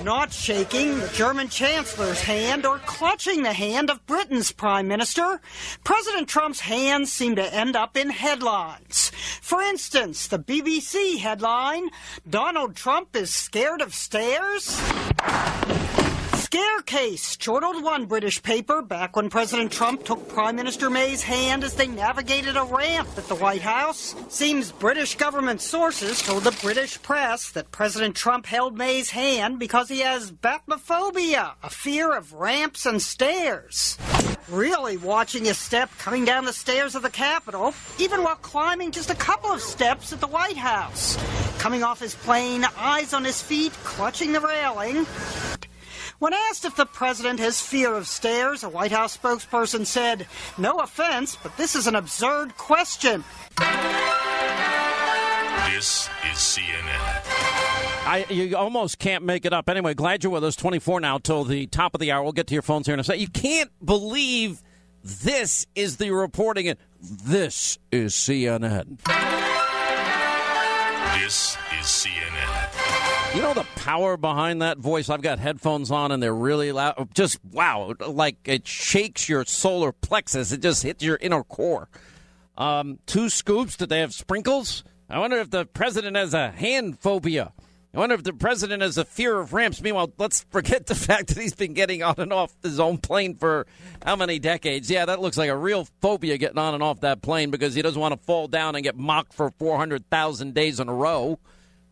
[0.02, 5.40] not shaking the German Chancellor's hand or clutching the hand of Britain's Prime Minister,
[5.84, 9.12] President Trump's hands seem to end up in headlines.
[9.40, 11.90] For instance, the BBC headline
[12.28, 14.80] Donald Trump is scared of stairs?
[16.52, 21.62] Scare case, chortled one British paper back when President Trump took Prime Minister May's hand
[21.62, 24.16] as they navigated a ramp at the White House.
[24.30, 29.88] Seems British government sources told the British press that President Trump held May's hand because
[29.88, 33.96] he has bathmophobia, a fear of ramps and stairs.
[34.48, 39.08] Really watching his step coming down the stairs of the Capitol, even while climbing just
[39.08, 41.16] a couple of steps at the White House.
[41.60, 45.06] Coming off his plane, eyes on his feet, clutching the railing.
[46.20, 50.26] When asked if the president has fear of stairs, a White House spokesperson said,
[50.58, 53.24] No offense, but this is an absurd question.
[55.72, 56.90] This is CNN.
[58.06, 59.70] I, you almost can't make it up.
[59.70, 60.56] Anyway, glad you're with us.
[60.56, 62.22] 24 now till the top of the hour.
[62.22, 63.22] We'll get to your phones here in a second.
[63.22, 64.62] You can't believe
[65.02, 66.66] this is the reporting.
[66.66, 66.78] It.
[67.00, 68.98] This is CNN.
[71.18, 72.29] This is CNN.
[73.34, 75.08] You know the power behind that voice?
[75.08, 77.14] I've got headphones on and they're really loud.
[77.14, 80.50] Just wow, like it shakes your solar plexus.
[80.50, 81.88] It just hits your inner core.
[82.58, 83.76] Um, two scoops.
[83.76, 84.82] Did they have sprinkles?
[85.08, 87.52] I wonder if the president has a hand phobia.
[87.94, 89.80] I wonder if the president has a fear of ramps.
[89.80, 93.36] Meanwhile, let's forget the fact that he's been getting on and off his own plane
[93.36, 93.64] for
[94.04, 94.90] how many decades?
[94.90, 97.82] Yeah, that looks like a real phobia getting on and off that plane because he
[97.82, 101.38] doesn't want to fall down and get mocked for 400,000 days in a row.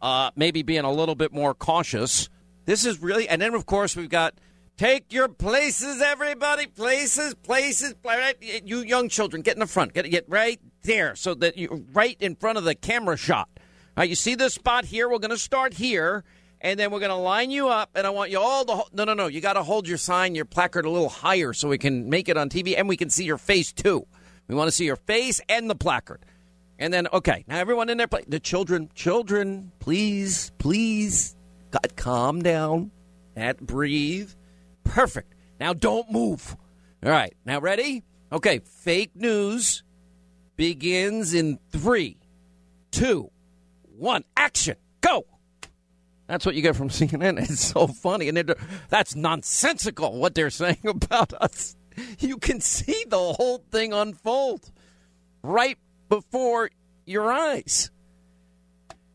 [0.01, 2.29] Uh, maybe being a little bit more cautious.
[2.67, 4.35] This is really, and then of course we've got
[4.77, 7.95] take your places, everybody, places, places.
[8.05, 11.87] Right, you young children, get in the front, get get right there, so that you
[11.93, 13.49] right in front of the camera shot.
[13.57, 15.09] All right, you see this spot here?
[15.09, 16.23] We're going to start here,
[16.61, 18.89] and then we're going to line you up, and I want you all to ho-
[18.93, 19.27] no, no, no.
[19.27, 22.29] You got to hold your sign, your placard a little higher, so we can make
[22.29, 24.07] it on TV, and we can see your face too.
[24.47, 26.25] We want to see your face and the placard.
[26.79, 28.25] And then, okay, now everyone in there, play.
[28.29, 31.37] the children, children, please, please,
[31.71, 32.93] God, calm down,
[33.35, 34.31] and breathe.
[34.85, 35.35] Perfect.
[35.59, 36.57] Now don't move.
[37.05, 38.05] All right, now ready?
[38.31, 39.83] Okay, fake news
[40.57, 42.19] begins in three,
[42.91, 43.31] two,
[43.97, 44.25] one.
[44.37, 44.77] Action.
[45.01, 45.25] Go.
[46.29, 47.41] That's what you get from CNN.
[47.41, 48.55] It's so funny, and
[48.89, 51.77] that's nonsensical what they're saying about us.
[52.21, 54.71] You can see the whole thing unfold
[55.43, 56.71] right before
[57.07, 57.91] your eyes.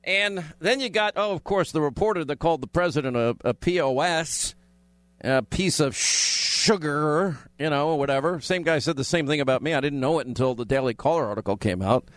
[0.03, 3.53] And then you got, oh, of course, the reporter that called the president a, a
[3.53, 4.53] POS,
[5.21, 8.41] a piece of sugar, you know, or whatever.
[8.41, 9.73] Same guy said the same thing about me.
[9.73, 12.09] I didn't know it until the Daily Caller article came out.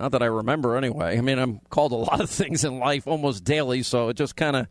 [0.00, 1.18] Not that I remember anyway.
[1.18, 4.36] I mean, I'm called a lot of things in life almost daily, so it just
[4.36, 4.66] kind of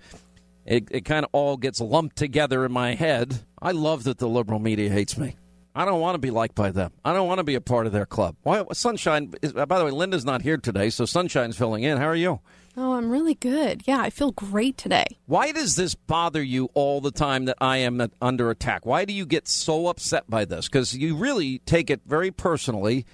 [0.65, 3.41] it, it kind of all gets lumped together in my head.
[3.61, 5.37] I love that the liberal media hates me.
[5.77, 6.91] I don't want to be liked by them.
[7.05, 8.35] I don't want to be a part of their club.
[8.41, 11.99] Why Sunshine is, uh, by the way, Linda's not here today, so Sunshine's filling in.
[11.99, 12.39] How are you?
[12.75, 13.83] Oh, I'm really good.
[13.85, 15.05] Yeah, I feel great today.
[15.27, 18.87] Why does this bother you all the time that I am under attack?
[18.87, 20.67] Why do you get so upset by this?
[20.67, 23.05] Because you really take it very personally,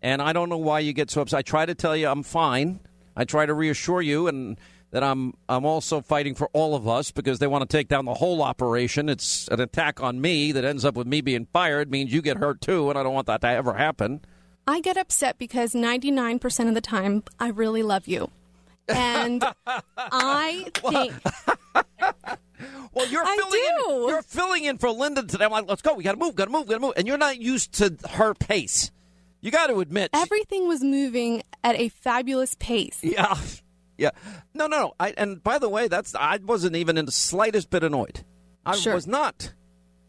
[0.00, 1.40] and I don't know why you get so upset.
[1.40, 2.80] I try to tell you I'm fine.
[3.14, 4.58] I try to reassure you and
[4.90, 8.04] that I'm I'm also fighting for all of us because they want to take down
[8.04, 9.08] the whole operation.
[9.08, 12.36] It's an attack on me that ends up with me being fired means you get
[12.38, 14.20] hurt too, and I don't want that to ever happen.
[14.66, 18.30] I get upset because 99% of the time I really love you.
[18.88, 19.44] And
[19.96, 21.12] I think
[22.92, 24.02] Well, you're I filling do.
[24.04, 24.08] in.
[24.08, 25.44] You're filling in for Linda today.
[25.44, 25.94] I'm like, let's go.
[25.94, 26.34] We got to move.
[26.34, 26.66] Got to move.
[26.66, 26.92] Got to move.
[26.96, 28.90] And you're not used to her pace.
[29.40, 30.10] You got to admit.
[30.12, 32.98] everything was moving at a fabulous pace.
[33.02, 33.38] Yeah,
[34.00, 34.10] yeah.
[34.54, 34.92] No, no, no.
[34.98, 38.24] I, and by the way, that's I wasn't even in the slightest bit annoyed.
[38.64, 39.52] I was not.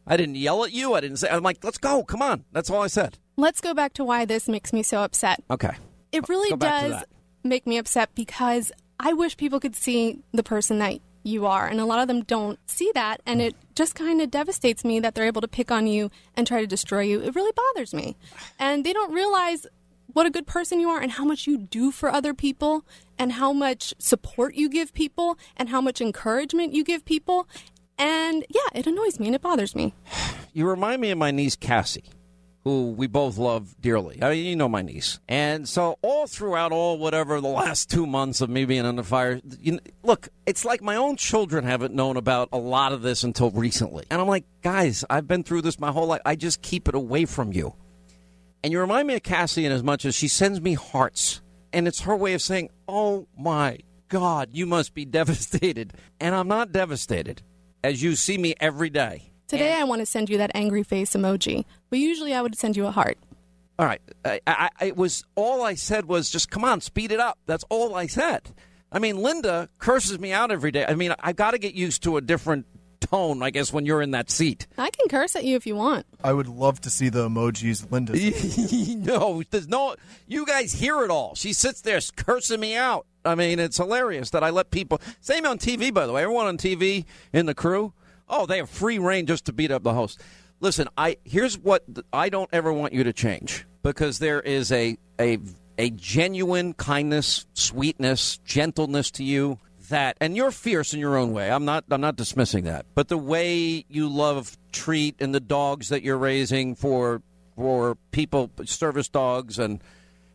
[0.08, 0.94] I didn't yell at you.
[0.94, 1.30] I didn't say.
[1.30, 2.04] I'm like, let's go.
[2.04, 2.46] Come on.
[2.52, 3.18] That's all I said.
[3.38, 5.44] Let's go back to why this makes me so upset.
[5.50, 5.72] Okay.
[6.12, 7.04] It really go back to does
[7.44, 11.80] make me upset because I wish people could see the person that you are, and
[11.80, 13.48] a lot of them don't see that, and hmm.
[13.48, 16.62] it just kind of devastates me that they're able to pick on you and try
[16.62, 17.22] to destroy you.
[17.22, 18.16] It really bothers me,
[18.58, 19.68] and they don't realize
[20.14, 22.86] what a good person you are and how much you do for other people
[23.18, 27.48] and how much support you give people and how much encouragement you give people
[27.98, 29.94] and yeah it annoys me and it bothers me
[30.54, 32.04] You remind me of my niece Cassie,
[32.66, 34.22] who we both love dearly.
[34.22, 38.06] I mean, you know my niece, and so all throughout all whatever the last two
[38.06, 41.94] months of me being under fire, you kn- look, it's like my own children haven't
[41.94, 45.62] known about a lot of this until recently, and I'm like, guys, I've been through
[45.62, 46.22] this my whole life.
[46.26, 47.74] I just keep it away from you.
[48.64, 51.42] And you remind me of Cassie in as much as she sends me hearts,
[51.74, 56.48] and it's her way of saying, "Oh my God, you must be devastated," and I'm
[56.48, 57.42] not devastated,
[57.84, 59.32] as you see me every day.
[59.48, 62.78] today i want to send you that angry face emoji but usually i would send
[62.78, 63.18] you a heart
[63.80, 64.02] All right.
[64.24, 67.38] I, I, I it was all I said was just come on, speed it up.
[67.48, 68.54] That's all I said.
[68.92, 70.86] I mean, Linda curses me out every day.
[70.88, 72.66] I mean, I've got to get used to a different
[73.02, 74.68] tone, I guess, when you're in that seat.
[74.78, 77.92] i can curse at you if you want I would love to see the emojis
[77.92, 78.14] Linda.
[78.96, 79.96] no, there's no.
[80.28, 81.36] You guys hear it all.
[81.36, 83.08] She sits there cursing me out.
[83.26, 85.02] I mean, it's hilarious that I let people.
[85.20, 86.24] Same on TV, by the way.
[86.24, 87.94] Everyone on TV in the crew.
[88.30, 90.22] Oh, they have free reign just to beat up the host.
[90.60, 91.84] Listen, I here's what
[92.14, 95.40] I don't ever want you to change because there is a a
[95.78, 99.58] a genuine kindness, sweetness, gentleness to you
[99.92, 101.50] that and you're fierce in your own way.
[101.50, 102.86] I'm not I'm not dismissing that.
[102.96, 107.22] But the way you love treat and the dogs that you're raising for
[107.56, 109.82] for people service dogs and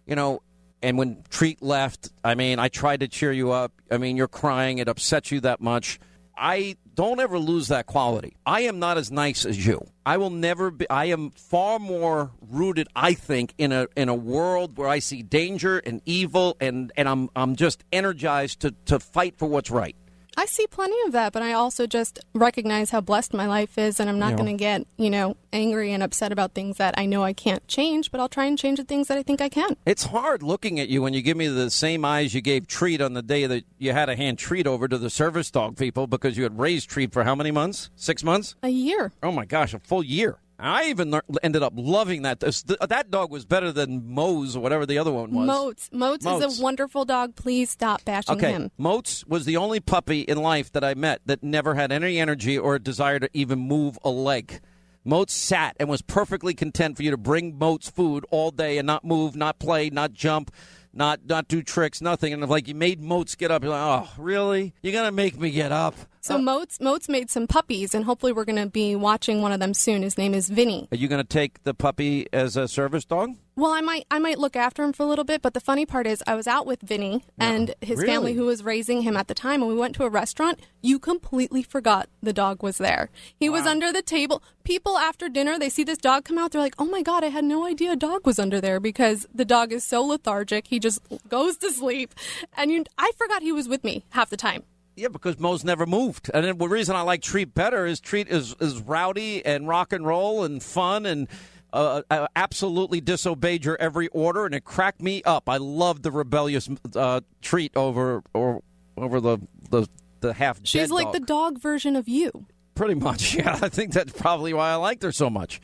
[0.06, 0.40] you know
[0.82, 4.28] and when treat left i mean i tried to cheer you up i mean you're
[4.28, 5.98] crying it upsets you that much
[6.36, 8.36] i don't ever lose that quality.
[8.46, 9.86] I am not as nice as you.
[10.06, 14.14] I will never be i am far more rooted i think in a in a
[14.14, 18.98] world where i see danger and evil and and i'm i'm just energized to to
[18.98, 19.96] fight for what's right
[20.38, 23.98] I see plenty of that, but I also just recognize how blessed my life is,
[23.98, 24.36] and I'm not Yeah.
[24.36, 27.66] going to get, you know, angry and upset about things that I know I can't
[27.68, 29.76] change, but I'll try and change the things that I think I can.
[29.86, 33.00] It's hard looking at you when you give me the same eyes you gave Treat
[33.00, 36.06] on the day that you had to hand Treat over to the service dog people
[36.06, 37.88] because you had raised Treat for how many months?
[37.96, 38.54] Six months?
[38.62, 39.12] A year.
[39.22, 40.38] Oh my gosh, a full year.
[40.58, 42.40] I even ended up loving that.
[42.40, 45.46] That dog was better than Mose or whatever the other one was.
[45.46, 45.90] Moats.
[45.92, 46.24] Moats.
[46.24, 46.44] Moats.
[46.46, 47.36] is a wonderful dog.
[47.36, 48.70] Please stop bashing Okay, him.
[48.78, 52.56] Moats was the only puppy in life that I met that never had any energy
[52.58, 54.60] or a desire to even move a leg.
[55.04, 58.86] Moats sat and was perfectly content for you to bring Moats food all day and
[58.86, 60.50] not move, not play, not jump,
[60.92, 62.32] not not do tricks, nothing.
[62.32, 64.74] And if like you made Moats get up, you're like, oh, really?
[64.82, 65.94] You're gonna make me get up?
[66.26, 69.52] So uh, Moats Moats made some puppies, and hopefully we're going to be watching one
[69.52, 70.02] of them soon.
[70.02, 70.88] His name is Vinny.
[70.90, 73.36] Are you gonna take the puppy as a service dog?
[73.54, 75.86] Well, I might I might look after him for a little bit, but the funny
[75.86, 78.06] part is I was out with Vinny and his Really?
[78.12, 80.58] family who was raising him at the time and we went to a restaurant.
[80.82, 83.08] You completely forgot the dog was there.
[83.38, 84.42] He was under the table.
[84.64, 87.28] People after dinner, they see this dog come out, they're like, "Oh my god, I
[87.28, 90.66] had no idea a dog was under there because the dog is so lethargic.
[90.66, 90.98] He just
[91.28, 92.14] goes to sleep."
[92.56, 94.64] And you I forgot he was with me half the time.
[94.96, 96.30] Yeah, because Mo's never moved.
[96.32, 99.92] And then the reason I like Treat better is Treat is, is rowdy and rock
[99.92, 101.28] and roll and fun and
[101.72, 105.48] uh, uh, absolutely disobeyed your every order, and it cracked me up.
[105.48, 108.62] I loved the rebellious uh, Treat over or
[108.96, 109.38] over the
[109.70, 109.86] the,
[110.20, 111.12] the half dead She's like dog.
[111.12, 112.46] the dog version of you.
[112.74, 113.58] Pretty much, yeah.
[113.60, 115.60] I think that's probably why I liked her so much.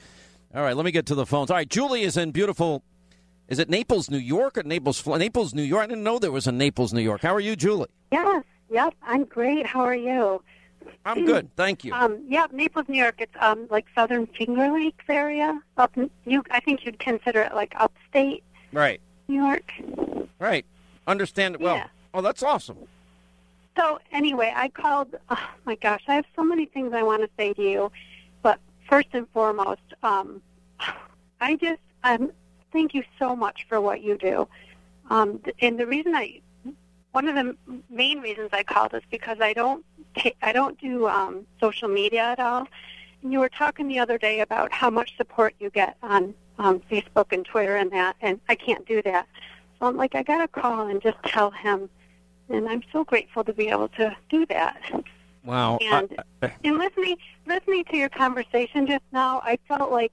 [0.54, 1.50] All right, let me get to the phones.
[1.50, 2.82] All right, Julie is in beautiful.
[3.48, 5.84] Is it Naples, New York, or Naples, Fl- Naples, New York?
[5.84, 7.22] I didn't know there was a Naples, New York.
[7.22, 7.88] How are you, Julie?
[8.10, 9.66] Yes, yep, I'm great.
[9.66, 10.42] How are you?
[11.04, 11.92] I'm good, thank you.
[11.92, 13.16] Um, yeah, Naples, New York.
[13.18, 15.60] It's um like Southern Finger Lakes area.
[15.76, 18.42] Up, you, I think you'd consider it like upstate
[18.72, 19.72] Right, New York.
[20.38, 20.64] right.
[21.06, 21.76] Understand it well.
[21.76, 21.86] Yeah.
[22.14, 22.78] Oh, that's awesome.
[23.76, 25.14] So anyway, I called.
[25.30, 27.92] Oh my gosh, I have so many things I want to say to you,
[28.42, 28.58] but
[28.88, 30.42] first and foremost, um,
[31.40, 32.32] I just um,
[32.72, 34.48] thank you so much for what you do.
[35.10, 36.40] Um, and the reason I,
[37.12, 37.56] one of the
[37.90, 39.84] main reasons I called is because I don't,
[40.18, 42.66] ta- I don't do um, social media at all.
[43.22, 46.80] And you were talking the other day about how much support you get on um,
[46.90, 49.26] Facebook and Twitter and that, and I can't do that.
[49.78, 51.88] So I'm like, I got to call and just tell him
[52.52, 54.80] and I'm so grateful to be able to do that.
[55.44, 55.78] Wow.
[55.80, 57.16] And and listening
[57.46, 60.12] listening to your conversation just now, I felt like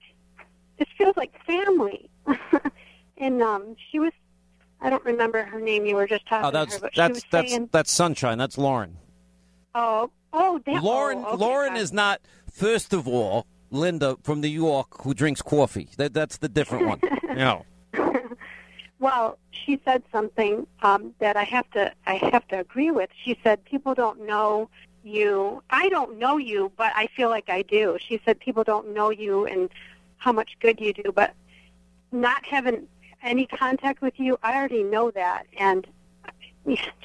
[0.77, 2.09] this feels like family.
[3.17, 4.13] and um, she was,
[4.81, 5.85] I don't remember her name.
[5.85, 8.37] You were just talking Oh, that's her, that's that's saying, that's sunshine.
[8.37, 8.97] That's Lauren.
[9.75, 14.41] oh, oh, that, Lauren oh, okay, Lauren got is not first of all Linda from
[14.41, 15.89] New York who drinks coffee.
[15.97, 16.99] That that's the different one.
[17.35, 17.65] no.
[18.99, 23.09] Well, she said something um, that I have to I have to agree with.
[23.23, 24.69] She said people don't know
[25.03, 25.63] you.
[25.69, 27.97] I don't know you, but I feel like I do.
[28.05, 29.69] She said people don't know you and
[30.17, 31.33] how much good you do, but
[32.11, 32.87] not having
[33.21, 35.45] any contact with you, I already know that.
[35.57, 35.87] And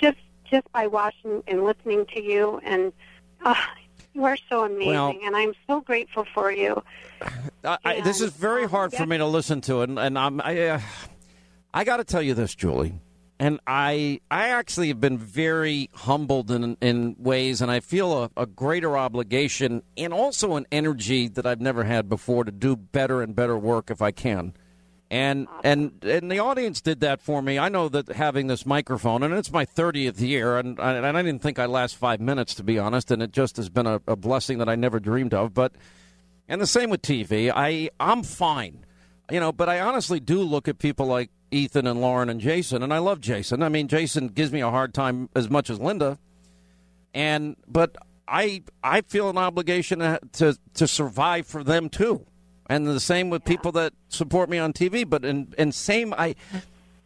[0.01, 0.17] just
[0.51, 2.93] just by watching and listening to you, and
[3.45, 3.55] uh,
[4.13, 6.83] you are so amazing, Well- and I'm so grateful for you.
[7.65, 10.69] I, I, this is very hard for me to listen to, and, and I'm, I,
[10.69, 10.81] uh,
[11.73, 12.93] I got to tell you this, Julie,
[13.41, 18.31] and I, I actually have been very humbled in in ways, and I feel a,
[18.37, 23.23] a greater obligation and also an energy that I've never had before to do better
[23.23, 24.53] and better work if I can.
[25.15, 27.57] And and and the audience did that for me.
[27.57, 31.23] I know that having this microphone, and it's my thirtieth year, and I, and I
[31.23, 34.01] didn't think I'd last five minutes to be honest, and it just has been a,
[34.09, 35.55] a blessing that I never dreamed of.
[35.55, 35.77] But
[36.49, 37.53] and the same with TV.
[37.55, 38.85] I I'm fine,
[39.31, 39.53] you know.
[39.53, 42.99] But I honestly do look at people like Ethan and Lauren and Jason, and I
[42.99, 43.63] love Jason.
[43.63, 46.19] I mean, Jason gives me a hard time as much as Linda,
[47.15, 47.95] and but
[48.27, 52.27] I I feel an obligation to, to survive for them too,
[52.69, 55.09] and the same with people that support me on TV.
[55.09, 56.35] But and and same I.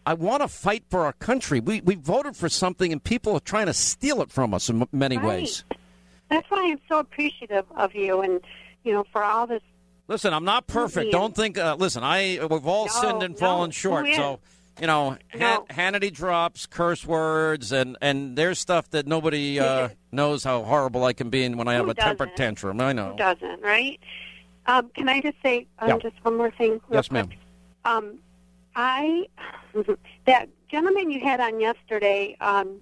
[0.06, 1.60] I want to fight for our country.
[1.60, 4.86] We we voted for something, and people are trying to steal it from us in
[4.90, 5.26] many Right.
[5.26, 5.64] ways.
[6.30, 8.40] That's why I'm so appreciative of you, and
[8.84, 9.60] you know, for all this
[10.06, 11.12] Listen, I'm not perfect.
[11.12, 11.58] Don't think.
[11.58, 13.38] Uh, listen, I we've all No, sinned and no.
[13.38, 14.06] fallen Who short.
[14.14, 14.40] So
[14.80, 20.42] you know, Han- Hannity drops curse words, and and there's stuff that nobody uh, knows
[20.42, 22.36] how horrible I can be when I have a temper doesn't?
[22.38, 22.80] tantrum.
[22.80, 23.10] I know.
[23.10, 24.00] Who doesn't, right?
[24.68, 25.98] Um, can I just say um, Yeah.
[25.98, 26.80] just one more thing?
[26.90, 27.28] Yes, quick?
[27.28, 27.38] ma'am.
[27.84, 28.18] Um,
[28.76, 29.26] I
[30.26, 32.36] that gentleman you had on yesterday.
[32.40, 32.80] Um,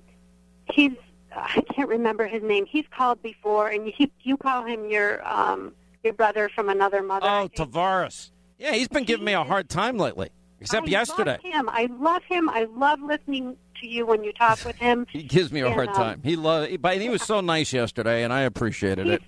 [0.70, 0.92] he's
[1.34, 2.66] I can't remember his name.
[2.66, 5.72] He's called before, and you you call him your um,
[6.02, 7.26] your brother from another mother.
[7.26, 8.30] Oh, Tavares.
[8.58, 10.30] Yeah, he's been giving me a hard time lately.
[10.60, 11.38] Except I yesterday.
[11.44, 11.68] Love him.
[11.68, 12.48] I love him.
[12.48, 15.06] I love listening to you when you talk with him.
[15.10, 16.20] He gives me a And, hard um, time.
[16.24, 19.22] He love, but he was so nice yesterday, and I appreciated it.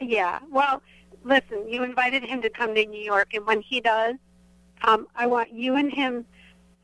[0.00, 0.40] Yeah.
[0.50, 0.82] Well,
[1.24, 4.14] listen, you invited him to come to New York, and when he does,
[4.82, 6.24] um, I want you and him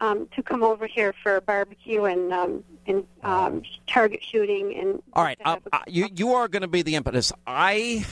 [0.00, 4.74] um, to come over here for a barbecue and um, and um, target shooting.
[4.74, 7.32] And All right, uh, uh, you you are going to be the impetus.
[7.46, 8.06] I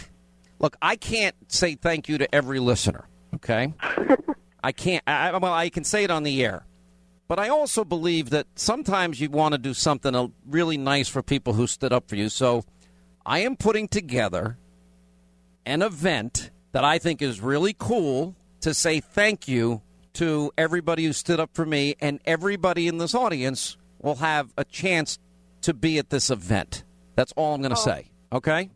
[0.59, 0.77] look.
[0.83, 3.09] I can't say thank you to every listener.
[3.37, 3.73] Okay,
[4.63, 5.03] I can't.
[5.07, 6.67] I, I- well, I can say it on the air,
[7.27, 11.23] but I also believe that sometimes you want to do something uh, really nice for
[11.23, 12.29] people who stood up for you.
[12.29, 12.65] So,
[13.25, 14.59] I am putting together
[15.69, 19.83] an event that I think is really cool to say thank you
[20.15, 24.65] to everybody who stood up for me, and everybody in this audience will have a
[24.65, 25.19] chance
[25.61, 26.83] to be at this event.
[27.15, 27.85] That's all I'm going to Oh.
[27.85, 28.11] say.
[28.33, 28.71] Okay?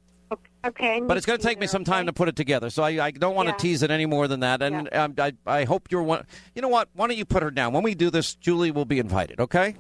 [0.65, 1.01] okay.
[1.01, 2.07] But it's going to take me some time okay?
[2.07, 3.55] to put it together, so I, I don't want Yeah.
[3.55, 4.63] to tease it any more than that.
[4.63, 6.27] And um, I, I hope you're one.
[6.55, 6.89] You know what?
[6.95, 7.73] Why don't you put her down?
[7.73, 9.41] When we do this, Julie will be invited.
[9.41, 9.75] Okay?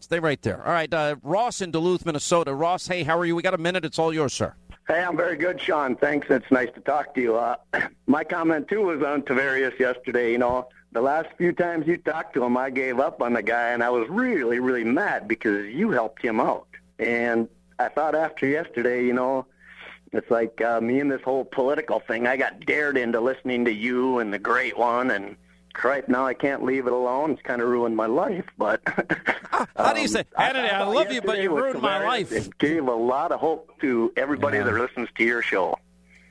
[0.00, 0.64] Stay right there.
[0.66, 2.52] All right, uh, Ross in Duluth, Minnesota.
[2.54, 3.34] Ross, hey, how are you?
[3.36, 3.84] We got a minute.
[3.84, 4.54] It's all yours, sir.
[4.88, 5.96] Hey, I'm very good, Sean.
[5.96, 6.28] Thanks.
[6.30, 7.36] It's nice to talk to you.
[7.36, 7.56] Uh,
[8.06, 10.30] my comment too was on Tavares yesterday.
[10.30, 13.42] You know, the last few times you talked to him, I gave up on the
[13.42, 16.68] guy, and I was really, really mad because you helped him out.
[17.00, 17.48] And
[17.80, 19.46] I thought after yesterday, you know,
[20.12, 22.28] it's like uh, me and this whole political thing.
[22.28, 25.34] I got dared into listening to you and the Great One, and
[25.84, 27.32] right now I can't leave it alone.
[27.32, 28.80] It's kind of ruined my life, but.
[29.76, 32.32] How do you say, Hannity, I thought love you, but you ruined my life.
[32.32, 34.64] It gave a lot of hope to everybody Yeah.
[34.64, 35.78] that listens to your show.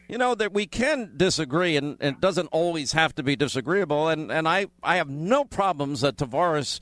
[0.07, 4.07] You know that we can disagree, and, and it doesn't always have to be disagreeable.
[4.07, 6.79] And, and I, I have no problems that Tavares,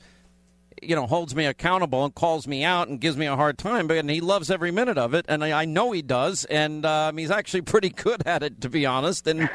[0.82, 3.86] you know, holds me accountable and calls me out and gives me a hard time.
[3.86, 6.44] But and he loves every minute of it, and I, I know he does.
[6.44, 9.26] And um, he's actually pretty good at it, to be honest.
[9.26, 9.48] And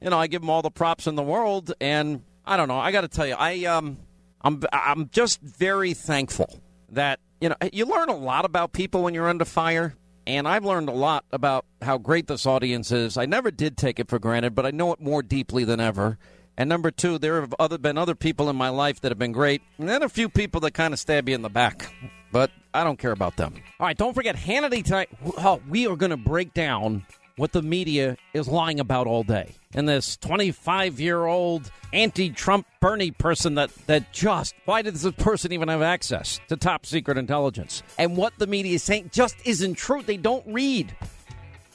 [0.00, 1.72] you know, I give him all the props in the world.
[1.80, 2.78] And I don't know.
[2.78, 3.98] I got to tell you, I um,
[4.42, 6.60] I'm I'm just very thankful
[6.90, 9.96] that you know you learn a lot about people when you're under fire.
[10.28, 13.16] And I've learned a lot about how great this audience is.
[13.16, 16.18] I never did take it for granted, but I know it more deeply than ever.
[16.58, 19.30] And number two, there have other, been other people in my life that have been
[19.30, 21.94] great, and then a few people that kind of stab you in the back.
[22.32, 23.54] But I don't care about them.
[23.78, 25.10] All right, don't forget Hannity tonight.
[25.38, 27.06] Oh, we are going to break down
[27.36, 29.54] what the media is lying about all day.
[29.74, 35.14] And this 25 year old anti Trump Bernie person that, that just, why does this
[35.14, 37.82] person even have access to top secret intelligence?
[37.98, 40.02] And what the media is saying just isn't true.
[40.02, 40.94] They don't read.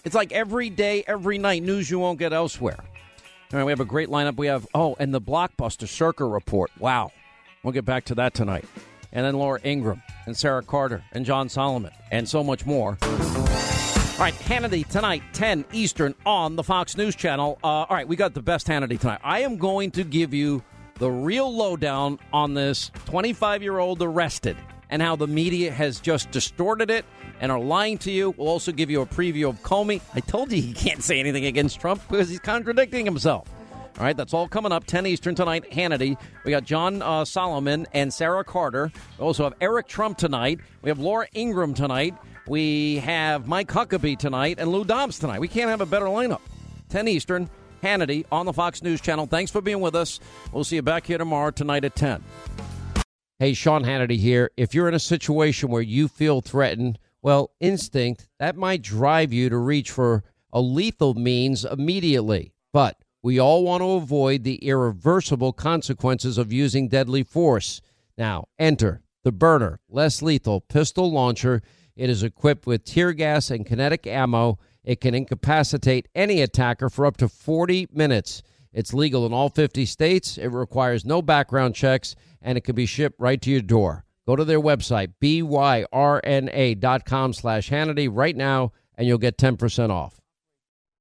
[0.03, 2.77] It's like every day, every night, news you won't get elsewhere.
[2.79, 4.38] All right, we have a great lineup.
[4.38, 6.71] We have, oh, and the Blockbuster Circa report.
[6.79, 7.11] Wow.
[7.63, 8.65] We'll get back to that tonight.
[9.11, 12.97] And then Laura Ingraham and Sarah Carter and John Solomon and so much more.
[14.13, 17.57] All right, Hannity tonight, 10 Eastern on the Fox News Channel.
[17.63, 19.19] Uh, all right, we got the best Hannity tonight.
[19.23, 20.61] I am going to give you
[20.99, 24.57] the real lowdown on this 25 year old arrested
[24.91, 27.03] and how the media has just distorted it
[27.39, 28.35] and are lying to you.
[28.38, 30.01] We'll also give you a preview of Comey.
[30.13, 33.47] I told you he can't say anything against Trump because he's contradicting himself.
[33.97, 35.71] All right, that's all coming up 10 Eastern tonight.
[35.71, 36.15] Hannity.
[36.45, 38.91] We got John uh, Solomon and Sarah Carter.
[39.17, 40.59] We also have Eric Trump tonight.
[40.83, 42.15] We have Laura Ingraham tonight.
[42.47, 45.39] We have Mike Huckabee tonight and Lou Dobbs tonight.
[45.39, 46.41] We can't have a better lineup.
[46.89, 47.49] 10 Eastern,
[47.84, 49.27] Hannity on the Fox News Channel.
[49.27, 50.19] Thanks for being with us.
[50.51, 52.23] We'll see you back here tomorrow tonight at 10.
[53.39, 54.51] Hey, Sean Hannity here.
[54.57, 59.49] If you're in a situation where you feel threatened, well, instinct, that might drive you
[59.49, 62.53] to reach for a lethal means immediately.
[62.73, 67.81] But we all want to avoid the irreversible consequences of using deadly force.
[68.18, 71.61] Now, enter the Byrna, less lethal pistol launcher.
[71.95, 74.59] It is equipped with tear gas and kinetic ammo.
[74.84, 78.41] It can incapacitate any attacker for up to 40 minutes.
[78.73, 80.38] It's legal in all 50 states.
[80.38, 84.05] It requires no background checks, and it can be shipped right to your door.
[84.26, 85.73] Go to their website, byrna.com
[87.34, 90.22] slash Hannity right now, and you'll get 10% off.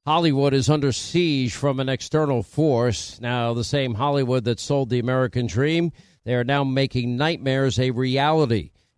[0.07, 3.21] Hollywood is under siege from an external force.
[3.21, 5.93] Now, the same Hollywood that sold the American dream,
[6.25, 8.71] they are now making nightmares a reality.